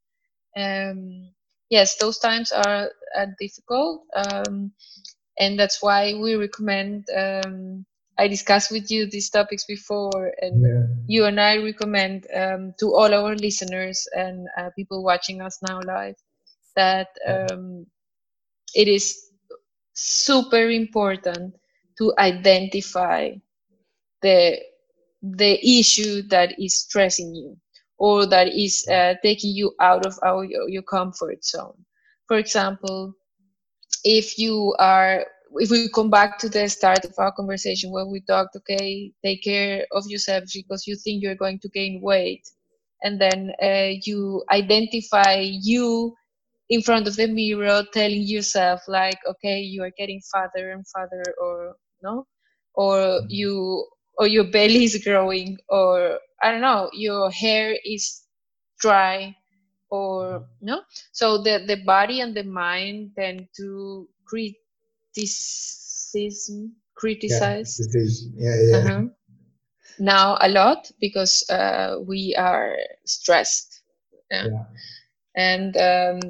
Um, 0.57 1.32
yes, 1.73 1.99
those 1.99 2.21
times 2.21 2.53
are, 2.53 2.93
are 3.17 3.37
difficult, 3.41 4.07
um, 4.17 4.73
and 5.39 5.59
that's 5.59 5.83
why 5.83 6.15
we 6.15 6.37
recommend. 6.37 7.07
Um, 7.17 7.87
I 8.19 8.29
discussed 8.29 8.73
with 8.73 8.91
you 8.91 9.07
these 9.11 9.31
topics 9.31 9.65
before, 9.67 10.33
and 10.43 10.67
yeah. 10.67 10.87
you 11.07 11.25
and 11.27 11.41
I 11.41 11.59
recommend 11.59 12.27
um, 12.35 12.75
to 12.81 12.95
all 12.95 13.15
our 13.15 13.37
listeners 13.37 14.09
and 14.17 14.49
uh, 14.59 14.71
people 14.77 15.05
watching 15.05 15.43
us 15.43 15.59
now 15.69 15.81
live 15.87 16.17
that 16.77 17.09
um, 17.29 17.87
it 18.75 18.89
is 18.89 19.31
super 19.95 20.69
important 20.71 21.55
to 21.99 22.13
identify 22.19 23.31
the 24.23 24.61
the 25.23 25.81
issue 25.81 26.23
that 26.31 26.59
is 26.61 26.77
stressing 26.79 27.35
you 27.35 27.59
or 28.03 28.27
that 28.27 28.49
is 28.49 28.85
uh, 28.89 29.15
taking 29.23 29.55
you 29.55 29.73
out 29.81 30.05
of 30.05 30.19
our, 30.25 30.45
your 30.45 30.83
comfort 30.83 31.45
zone 31.45 31.79
for 32.27 32.37
example 32.37 33.15
if 34.05 34.39
you 34.39 34.75
are 34.81 35.25
if 35.57 35.71
we 35.71 35.89
come 35.91 36.11
back 36.11 36.37
to 36.39 36.49
the 36.49 36.69
start 36.69 37.05
of 37.05 37.15
our 37.19 37.31
conversation 37.33 37.93
when 37.93 38.11
we 38.11 38.21
talked 38.23 38.57
okay 38.57 39.13
take 39.25 39.43
care 39.45 39.87
of 39.93 40.05
yourself 40.09 40.43
because 40.53 40.87
you 40.87 40.97
think 40.97 41.23
you're 41.23 41.43
going 41.45 41.61
to 41.61 41.69
gain 41.69 42.01
weight 42.03 42.43
and 43.05 43.21
then 43.21 43.53
uh, 43.63 43.93
you 44.05 44.43
identify 44.51 45.39
you 45.41 46.13
in 46.71 46.83
front 46.83 47.07
of 47.07 47.15
the 47.15 47.29
mirror 47.29 47.85
telling 47.93 48.23
yourself 48.23 48.81
like 48.89 49.19
okay 49.29 49.61
you 49.61 49.81
are 49.81 49.93
getting 49.97 50.21
fatter 50.33 50.73
and 50.73 50.85
fatter 50.89 51.23
or 51.41 51.77
no 52.03 52.27
or 52.75 52.97
mm-hmm. 52.97 53.27
you 53.29 53.87
or 54.19 54.27
your 54.27 54.45
belly 54.45 54.85
is 54.85 55.03
growing 55.05 55.57
or 55.69 56.19
i 56.43 56.51
don't 56.51 56.61
know 56.61 56.91
your 56.93 57.31
hair 57.31 57.77
is 57.85 58.23
dry 58.81 59.35
or 59.91 60.45
no 60.61 60.81
so 61.13 61.39
the 61.43 61.65
the 61.67 61.77
body 61.85 62.21
and 62.21 62.37
the 62.37 62.45
mind 62.45 63.11
tend 63.17 63.49
to 63.57 64.07
criticism 64.27 66.75
criticize 66.95 67.81
yeah, 68.37 68.39
yeah, 68.55 68.57
yeah. 68.71 68.77
Uh-huh. 68.79 69.03
now 69.99 70.37
a 70.41 70.49
lot 70.49 70.91
because 71.01 71.45
uh, 71.51 71.97
we 72.07 72.35
are 72.39 72.77
stressed 73.05 73.83
yeah. 74.31 74.47
yeah. 74.47 74.65
and 75.37 75.77
um, 75.77 76.21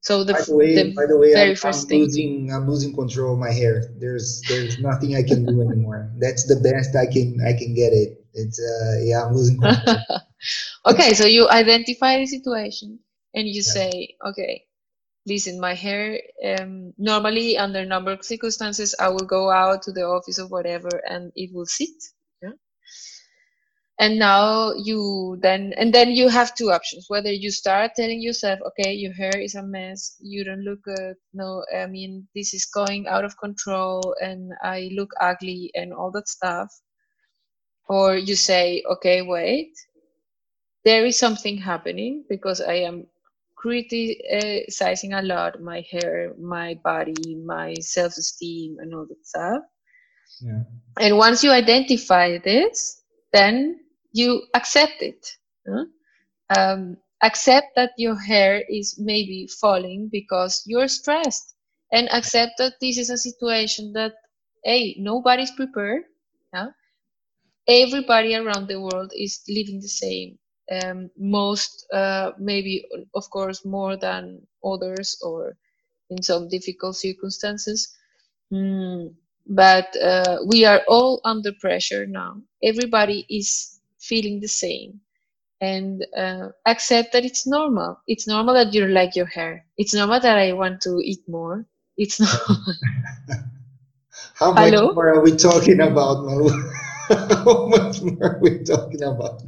so 0.00 0.24
the, 0.24 0.32
by 0.32 0.42
the 0.46 0.56
way, 0.56 0.74
the 0.74 0.94
by 0.94 1.06
the 1.06 1.18
way, 1.18 1.32
very 1.34 1.50
I'm, 1.50 1.56
1st 1.56 1.88
thing. 1.88 2.00
losing 2.00 2.52
I'm 2.52 2.66
losing 2.68 2.94
control 2.94 3.34
of 3.34 3.38
my 3.38 3.52
hair. 3.52 3.92
There's 3.98 4.40
there's 4.48 4.78
nothing 4.78 5.14
I 5.14 5.22
can 5.22 5.44
do 5.44 5.60
anymore. 5.60 6.10
That's 6.18 6.46
the 6.46 6.56
best 6.56 6.96
I 6.96 7.04
can 7.06 7.36
I 7.46 7.52
can 7.52 7.74
get 7.74 7.92
it. 7.92 8.24
It's 8.32 8.58
uh 8.58 9.04
yeah, 9.04 9.24
I'm 9.24 9.34
losing 9.34 9.60
control. 9.60 9.96
okay, 10.86 11.12
so 11.12 11.26
you 11.26 11.48
identify 11.50 12.16
the 12.16 12.26
situation 12.26 12.98
and 13.34 13.46
you 13.46 13.60
yeah. 13.60 13.72
say, 13.76 14.16
okay, 14.24 14.64
listen, 15.26 15.60
my 15.60 15.74
hair 15.74 16.18
um 16.48 16.94
normally 16.96 17.58
under 17.58 17.84
number 17.84 18.12
of 18.12 18.24
circumstances 18.24 18.94
I 18.98 19.08
will 19.08 19.28
go 19.28 19.50
out 19.50 19.82
to 19.82 19.92
the 19.92 20.04
office 20.04 20.38
or 20.38 20.48
whatever 20.48 20.88
and 21.06 21.30
it 21.36 21.52
will 21.52 21.66
sit 21.66 21.92
and 24.00 24.18
now 24.18 24.72
you 24.72 25.38
then 25.42 25.74
and 25.76 25.92
then 25.92 26.10
you 26.10 26.28
have 26.28 26.54
two 26.54 26.70
options 26.72 27.04
whether 27.08 27.30
you 27.30 27.50
start 27.50 27.92
telling 27.94 28.20
yourself 28.20 28.58
okay 28.66 28.94
your 28.94 29.12
hair 29.12 29.38
is 29.38 29.54
a 29.54 29.62
mess 29.62 30.16
you 30.20 30.42
don't 30.42 30.64
look 30.64 30.82
good 30.82 31.14
no 31.34 31.62
i 31.76 31.86
mean 31.86 32.26
this 32.34 32.54
is 32.54 32.64
going 32.64 33.06
out 33.06 33.24
of 33.24 33.36
control 33.36 34.14
and 34.22 34.52
i 34.62 34.88
look 34.94 35.10
ugly 35.20 35.70
and 35.74 35.92
all 35.92 36.10
that 36.10 36.26
stuff 36.26 36.68
or 37.88 38.16
you 38.16 38.34
say 38.34 38.82
okay 38.90 39.20
wait 39.20 39.72
there 40.84 41.04
is 41.04 41.18
something 41.18 41.58
happening 41.58 42.24
because 42.30 42.62
i 42.62 42.74
am 42.74 43.06
criticizing 43.54 45.12
a 45.12 45.20
lot 45.20 45.60
my 45.60 45.84
hair 45.90 46.32
my 46.40 46.72
body 46.82 47.36
my 47.44 47.74
self-esteem 47.74 48.78
and 48.80 48.94
all 48.94 49.04
that 49.06 49.26
stuff 49.26 49.62
yeah. 50.40 50.62
and 50.98 51.18
once 51.18 51.44
you 51.44 51.50
identify 51.50 52.38
this 52.38 53.02
then 53.34 53.78
you 54.12 54.42
accept 54.54 55.02
it. 55.02 55.26
Huh? 55.68 55.84
Um, 56.56 56.96
accept 57.22 57.76
that 57.76 57.92
your 57.96 58.16
hair 58.18 58.62
is 58.68 58.96
maybe 58.98 59.46
falling 59.60 60.08
because 60.12 60.62
you're 60.66 60.88
stressed 60.88 61.54
and 61.92 62.08
accept 62.12 62.52
that 62.58 62.74
this 62.80 62.98
is 62.98 63.10
a 63.10 63.18
situation 63.18 63.92
that 63.94 64.14
hey 64.64 64.96
nobody's 64.98 65.50
prepared 65.52 66.04
everybody 67.68 68.34
around 68.34 68.68
the 68.68 68.80
world 68.80 69.12
is 69.16 69.42
living 69.48 69.80
the 69.80 69.88
same 69.88 70.38
um, 70.72 71.10
most 71.18 71.86
uh, 71.92 72.32
maybe 72.38 72.84
of 73.14 73.28
course 73.30 73.64
more 73.64 73.96
than 73.96 74.40
others 74.64 75.18
or 75.22 75.56
in 76.10 76.22
some 76.22 76.48
difficult 76.48 76.96
circumstances 76.96 77.96
mm, 78.52 79.14
but 79.46 79.94
uh, 80.02 80.38
we 80.48 80.64
are 80.64 80.82
all 80.88 81.20
under 81.24 81.52
pressure 81.60 82.06
now 82.06 82.40
everybody 82.62 83.26
is 83.30 83.79
feeling 84.10 84.40
the 84.40 84.50
same 84.50 85.00
and 85.60 86.06
uh, 86.16 86.48
accept 86.66 87.12
that 87.12 87.24
it's 87.24 87.46
normal. 87.46 88.00
It's 88.06 88.26
normal 88.26 88.54
that 88.54 88.74
you 88.74 88.86
like 88.86 89.14
your 89.14 89.26
hair. 89.26 89.64
It's 89.76 89.94
normal 89.94 90.20
that 90.20 90.38
I 90.38 90.52
want 90.52 90.80
to 90.82 91.00
eat 91.04 91.20
more. 91.28 91.66
It's 91.96 92.18
normal. 92.24 92.74
How 94.34 94.52
much 94.52 94.72
Hello? 94.72 94.92
more 94.92 95.08
are 95.14 95.22
we 95.22 95.36
talking 95.36 95.80
about, 95.80 96.24
Malu? 96.24 96.48
How 97.08 97.66
much 97.68 98.00
more 98.00 98.24
are 98.24 98.38
we 98.40 98.64
talking 98.64 99.02
about? 99.02 99.42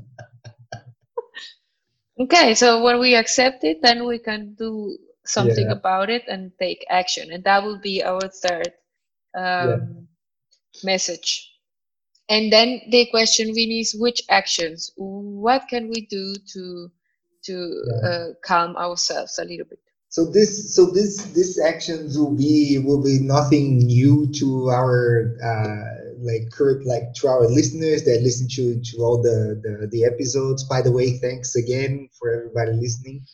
okay, 2.20 2.54
so 2.54 2.82
when 2.84 3.00
we 3.00 3.14
accept 3.16 3.64
it, 3.64 3.80
then 3.80 4.06
we 4.06 4.18
can 4.18 4.54
do 4.54 4.98
something 5.24 5.66
yeah. 5.66 5.72
about 5.72 6.10
it 6.10 6.24
and 6.28 6.52
take 6.58 6.84
action. 6.90 7.32
And 7.32 7.42
that 7.44 7.62
will 7.62 7.80
be 7.80 8.02
our 8.04 8.28
third 8.28 8.72
um, 9.34 9.68
yeah. 9.68 9.78
message 10.84 11.51
and 12.28 12.52
then 12.52 12.80
the 12.90 13.06
question 13.10 13.48
really 13.48 13.80
is 13.80 13.96
which 13.98 14.22
actions? 14.30 14.92
What 14.96 15.68
can 15.68 15.88
we 15.88 16.06
do 16.06 16.34
to 16.52 16.90
to 17.44 17.82
yeah. 17.86 18.08
uh, 18.08 18.26
calm 18.44 18.76
ourselves 18.76 19.38
a 19.38 19.44
little 19.44 19.66
bit? 19.66 19.80
So 20.08 20.26
this 20.26 20.74
so 20.76 20.86
this 20.86 21.24
this 21.32 21.58
actions 21.58 22.18
will 22.18 22.36
be 22.36 22.78
will 22.84 23.02
be 23.02 23.18
nothing 23.18 23.78
new 23.78 24.30
to 24.40 24.68
our 24.68 25.34
uh, 25.42 26.12
like 26.20 26.50
current 26.52 26.86
like 26.86 27.14
to 27.14 27.28
our 27.28 27.48
listeners 27.48 28.04
that 28.04 28.20
listen 28.22 28.46
to 28.56 28.78
to 28.78 28.98
all 28.98 29.22
the, 29.22 29.60
the 29.62 29.88
the 29.88 30.04
episodes. 30.04 30.64
By 30.64 30.82
the 30.82 30.92
way 30.92 31.18
thanks 31.18 31.56
again 31.56 32.08
for 32.18 32.30
everybody 32.30 32.72
listening. 32.72 33.24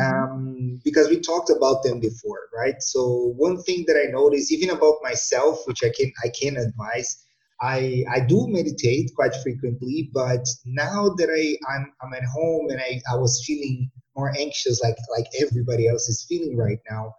Um, 0.00 0.80
because 0.82 1.08
we 1.08 1.20
talked 1.20 1.50
about 1.50 1.84
them 1.84 2.00
before, 2.00 2.48
right? 2.52 2.82
So 2.82 3.32
one 3.36 3.62
thing 3.62 3.84
that 3.86 3.96
I 3.96 4.10
noticed, 4.10 4.50
even 4.50 4.70
about 4.70 4.96
myself, 5.02 5.60
which 5.66 5.84
I 5.84 5.92
can 5.96 6.10
I 6.24 6.30
can 6.30 6.56
advise, 6.56 7.23
I 7.64 8.04
I 8.10 8.20
do 8.20 8.46
meditate 8.48 9.14
quite 9.16 9.34
frequently, 9.42 10.10
but 10.12 10.44
now 10.66 11.08
that 11.16 11.30
I 11.30 11.44
I'm 11.72 11.92
I'm 12.02 12.12
at 12.12 12.24
home 12.24 12.68
and 12.70 12.80
I 12.80 13.00
I 13.10 13.16
was 13.16 13.42
feeling 13.46 13.90
more 14.14 14.32
anxious, 14.38 14.82
like 14.82 14.96
like 15.16 15.26
everybody 15.40 15.88
else 15.88 16.08
is 16.08 16.26
feeling 16.28 16.56
right 16.56 16.80
now. 16.90 17.14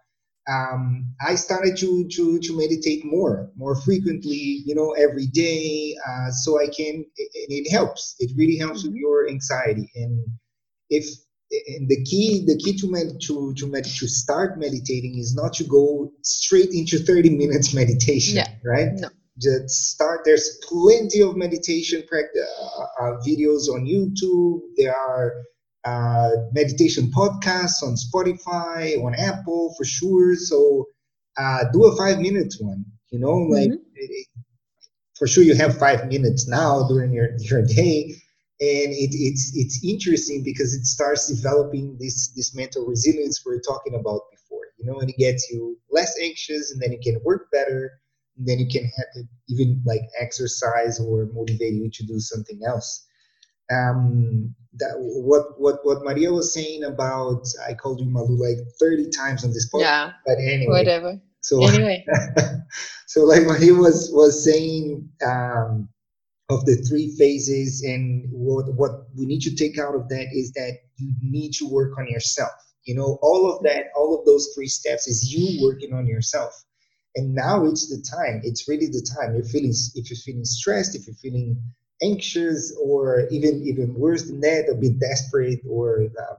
Um, 0.48 1.12
I 1.26 1.34
started 1.34 1.76
to 1.78 2.06
to 2.06 2.38
to 2.38 2.56
meditate 2.56 3.04
more, 3.04 3.50
more 3.56 3.74
frequently, 3.74 4.62
you 4.64 4.74
know, 4.76 4.92
every 4.92 5.26
day, 5.26 5.96
uh, 6.08 6.30
so 6.30 6.60
I 6.60 6.68
can. 6.68 6.94
And 6.94 7.50
it 7.60 7.68
helps. 7.68 8.14
It 8.20 8.30
really 8.36 8.56
helps 8.56 8.84
with 8.84 8.94
your 8.94 9.28
anxiety. 9.28 9.90
And 9.96 10.24
if 10.90 11.06
and 11.50 11.88
the 11.88 12.04
key 12.04 12.44
the 12.46 12.56
key 12.58 12.76
to 12.78 12.88
med, 12.88 13.20
to 13.22 13.52
to 13.54 13.66
med, 13.66 13.84
to 13.84 14.06
start 14.06 14.60
meditating 14.60 15.18
is 15.18 15.34
not 15.34 15.54
to 15.54 15.64
go 15.64 16.12
straight 16.22 16.70
into 16.70 16.98
30 16.98 17.30
minutes 17.36 17.74
meditation 17.80 18.36
Yeah. 18.36 18.48
right 18.64 18.92
No. 18.94 19.10
Just 19.40 19.68
start. 19.92 20.20
There's 20.24 20.58
plenty 20.68 21.20
of 21.22 21.36
meditation 21.36 22.02
practice 22.08 22.42
uh, 22.60 23.04
uh, 23.04 23.12
videos 23.26 23.68
on 23.68 23.84
youtube. 23.86 24.60
There 24.76 24.94
are 24.96 25.32
uh, 25.84 26.30
meditation 26.52 27.10
podcasts 27.12 27.82
on 27.82 27.94
spotify 27.96 29.02
on 29.04 29.14
apple 29.14 29.74
for 29.76 29.84
sure. 29.84 30.34
So 30.36 30.86
uh, 31.38 31.64
do 31.72 31.84
a 31.86 31.96
five 31.96 32.20
minutes 32.20 32.60
one 32.60 32.84
you 33.10 33.18
know 33.18 33.34
like 33.36 33.70
Mhm. 33.70 33.80
it- 33.94 34.10
it- 34.10 34.26
for 35.18 35.26
sure 35.26 35.44
you 35.44 35.54
have 35.54 35.78
five 35.78 36.08
minutes 36.08 36.46
now 36.48 36.86
during 36.88 37.12
your, 37.12 37.30
your 37.38 37.62
day. 37.62 38.14
And 38.60 38.90
it, 38.92 39.10
it's 39.12 39.52
it's 39.54 39.84
interesting 39.84 40.42
because 40.42 40.72
it 40.74 40.86
starts 40.86 41.28
developing 41.28 41.96
this 42.00 42.28
this 42.34 42.54
mental 42.54 42.86
resilience 42.86 43.42
we 43.44 43.52
were 43.54 43.60
talking 43.60 43.94
about 43.94 44.22
before 44.30 44.62
you 44.78 44.86
know 44.86 44.98
and 45.00 45.10
it 45.10 45.16
gets 45.18 45.50
you 45.50 45.76
less 45.90 46.14
anxious 46.22 46.72
and 46.72 46.80
then 46.80 46.90
you 46.92 46.98
can 47.02 47.20
work 47.22 47.50
better 47.52 47.90
then 48.38 48.58
you 48.58 48.68
can 48.68 48.84
have 48.84 49.24
even 49.48 49.82
like 49.86 50.02
exercise 50.20 51.00
or 51.00 51.28
motivate 51.32 51.74
you 51.74 51.90
to 51.90 52.04
do 52.06 52.20
something 52.20 52.60
else 52.66 53.06
um 53.72 54.54
that 54.74 54.92
what 54.98 55.58
what 55.58 55.76
what 55.84 56.04
maria 56.04 56.32
was 56.32 56.52
saying 56.52 56.84
about 56.84 57.42
i 57.68 57.74
called 57.74 58.00
you 58.00 58.08
malu 58.08 58.36
like 58.36 58.58
30 58.78 59.08
times 59.10 59.44
on 59.44 59.50
this 59.50 59.68
podcast 59.72 59.80
Yeah. 59.80 60.12
but 60.24 60.38
anyway 60.38 60.66
Whatever. 60.84 61.20
so 61.40 61.62
Anyway. 61.66 62.04
so 63.06 63.24
like 63.24 63.46
what 63.46 63.60
he 63.60 63.72
was 63.72 64.10
was 64.12 64.44
saying 64.44 65.08
um, 65.24 65.88
of 66.48 66.64
the 66.64 66.76
three 66.88 67.14
phases 67.18 67.82
and 67.82 68.28
what 68.30 68.72
what 68.74 68.92
we 69.16 69.26
need 69.26 69.40
to 69.42 69.54
take 69.56 69.78
out 69.78 69.94
of 69.94 70.08
that 70.08 70.26
is 70.32 70.52
that 70.52 70.78
you 70.96 71.12
need 71.22 71.52
to 71.54 71.68
work 71.68 71.98
on 71.98 72.06
yourself 72.06 72.52
you 72.84 72.94
know 72.94 73.18
all 73.22 73.50
of 73.52 73.62
that 73.64 73.86
all 73.96 74.16
of 74.16 74.24
those 74.26 74.52
three 74.54 74.68
steps 74.68 75.08
is 75.08 75.32
you 75.32 75.60
working 75.66 75.92
on 75.92 76.06
yourself 76.06 76.52
and 77.16 77.34
now 77.34 77.64
it's 77.64 77.88
the 77.88 78.02
time 78.02 78.40
it's 78.44 78.68
really 78.68 78.86
the 78.86 79.06
time 79.18 79.34
you're 79.34 79.44
feeling 79.44 79.74
if 79.94 80.10
you're 80.10 80.18
feeling 80.18 80.44
stressed 80.44 80.94
if 80.94 81.06
you're 81.06 81.16
feeling 81.16 81.60
anxious 82.02 82.76
or 82.82 83.26
even 83.30 83.62
even 83.64 83.94
worse 83.94 84.24
than 84.28 84.40
that 84.40 84.68
a 84.70 84.74
bit 84.74 85.00
desperate 85.00 85.60
or 85.68 86.02
uh, 86.20 86.34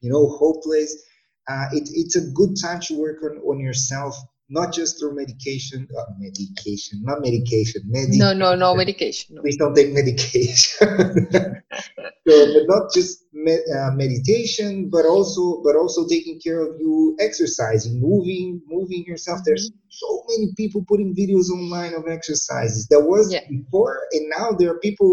you 0.00 0.10
know 0.10 0.28
hopeless 0.28 1.02
uh, 1.48 1.66
it, 1.72 1.88
it's 1.92 2.16
a 2.16 2.30
good 2.32 2.56
time 2.60 2.80
to 2.80 2.98
work 2.98 3.22
on, 3.22 3.38
on 3.38 3.60
yourself 3.60 4.16
not 4.48 4.72
just 4.72 4.98
through 4.98 5.14
medication 5.14 5.86
uh, 5.96 6.04
medication 6.18 7.00
not 7.02 7.20
medication 7.20 7.82
medi- 7.86 8.18
No, 8.18 8.32
no, 8.32 8.54
no 8.54 8.74
medication. 8.74 9.36
No. 9.36 9.42
please 9.42 9.56
don't 9.56 9.74
take 9.74 9.92
medication 9.92 10.78
so, 10.80 12.54
but 12.54 12.64
not 12.66 12.92
just 12.92 13.24
me- 13.46 13.66
uh, 13.78 13.90
meditation 14.04 14.70
but 14.94 15.04
also 15.14 15.42
but 15.66 15.74
also 15.82 16.00
taking 16.14 16.36
care 16.46 16.60
of 16.66 16.70
you 16.82 17.16
exercising 17.28 17.94
moving 18.10 18.48
moving 18.76 19.02
yourself 19.10 19.38
there's 19.46 19.66
so 20.04 20.10
many 20.30 20.46
people 20.60 20.80
putting 20.90 21.10
videos 21.22 21.48
online 21.58 21.92
of 21.94 22.04
exercises 22.18 22.80
there 22.92 23.04
was 23.12 23.24
Yeah. 23.32 23.44
before 23.56 23.94
and 24.14 24.24
now 24.38 24.46
there 24.58 24.70
are 24.72 24.80
people 24.88 25.12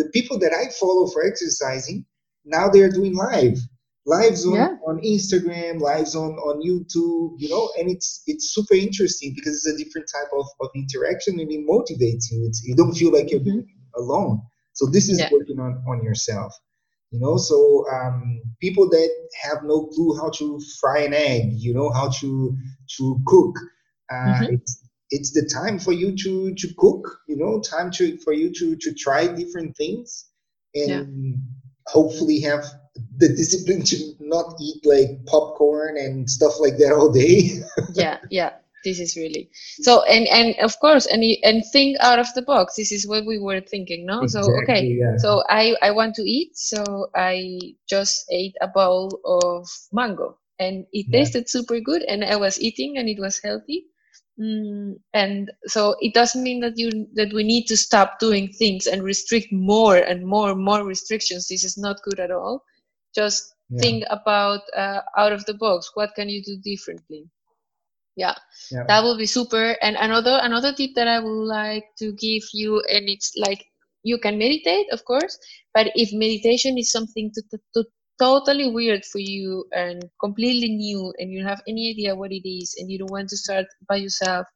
the 0.00 0.08
people 0.16 0.36
that 0.42 0.52
i 0.62 0.64
follow 0.80 1.04
for 1.12 1.20
exercising 1.30 1.98
now 2.56 2.64
they're 2.72 2.94
doing 3.00 3.14
live 3.30 3.58
lives 4.16 4.40
on, 4.46 4.54
Yeah. 4.60 4.72
on 4.88 4.94
instagram 5.14 5.74
lives 5.90 6.12
on 6.22 6.32
on 6.48 6.54
youtube 6.70 7.28
you 7.42 7.48
know 7.52 7.64
and 7.78 7.86
it's 7.94 8.08
it's 8.30 8.46
super 8.56 8.74
interesting 8.86 9.28
because 9.36 9.54
it's 9.56 9.70
a 9.74 9.76
different 9.82 10.06
type 10.16 10.30
of, 10.40 10.46
of 10.62 10.68
interaction 10.82 11.32
and 11.40 11.50
it 11.56 11.62
motivates 11.74 12.24
you 12.30 12.38
it's 12.48 12.60
you 12.68 12.74
don't 12.80 12.94
feel 13.00 13.12
like 13.16 13.28
you're 13.30 13.40
Mhm. 13.48 13.60
it 13.60 13.66
alone 14.02 14.36
so 14.78 14.82
this 14.96 15.06
is 15.12 15.18
Yeah. 15.18 15.30
working 15.36 15.58
on 15.66 15.72
on 15.90 15.98
yourself 16.08 16.50
you 17.16 17.22
know 17.24 17.36
so 17.38 17.84
um, 17.92 18.42
people 18.60 18.88
that 18.90 19.10
have 19.42 19.64
no 19.64 19.86
clue 19.86 20.16
how 20.20 20.28
to 20.30 20.60
fry 20.80 21.00
an 21.00 21.14
egg 21.14 21.52
you 21.52 21.72
know 21.74 21.90
how 21.90 22.08
to 22.10 22.54
to 22.96 23.18
cook 23.26 23.54
uh, 24.12 24.42
Mhm. 24.42 24.50
it's 24.50 24.82
it's 25.10 25.32
the 25.32 25.48
time 25.52 25.78
for 25.78 25.92
you 25.92 26.14
to 26.16 26.54
to 26.54 26.68
cook 26.76 27.20
you 27.28 27.36
know 27.36 27.60
time 27.60 27.90
to 27.90 28.18
for 28.18 28.32
you 28.32 28.52
to 28.52 28.76
to 28.76 28.92
try 28.94 29.26
different 29.26 29.76
things 29.76 30.26
and 30.74 30.90
Yeah. 30.90 31.02
hopefully 31.86 32.40
have 32.40 32.64
the 33.18 33.28
discipline 33.28 33.82
to 33.82 33.96
not 34.20 34.54
eat 34.60 34.84
like 34.84 35.24
popcorn 35.26 35.96
and 35.96 36.28
stuff 36.28 36.54
like 36.60 36.76
that 36.78 36.92
all 36.92 37.10
day 37.12 37.50
yeah 37.92 38.18
yeah 38.30 38.52
this 38.84 39.00
is 39.00 39.16
really 39.16 39.50
so 39.80 40.02
and 40.04 40.26
and 40.28 40.54
of 40.60 40.78
course 40.80 41.06
and 41.06 41.22
and 41.42 41.64
think 41.72 41.96
out 42.00 42.18
of 42.18 42.32
the 42.34 42.42
box. 42.42 42.74
This 42.76 42.92
is 42.92 43.06
what 43.06 43.26
we 43.26 43.38
were 43.38 43.60
thinking 43.60 44.06
no? 44.06 44.26
So 44.26 44.56
okay. 44.58 44.92
Yeah. 44.98 45.16
so 45.16 45.42
i 45.48 45.74
i 45.82 45.90
want 45.90 46.14
to 46.16 46.22
eat 46.22 46.56
so 46.56 47.08
i 47.14 47.74
just 47.88 48.24
ate 48.30 48.54
a 48.60 48.68
bowl 48.68 49.20
of 49.24 49.68
mango 49.92 50.38
and 50.58 50.86
it 50.92 51.06
Yeah. 51.06 51.12
tasted 51.12 51.48
super 51.48 51.80
good 51.80 52.02
and 52.02 52.24
i 52.24 52.36
was 52.36 52.60
eating 52.60 52.96
and 52.98 53.08
it 53.08 53.18
was 53.20 53.40
healthy. 53.42 53.86
Mm, 54.40 54.96
and 55.14 55.50
so 55.66 55.96
it 56.00 56.14
doesn't 56.14 56.42
mean 56.42 56.60
that 56.60 56.74
you 56.78 56.90
that 57.14 57.32
we 57.32 57.42
need 57.44 57.66
to 57.66 57.76
stop 57.76 58.18
doing 58.18 58.48
things 58.52 58.86
and 58.86 59.02
restrict 59.02 59.48
more 59.52 59.96
and 59.96 60.26
more 60.26 60.50
and 60.52 60.62
more 60.64 60.84
restrictions. 60.84 61.48
This 61.48 61.64
is 61.64 61.76
not 61.78 62.02
good 62.02 62.20
at 62.20 62.30
all. 62.30 62.62
Just 63.14 63.54
Yeah. 63.68 63.80
think 63.80 64.04
about 64.10 64.60
uh, 64.76 65.00
out 65.16 65.32
of 65.32 65.44
the 65.46 65.54
box. 65.54 65.90
What 65.94 66.14
can 66.14 66.28
you 66.28 66.42
do 66.42 66.56
differently 66.62 67.28
yeah 68.16 68.34
Yeah. 68.70 68.84
that 68.88 69.02
will 69.02 69.18
be 69.18 69.26
super 69.26 69.76
and 69.82 69.96
another 69.96 70.38
another 70.42 70.72
tip 70.72 70.90
that 70.96 71.08
i 71.08 71.18
would 71.20 71.46
like 71.60 71.84
to 71.98 72.12
give 72.12 72.42
you 72.52 72.82
and 72.92 73.08
it's 73.08 73.32
like 73.36 73.64
you 74.02 74.18
can 74.18 74.38
meditate 74.38 74.86
of 74.92 75.04
course 75.04 75.38
but 75.74 75.88
if 75.94 76.12
meditation 76.12 76.78
is 76.78 76.90
something 76.90 77.30
to, 77.34 77.42
to, 77.50 77.58
to 77.74 77.84
totally 78.18 78.70
weird 78.70 79.04
for 79.04 79.18
you 79.18 79.64
and 79.72 80.02
completely 80.20 80.68
new 80.70 81.12
and 81.18 81.30
you 81.32 81.40
don't 81.40 81.48
have 81.48 81.62
any 81.68 81.90
idea 81.90 82.14
what 82.14 82.32
it 82.32 82.48
is 82.48 82.74
and 82.78 82.90
you 82.90 82.98
don't 82.98 83.10
want 83.12 83.28
to 83.28 83.36
start 83.36 83.66
by 83.88 83.96
yourself 83.96 84.46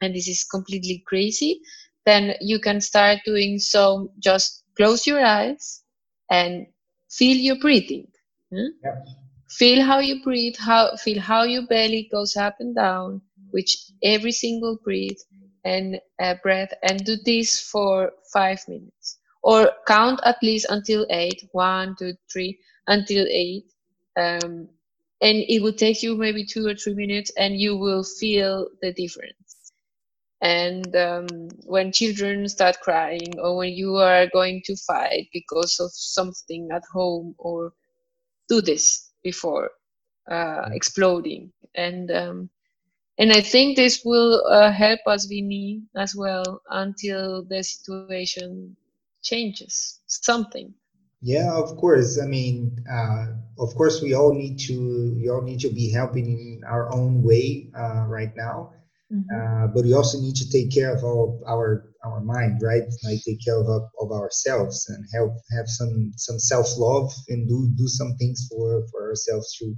and 0.00 0.14
this 0.14 0.28
is 0.28 0.44
completely 0.44 1.02
crazy 1.06 1.60
then 2.06 2.34
you 2.40 2.58
can 2.60 2.80
start 2.80 3.18
doing 3.24 3.58
so 3.58 4.10
just 4.18 4.64
close 4.76 5.06
your 5.06 5.24
eyes 5.24 5.82
and 6.30 6.66
feel 7.10 7.36
your 7.36 7.58
breathing 7.60 8.06
hmm? 8.52 8.70
Yeah. 8.84 9.19
Feel 9.50 9.82
how 9.84 9.98
you 9.98 10.22
breathe 10.22 10.56
how 10.58 10.96
feel 10.96 11.20
how 11.20 11.42
your 11.44 11.66
belly 11.66 12.08
goes 12.12 12.36
up 12.36 12.56
and 12.60 12.74
down 12.76 13.20
which 13.50 13.76
every 14.02 14.32
single 14.32 14.78
breath 14.84 15.22
and 15.64 16.00
uh, 16.22 16.34
breath 16.42 16.72
and 16.82 17.04
do 17.04 17.16
this 17.24 17.60
for 17.60 18.12
five 18.32 18.60
minutes 18.68 19.18
or 19.42 19.70
count 19.86 20.20
at 20.24 20.36
least 20.42 20.66
until 20.70 21.06
eight 21.10 21.42
one 21.52 21.94
two 21.98 22.14
three 22.32 22.58
until 22.88 23.26
eight 23.30 23.64
um, 24.16 24.68
and 25.22 25.38
it 25.48 25.62
will 25.62 25.72
take 25.72 26.02
you 26.02 26.16
maybe 26.16 26.44
two 26.44 26.66
or 26.66 26.74
three 26.74 26.94
minutes 26.94 27.30
and 27.38 27.58
you 27.60 27.76
will 27.76 28.04
feel 28.04 28.68
the 28.82 28.92
difference. 28.92 29.72
And 30.42 30.94
um, 30.96 31.26
when 31.66 31.92
children 31.92 32.48
start 32.48 32.80
crying 32.82 33.38
or 33.38 33.56
when 33.56 33.72
you 33.72 33.96
are 33.96 34.26
going 34.32 34.62
to 34.66 34.76
fight 34.76 35.28
because 35.32 35.78
of 35.80 35.90
something 35.92 36.68
at 36.72 36.84
home 36.92 37.34
or 37.38 37.72
do 38.48 38.60
this 38.62 39.09
before 39.22 39.70
uh, 40.30 40.68
exploding 40.72 41.52
and 41.74 42.10
um, 42.10 42.50
and 43.18 43.32
I 43.32 43.40
think 43.42 43.76
this 43.76 44.02
will 44.04 44.42
uh, 44.48 44.72
help 44.72 45.00
us, 45.06 45.26
Vinny, 45.26 45.82
as 45.96 46.14
well 46.16 46.62
until 46.70 47.44
the 47.44 47.62
situation 47.62 48.76
changes 49.22 50.00
something. 50.06 50.74
Yeah, 51.20 51.52
of 51.54 51.76
course. 51.76 52.20
I 52.20 52.26
mean, 52.26 52.84
uh, 52.90 53.26
of 53.58 53.74
course, 53.74 54.00
we 54.02 54.14
all 54.14 54.34
need 54.34 54.58
to 54.68 55.14
we 55.18 55.28
all 55.28 55.42
need 55.42 55.60
to 55.60 55.70
be 55.70 55.90
helping 55.90 56.26
in 56.26 56.62
our 56.66 56.92
own 56.92 57.22
way 57.22 57.70
uh, 57.76 58.04
right 58.08 58.34
now. 58.36 58.72
Uh, 59.32 59.66
but 59.68 59.84
we 59.84 59.92
also 59.94 60.18
need 60.20 60.36
to 60.36 60.50
take 60.50 60.72
care 60.72 60.94
of 60.94 61.04
our 61.04 61.38
our 61.46 61.89
our 62.04 62.20
mind, 62.20 62.60
right? 62.62 62.84
Like 63.04 63.20
take 63.24 63.44
care 63.44 63.58
of 63.58 63.66
of 63.68 64.12
ourselves 64.12 64.88
and 64.88 65.04
help 65.12 65.32
have 65.56 65.68
some 65.68 66.12
some 66.16 66.38
self 66.38 66.68
love 66.78 67.12
and 67.28 67.48
do 67.48 67.68
do 67.76 67.86
some 67.88 68.16
things 68.16 68.48
for 68.50 68.86
for 68.90 69.08
ourselves 69.08 69.56
too. 69.56 69.76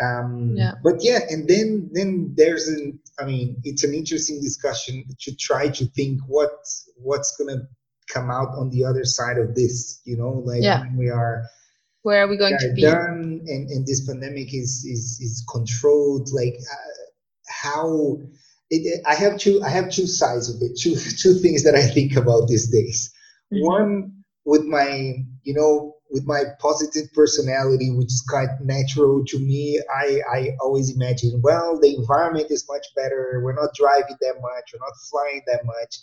Um, 0.00 0.54
Yeah. 0.56 0.74
But 0.82 1.02
yeah, 1.02 1.20
and 1.30 1.48
then 1.48 1.90
then 1.92 2.34
there's 2.36 2.68
an 2.68 2.98
I 3.18 3.24
mean, 3.24 3.56
it's 3.64 3.84
an 3.84 3.94
interesting 3.94 4.40
discussion 4.40 5.04
to 5.20 5.36
try 5.36 5.68
to 5.68 5.84
think 5.86 6.20
what 6.26 6.52
what's 6.96 7.36
gonna 7.36 7.62
come 8.12 8.30
out 8.30 8.48
on 8.56 8.70
the 8.70 8.84
other 8.84 9.04
side 9.04 9.38
of 9.38 9.54
this. 9.54 10.00
You 10.04 10.16
know, 10.16 10.42
like 10.44 10.62
Yeah. 10.62 10.80
when 10.80 10.96
we 10.96 11.10
are 11.10 11.44
where 12.02 12.24
are 12.24 12.28
we 12.28 12.36
going 12.36 12.56
to 12.58 12.72
be 12.74 12.82
done 12.82 13.40
and, 13.46 13.68
and 13.68 13.86
this 13.86 14.06
pandemic 14.06 14.54
is 14.54 14.84
is 14.86 15.18
is 15.20 15.44
controlled 15.50 16.28
like 16.32 16.56
uh, 16.72 17.04
how 17.48 18.18
it, 18.70 19.02
i 19.06 19.14
have 19.14 19.38
two 19.38 19.60
i 19.64 19.68
have 19.68 19.90
two 19.90 20.06
sides 20.06 20.48
of 20.48 20.60
it 20.62 20.76
two 20.78 20.94
two 21.22 21.34
things 21.34 21.64
that 21.64 21.74
i 21.74 21.82
think 21.82 22.16
about 22.16 22.48
these 22.48 22.70
days. 22.70 23.12
Mm-hmm. 23.52 23.66
one 23.66 24.12
with 24.44 24.64
my 24.64 25.14
you 25.42 25.54
know 25.54 25.94
with 26.10 26.26
my 26.26 26.44
positive 26.58 27.12
personality 27.14 27.90
which 27.90 28.06
is 28.06 28.24
quite 28.28 28.48
natural 28.60 29.24
to 29.26 29.38
me 29.38 29.80
i 29.94 30.20
i 30.32 30.48
always 30.60 30.94
imagine 30.94 31.40
well 31.42 31.78
the 31.80 31.94
environment 31.96 32.50
is 32.50 32.66
much 32.68 32.86
better. 32.94 33.40
We're 33.42 33.54
not 33.54 33.74
driving 33.74 34.16
that 34.20 34.34
much. 34.40 34.72
We're 34.72 34.80
not 34.80 34.96
flying 35.10 35.42
that 35.46 35.64
much. 35.64 35.98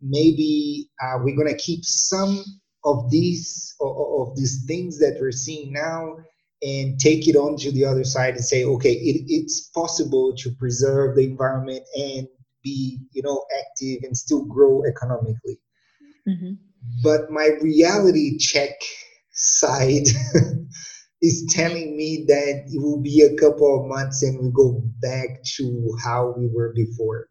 Maybe 0.00 0.88
uh, 1.02 1.18
we're 1.22 1.36
going 1.36 1.48
to 1.48 1.56
keep 1.56 1.84
some 1.84 2.44
of 2.84 3.10
these 3.10 3.74
of, 3.80 4.36
these 4.36 4.64
things 4.66 4.98
that 4.98 5.18
we're 5.20 5.32
seeing 5.32 5.72
now 5.72 6.16
and 6.62 6.98
take 6.98 7.28
it 7.28 7.36
on 7.36 7.56
to 7.56 7.70
the 7.72 7.84
other 7.84 8.04
side 8.04 8.34
and 8.34 8.44
say 8.44 8.64
okay 8.64 8.92
it, 8.92 9.24
it's 9.28 9.68
possible 9.74 10.34
to 10.36 10.50
preserve 10.58 11.14
the 11.16 11.24
environment 11.24 11.82
and 11.96 12.26
be 12.62 12.98
you 13.12 13.22
know 13.22 13.44
active 13.60 13.98
and 14.02 14.16
still 14.16 14.44
grow 14.44 14.82
economically 14.84 15.58
mm-hmm. 16.28 16.52
but 17.02 17.30
my 17.30 17.50
reality 17.60 18.38
check 18.38 18.72
side 19.32 20.06
is 21.22 21.46
telling 21.54 21.96
me 21.96 22.24
that 22.26 22.64
it 22.66 22.82
will 22.82 23.00
be 23.00 23.22
a 23.22 23.36
couple 23.36 23.80
of 23.80 23.88
months 23.88 24.22
and 24.22 24.40
we 24.40 24.50
go 24.52 24.82
back 25.00 25.42
to 25.44 25.96
how 26.02 26.34
we 26.36 26.48
were 26.52 26.72
before 26.74 27.28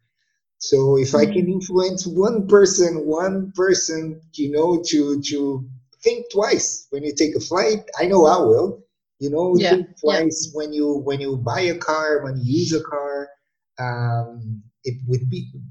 so 0.60 0.98
if 0.98 1.14
I 1.14 1.26
can 1.26 1.44
mm-hmm. 1.44 1.52
influence 1.52 2.08
one 2.08 2.48
person, 2.48 3.06
one 3.06 3.52
person, 3.56 4.20
you 4.34 4.52
know, 4.52 4.82
to 4.88 5.22
to 5.22 5.70
think 6.04 6.26
twice 6.32 6.88
when 6.90 7.04
you 7.04 7.14
take 7.16 7.36
a 7.36 7.40
flight, 7.40 7.84
I 8.00 8.06
know 8.06 8.26
I 8.26 8.40
will. 8.40 8.84
You 9.20 9.32
know, 9.32 9.56
yeah. 9.58 9.72
think 9.72 9.88
twice 10.00 10.52
yeah. 10.52 10.58
when 10.58 10.74
you 10.74 11.02
when 11.04 11.20
you 11.20 11.38
buy 11.38 11.62
a 11.62 11.78
car, 11.78 12.24
when 12.24 12.38
you 12.38 12.60
use 12.60 12.74
a 12.74 12.84
car. 12.84 13.30
Um, 13.80 14.64
if 14.84 14.96
with 15.06 15.22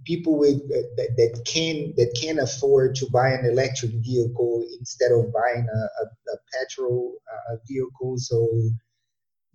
people 0.04 0.38
with 0.38 0.56
uh, 0.56 0.82
that, 0.96 1.14
that 1.16 1.42
can 1.46 1.94
that 1.96 2.16
can 2.20 2.38
afford 2.38 2.94
to 2.96 3.06
buy 3.10 3.30
an 3.30 3.46
electric 3.46 3.92
vehicle 3.92 4.64
instead 4.78 5.10
of 5.10 5.32
buying 5.32 5.66
a, 5.66 5.78
a, 5.78 6.34
a 6.34 6.36
petrol 6.52 7.14
uh, 7.32 7.56
vehicle, 7.66 8.18
so 8.18 8.48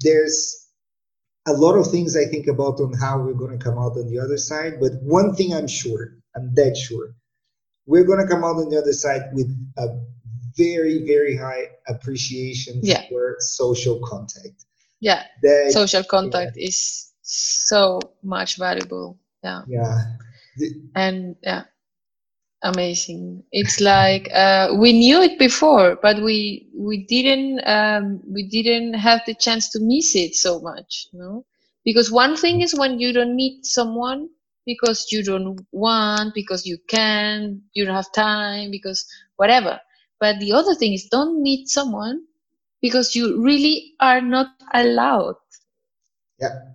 there's 0.01 0.67
a 1.47 1.53
lot 1.53 1.75
of 1.75 1.89
things 1.89 2.15
I 2.15 2.25
think 2.25 2.47
about 2.47 2.79
on 2.79 2.93
how 2.93 3.19
we're 3.19 3.33
going 3.33 3.57
to 3.57 3.63
come 3.63 3.77
out 3.77 3.97
on 3.97 4.07
the 4.07 4.19
other 4.19 4.37
side. 4.37 4.79
But 4.79 4.93
one 5.01 5.35
thing 5.35 5.53
I'm 5.53 5.67
sure, 5.67 6.15
I'm 6.35 6.53
dead 6.53 6.77
sure, 6.77 7.13
we're 7.85 8.05
going 8.05 8.19
to 8.19 8.27
come 8.27 8.43
out 8.43 8.57
on 8.57 8.69
the 8.69 8.77
other 8.77 8.93
side 8.93 9.29
with 9.33 9.47
a 9.77 9.87
very, 10.57 11.05
very 11.05 11.35
high 11.37 11.67
appreciation 11.87 12.79
yeah. 12.83 13.03
for 13.09 13.35
social 13.39 13.99
contact. 14.03 14.65
Yeah, 14.99 15.23
that, 15.41 15.71
social 15.71 16.03
contact 16.03 16.53
yeah. 16.55 16.67
is 16.67 17.11
so 17.21 17.99
much 18.23 18.57
valuable. 18.57 19.19
Yeah. 19.43 19.61
Yeah. 19.67 19.97
and 20.95 21.35
yeah, 21.41 21.63
amazing. 22.63 23.43
It's 23.51 23.79
like 23.81 24.29
uh, 24.33 24.75
we 24.77 24.93
knew 24.93 25.21
it 25.21 25.39
before, 25.39 25.97
but 26.01 26.21
we 26.21 26.69
we 26.75 27.05
didn't 27.05 27.61
um, 27.65 28.21
we 28.27 28.47
didn't 28.47 28.93
have 28.93 29.21
the 29.25 29.33
chance 29.33 29.69
to 29.71 29.79
miss 29.81 30.15
it 30.15 30.35
so 30.35 30.59
much, 30.59 31.07
you 31.11 31.19
know. 31.19 31.45
Because 31.83 32.11
one 32.11 32.37
thing 32.37 32.61
is 32.61 32.77
when 32.77 32.99
you 32.99 33.11
don't 33.11 33.35
meet 33.35 33.65
someone 33.65 34.29
because 34.65 35.07
you 35.11 35.23
don't 35.23 35.59
want, 35.71 36.33
because 36.33 36.65
you 36.65 36.77
can, 36.87 37.61
you 37.73 37.85
don't 37.85 37.95
have 37.95 38.11
time, 38.13 38.71
because 38.71 39.05
whatever. 39.37 39.79
But 40.21 40.39
the 40.39 40.53
other 40.53 40.75
thing 40.75 40.93
is 40.93 41.09
don't 41.11 41.43
meet 41.43 41.67
someone 41.67 42.21
because 42.81 43.15
you 43.15 43.43
really 43.43 43.93
are 43.99 44.21
not 44.21 44.47
allowed. 44.73 45.35
Yeah 46.39 46.71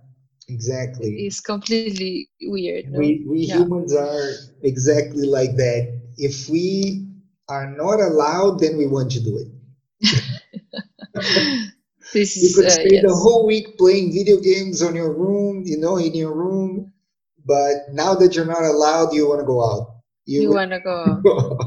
exactly 0.49 1.25
it's 1.25 1.41
completely 1.41 2.29
weird 2.43 2.89
no? 2.89 2.99
we 2.99 3.25
we 3.27 3.39
yeah. 3.39 3.57
humans 3.57 3.93
are 3.93 4.31
exactly 4.63 5.25
like 5.25 5.55
that 5.57 6.01
if 6.17 6.47
we 6.49 7.05
are 7.49 7.69
not 7.75 7.99
allowed 7.99 8.59
then 8.59 8.77
we 8.77 8.87
want 8.87 9.11
to 9.11 9.19
do 9.19 9.37
it 9.37 9.47
this 12.13 12.37
you 12.37 12.55
could 12.55 12.65
uh, 12.65 12.69
spend 12.69 12.91
yes. 12.91 13.03
the 13.03 13.13
whole 13.13 13.45
week 13.45 13.77
playing 13.77 14.13
video 14.13 14.39
games 14.39 14.81
on 14.81 14.95
your 14.95 15.11
room 15.13 15.63
you 15.65 15.77
know 15.77 15.97
in 15.97 16.15
your 16.15 16.33
room 16.33 16.93
but 17.45 17.91
now 17.91 18.15
that 18.15 18.33
you're 18.35 18.45
not 18.45 18.63
allowed 18.63 19.13
you 19.13 19.27
want 19.27 19.41
to 19.41 19.45
go 19.45 19.61
out 19.61 19.99
you, 20.25 20.43
you 20.43 20.53
want 20.53 20.71
to 20.71 20.79
go 20.79 21.21
yeah 21.25 21.65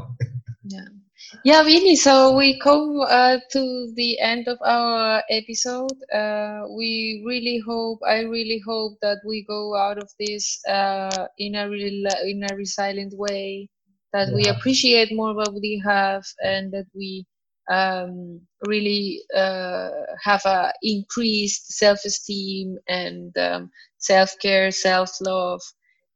yeah, 1.43 1.61
really. 1.61 1.95
So 1.95 2.35
we 2.35 2.59
come 2.59 3.01
uh, 3.01 3.37
to 3.51 3.91
the 3.95 4.19
end 4.19 4.47
of 4.47 4.57
our 4.65 5.23
episode. 5.29 5.97
Uh, 6.13 6.63
we 6.75 7.23
really 7.25 7.61
hope, 7.65 7.99
I 8.07 8.21
really 8.21 8.61
hope 8.65 8.97
that 9.01 9.19
we 9.25 9.43
go 9.47 9.75
out 9.75 9.97
of 9.97 10.09
this 10.19 10.59
uh, 10.67 11.27
in 11.37 11.55
a 11.55 11.69
really 11.69 12.05
in 12.23 12.43
a 12.49 12.55
resilient 12.55 13.13
way. 13.17 13.69
That 14.13 14.29
yeah. 14.29 14.35
we 14.35 14.45
appreciate 14.47 15.13
more 15.13 15.33
what 15.33 15.53
we 15.53 15.81
have, 15.85 16.25
and 16.43 16.71
that 16.73 16.87
we 16.93 17.25
um, 17.69 18.41
really 18.67 19.21
uh, 19.35 19.89
have 20.21 20.45
a 20.45 20.73
increased 20.83 21.73
self-esteem 21.77 22.77
and 22.87 23.35
um, 23.37 23.71
self-care, 23.97 24.71
self-love. 24.71 25.61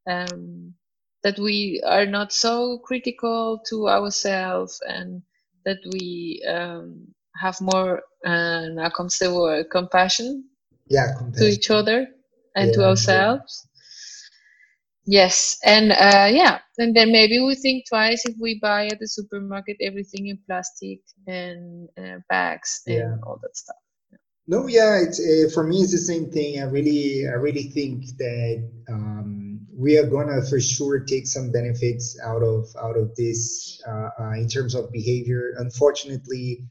Um, 0.10 0.74
that 1.26 1.40
we 1.40 1.82
are 1.88 2.06
not 2.06 2.32
so 2.32 2.78
critical 2.86 3.60
to 3.68 3.90
ourselves 3.90 4.80
and 4.88 5.24
that 5.66 5.80
we 5.92 6.40
um, 6.48 7.08
have 7.42 7.60
more 7.60 8.04
uh, 8.26 8.68
now 8.70 8.90
comes 8.90 9.18
the 9.18 9.34
word 9.34 9.66
compassion, 9.72 10.46
yeah 10.88 11.08
compassion. 11.18 11.48
to 11.48 11.52
each 11.52 11.72
other 11.72 12.08
and 12.56 12.68
yeah, 12.68 12.74
to 12.74 12.86
ourselves 12.86 13.68
yeah. 15.08 15.22
yes 15.22 15.58
and 15.66 15.92
uh, 15.94 16.30
yeah 16.32 16.60
and 16.78 16.96
then 16.96 17.12
maybe 17.12 17.40
we 17.40 17.56
think 17.56 17.86
twice 17.90 18.22
if 18.30 18.36
we 18.40 18.60
buy 18.62 18.86
at 18.86 19.00
the 19.00 19.08
supermarket 19.08 19.78
everything 19.82 20.28
in 20.28 20.38
plastic 20.46 21.00
and 21.26 21.90
uh, 21.98 22.20
bags 22.30 22.82
and 22.86 22.96
yeah. 22.98 23.16
all 23.26 23.40
that 23.42 23.58
stuff 23.58 23.85
no 24.48 24.68
yeah 24.68 25.00
it's 25.02 25.20
uh, 25.20 25.50
for 25.54 25.64
me 25.64 25.82
it's 25.82 25.92
the 25.92 25.98
same 25.98 26.32
thing. 26.32 26.60
I 26.60 26.64
really 26.64 27.28
i 27.28 27.34
really 27.34 27.64
think 27.64 28.06
that 28.18 28.70
um, 28.90 29.60
we 29.78 29.98
are 29.98 30.08
gonna 30.08 30.42
for 30.46 30.60
sure 30.60 31.00
take 31.00 31.28
some 31.28 31.52
benefits 31.52 32.20
out 32.24 32.44
of 32.44 32.68
out 32.82 32.98
of 32.98 33.16
this 33.16 33.82
uh, 33.88 34.10
uh, 34.20 34.34
in 34.34 34.48
terms 34.48 34.76
of 34.76 34.92
behavior. 34.92 35.54
Unfortunately 35.58 36.66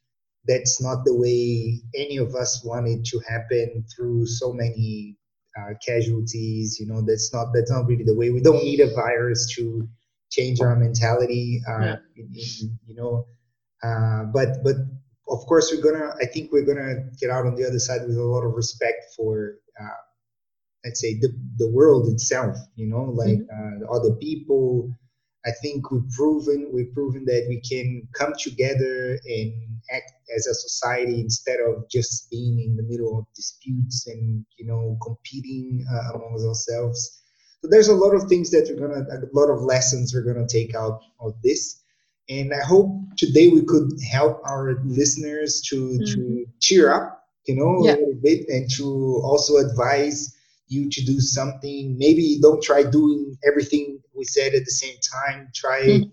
that's 0.47 0.81
not 0.81 1.05
the 1.05 1.15
way 1.15 1.81
any 1.95 2.19
of 2.19 2.35
us 2.35 2.63
wanted 2.65 3.05
to 3.07 3.19
happen 3.27 3.85
through 3.95 4.27
so 4.27 4.53
many 4.53 5.17
uh, 5.59 5.73
casualties 5.87 6.79
you 6.79 6.87
know 6.87 7.01
that's 7.01 7.33
not 7.33 7.49
that's 7.55 7.71
not 7.71 7.87
really 7.87 8.05
the 8.05 8.15
way. 8.15 8.31
We 8.31 8.41
don't 8.41 8.63
need 8.63 8.81
a 8.81 8.95
virus 8.95 9.53
to 9.57 9.89
change 10.31 10.61
our 10.61 10.77
mentality 10.77 11.61
uh, 11.69 11.97
yeah. 12.17 12.27
you 12.87 12.95
know 12.95 13.27
uh, 13.83 14.25
but 14.33 14.63
but 14.63 14.77
of 15.29 15.39
course 15.47 15.73
we're 15.73 15.83
gonna 15.83 16.13
i 16.21 16.27
think 16.27 16.53
we're 16.53 16.65
gonna 16.65 16.95
get 17.21 17.31
out 17.31 17.47
on 17.47 17.55
the 17.55 17.67
other 17.67 17.79
side 17.79 18.03
with 18.07 18.17
a 18.17 18.23
lot 18.23 18.45
of 18.45 18.55
respect 18.55 19.15
for 19.17 19.57
uh, 19.81 20.01
let's 20.85 21.01
say 21.01 21.15
the, 21.21 21.29
the 21.57 21.71
world 21.71 22.13
itself 22.13 22.57
you 22.77 22.87
know 22.87 23.05
like 23.05 23.39
mm-hmm. 23.39 23.83
uh, 23.85 23.97
other 23.97 24.15
people. 24.17 24.91
I 25.47 25.51
think 25.61 25.91
we've 25.91 26.09
proven 26.17 26.71
we've 26.73 26.93
proven 26.95 27.27
that 27.27 27.45
we 27.51 27.61
can 27.61 28.09
come 28.15 28.33
together 28.39 29.19
and 29.27 29.53
act 29.93 30.13
as 30.35 30.47
a 30.47 30.55
society 30.55 31.21
instead 31.21 31.59
of 31.61 31.87
just 31.91 32.31
being 32.31 32.61
in 32.61 32.77
the 32.77 32.83
middle 32.83 33.19
of 33.19 33.27
disputes 33.37 34.07
and 34.07 34.47
you 34.57 34.65
know 34.67 34.97
competing 35.03 35.85
uh, 35.93 36.15
among 36.15 36.43
ourselves. 36.49 37.21
So 37.61 37.69
there's 37.71 37.89
a 37.89 37.95
lot 37.95 38.15
of 38.15 38.23
things 38.27 38.51
that 38.53 38.69
we're 38.71 38.89
gonna 38.89 39.05
a 39.05 39.21
lot 39.39 39.51
of 39.51 39.61
lessons 39.63 40.15
we're 40.15 40.25
gonna 40.25 40.49
take 40.49 40.75
out 40.75 41.03
of 41.21 41.35
this 41.43 41.84
and 42.29 42.53
I 42.55 42.65
hope 42.65 42.91
today 43.17 43.49
we 43.49 43.63
could 43.65 43.93
help 44.11 44.41
our 44.45 44.77
listeners 44.85 45.61
to 45.69 45.77
mm-hmm. 45.77 46.05
to 46.05 46.47
cheer 46.61 46.93
up, 46.93 47.25
you 47.47 47.57
know, 47.57 47.85
yeah. 47.85 47.93
a 47.93 47.99
little 47.99 48.21
bit, 48.23 48.49
and 48.49 48.71
to 48.77 49.21
also 49.25 49.57
advise 49.57 50.35
you 50.69 50.89
to 50.91 51.05
do 51.05 51.21
something. 51.21 51.97
Maybe 51.99 52.39
don't 52.41 52.63
try 52.63 52.83
doing 52.83 53.37
everything 53.47 54.01
we 54.15 54.25
said 54.25 54.55
at 54.55 54.65
the 54.65 54.71
same 54.71 54.97
time. 55.13 55.49
Try 55.55 55.81
mm-hmm. 55.83 56.11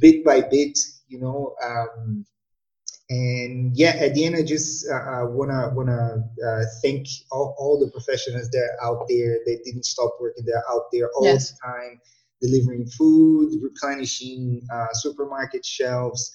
bit 0.00 0.24
by 0.24 0.42
bit, 0.42 0.78
you 1.08 1.20
know. 1.20 1.54
Um, 1.64 2.24
and 3.08 3.76
yeah, 3.76 3.96
at 3.98 4.14
the 4.14 4.24
end, 4.24 4.36
I 4.36 4.42
just 4.42 4.86
uh, 4.88 4.94
uh 4.94 5.26
wanna 5.26 5.72
wanna 5.74 6.22
uh, 6.46 6.62
thank 6.80 7.08
all, 7.32 7.56
all 7.58 7.80
the 7.80 7.90
professionals 7.90 8.50
that 8.50 8.68
are 8.80 8.92
out 8.92 9.08
there. 9.08 9.38
They 9.44 9.56
didn't 9.64 9.84
stop 9.84 10.12
working. 10.20 10.44
They're 10.46 10.62
out 10.70 10.84
there 10.92 11.10
all 11.16 11.24
yes. 11.24 11.50
the 11.50 11.56
time 11.66 12.00
delivering 12.40 12.86
food, 12.86 13.52
replenishing 13.62 14.62
uh, 14.72 14.86
supermarket 14.92 15.64
shelves, 15.64 16.32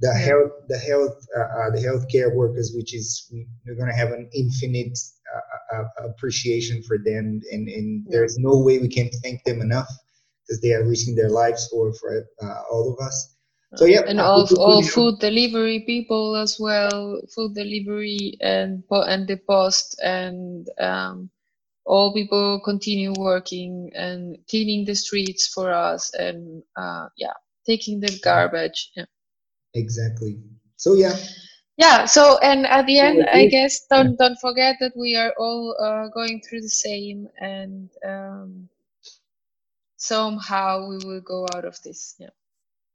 the 0.00 0.12
health, 0.12 0.52
the 0.68 0.78
health, 0.78 1.16
uh, 1.36 1.40
uh, 1.40 1.70
the 1.70 1.80
healthcare 1.80 2.34
workers, 2.34 2.72
which 2.74 2.94
is 2.94 3.28
we, 3.32 3.46
are 3.70 3.74
going 3.74 3.88
to 3.88 3.96
have 3.96 4.12
an 4.12 4.28
infinite 4.34 4.98
uh, 5.34 5.76
uh, 5.76 6.08
appreciation 6.08 6.82
for 6.82 6.98
them, 6.98 7.40
and, 7.50 7.68
and 7.68 8.04
yeah. 8.04 8.18
there's 8.18 8.36
no 8.38 8.58
way 8.58 8.78
we 8.78 8.88
can 8.88 9.08
thank 9.22 9.42
them 9.44 9.60
enough 9.60 9.88
because 10.46 10.60
they 10.60 10.72
are 10.72 10.86
risking 10.86 11.16
their 11.16 11.30
lives 11.30 11.66
for 11.68 11.92
for 11.94 12.24
uh, 12.42 12.62
all 12.70 12.92
of 12.92 13.04
us. 13.04 13.34
So 13.76 13.84
yeah, 13.84 14.02
and 14.06 14.20
all 14.20 14.46
all 14.58 14.82
food 14.82 15.18
delivery 15.18 15.80
people 15.86 16.36
as 16.36 16.58
well, 16.60 17.20
food 17.34 17.54
delivery 17.54 18.36
and 18.40 18.84
and 18.90 19.26
the 19.26 19.38
post 19.48 19.98
and 20.02 20.68
um, 20.78 21.30
all 21.86 22.12
people 22.12 22.60
continue 22.64 23.12
working 23.16 23.90
and 23.94 24.36
cleaning 24.50 24.84
the 24.84 24.94
streets 24.94 25.46
for 25.48 25.72
us 25.72 26.12
and 26.14 26.62
uh, 26.76 27.08
yeah, 27.16 27.34
taking 27.64 28.00
the 28.00 28.18
garbage. 28.22 28.90
Yeah. 28.96 29.06
Exactly. 29.74 30.38
So 30.76 30.94
yeah. 30.94 31.16
Yeah. 31.76 32.06
So 32.06 32.38
and 32.38 32.66
at 32.66 32.86
the 32.86 32.98
end, 32.98 33.26
I 33.30 33.46
guess 33.46 33.86
don't 33.88 34.16
don't 34.16 34.38
forget 34.40 34.76
that 34.80 34.92
we 34.96 35.16
are 35.16 35.32
all 35.38 35.76
uh, 35.80 36.08
going 36.08 36.42
through 36.42 36.62
the 36.62 36.68
same 36.68 37.28
and. 37.40 37.90
Um, 38.04 38.68
somehow 39.96 40.88
we 40.88 40.98
will 41.04 41.20
go 41.20 41.46
out 41.54 41.64
of 41.64 41.80
this 41.82 42.14
yeah 42.18 42.28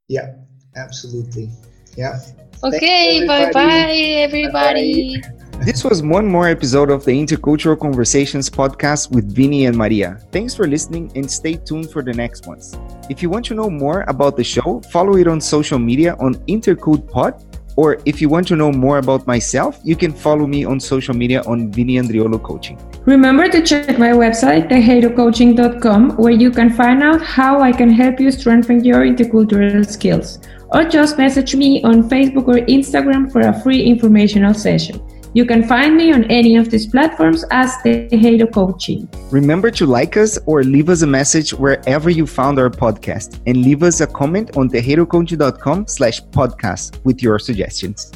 yeah 0.07 0.33
absolutely 0.75 1.49
yeah 1.97 2.19
okay 2.63 3.25
bye 3.25 3.51
bye 3.51 4.21
everybody 4.21 5.19
bye. 5.19 5.50
This 5.63 5.83
was 5.83 6.01
one 6.01 6.25
more 6.25 6.47
episode 6.47 6.89
of 6.89 7.05
the 7.05 7.11
intercultural 7.11 7.79
conversations 7.79 8.49
podcast 8.49 9.11
with 9.11 9.31
vinny 9.31 9.67
and 9.67 9.77
maria 9.77 10.19
thanks 10.31 10.55
for 10.55 10.67
listening 10.67 11.11
and 11.13 11.29
stay 11.29 11.53
tuned 11.53 11.91
for 11.91 12.01
the 12.01 12.11
next 12.11 12.47
ones 12.47 12.79
if 13.11 13.21
you 13.21 13.29
want 13.29 13.45
to 13.45 13.53
know 13.53 13.69
more 13.69 14.03
about 14.07 14.35
the 14.35 14.43
show 14.43 14.81
follow 14.91 15.17
it 15.17 15.27
on 15.27 15.39
social 15.39 15.77
media 15.77 16.15
on 16.19 16.33
intercode 16.47 17.07
pod 17.07 17.39
or 17.77 17.99
if 18.05 18.21
you 18.21 18.27
want 18.27 18.47
to 18.49 18.55
know 18.55 18.71
more 18.71 18.97
about 18.97 19.25
myself, 19.25 19.79
you 19.83 19.95
can 19.95 20.11
follow 20.11 20.45
me 20.45 20.65
on 20.65 20.79
social 20.79 21.15
media 21.15 21.41
on 21.43 21.71
Vinny 21.71 21.95
Andriolo 21.95 22.41
Coaching. 22.43 22.77
Remember 23.05 23.47
to 23.47 23.61
check 23.61 23.97
my 23.97 24.09
website, 24.09 24.69
tejeirocoaching.com, 24.69 26.17
where 26.17 26.33
you 26.33 26.51
can 26.51 26.69
find 26.71 27.01
out 27.01 27.21
how 27.21 27.61
I 27.61 27.71
can 27.71 27.89
help 27.89 28.19
you 28.19 28.29
strengthen 28.31 28.83
your 28.83 29.05
intercultural 29.05 29.89
skills. 29.89 30.39
Or 30.73 30.83
just 30.83 31.17
message 31.17 31.55
me 31.55 31.81
on 31.83 32.09
Facebook 32.09 32.47
or 32.47 32.65
Instagram 32.65 33.31
for 33.31 33.41
a 33.41 33.59
free 33.61 33.81
informational 33.83 34.53
session. 34.53 35.01
You 35.33 35.45
can 35.45 35.63
find 35.65 35.95
me 35.95 36.11
on 36.11 36.25
any 36.25 36.57
of 36.57 36.69
these 36.69 36.87
platforms 36.87 37.45
as 37.51 37.71
Tejeiro 37.85 38.51
Coaching. 38.53 39.07
Remember 39.31 39.71
to 39.71 39.85
like 39.85 40.17
us 40.17 40.37
or 40.45 40.63
leave 40.63 40.89
us 40.89 41.03
a 41.03 41.07
message 41.07 41.53
wherever 41.53 42.09
you 42.09 42.27
found 42.27 42.59
our 42.59 42.69
podcast 42.69 43.39
and 43.47 43.57
leave 43.57 43.81
us 43.81 44.01
a 44.01 44.07
comment 44.07 44.57
on 44.57 44.69
tejeirocoaching.com 44.69 45.87
slash 45.87 46.21
podcast 46.31 47.03
with 47.05 47.23
your 47.23 47.39
suggestions. 47.39 48.11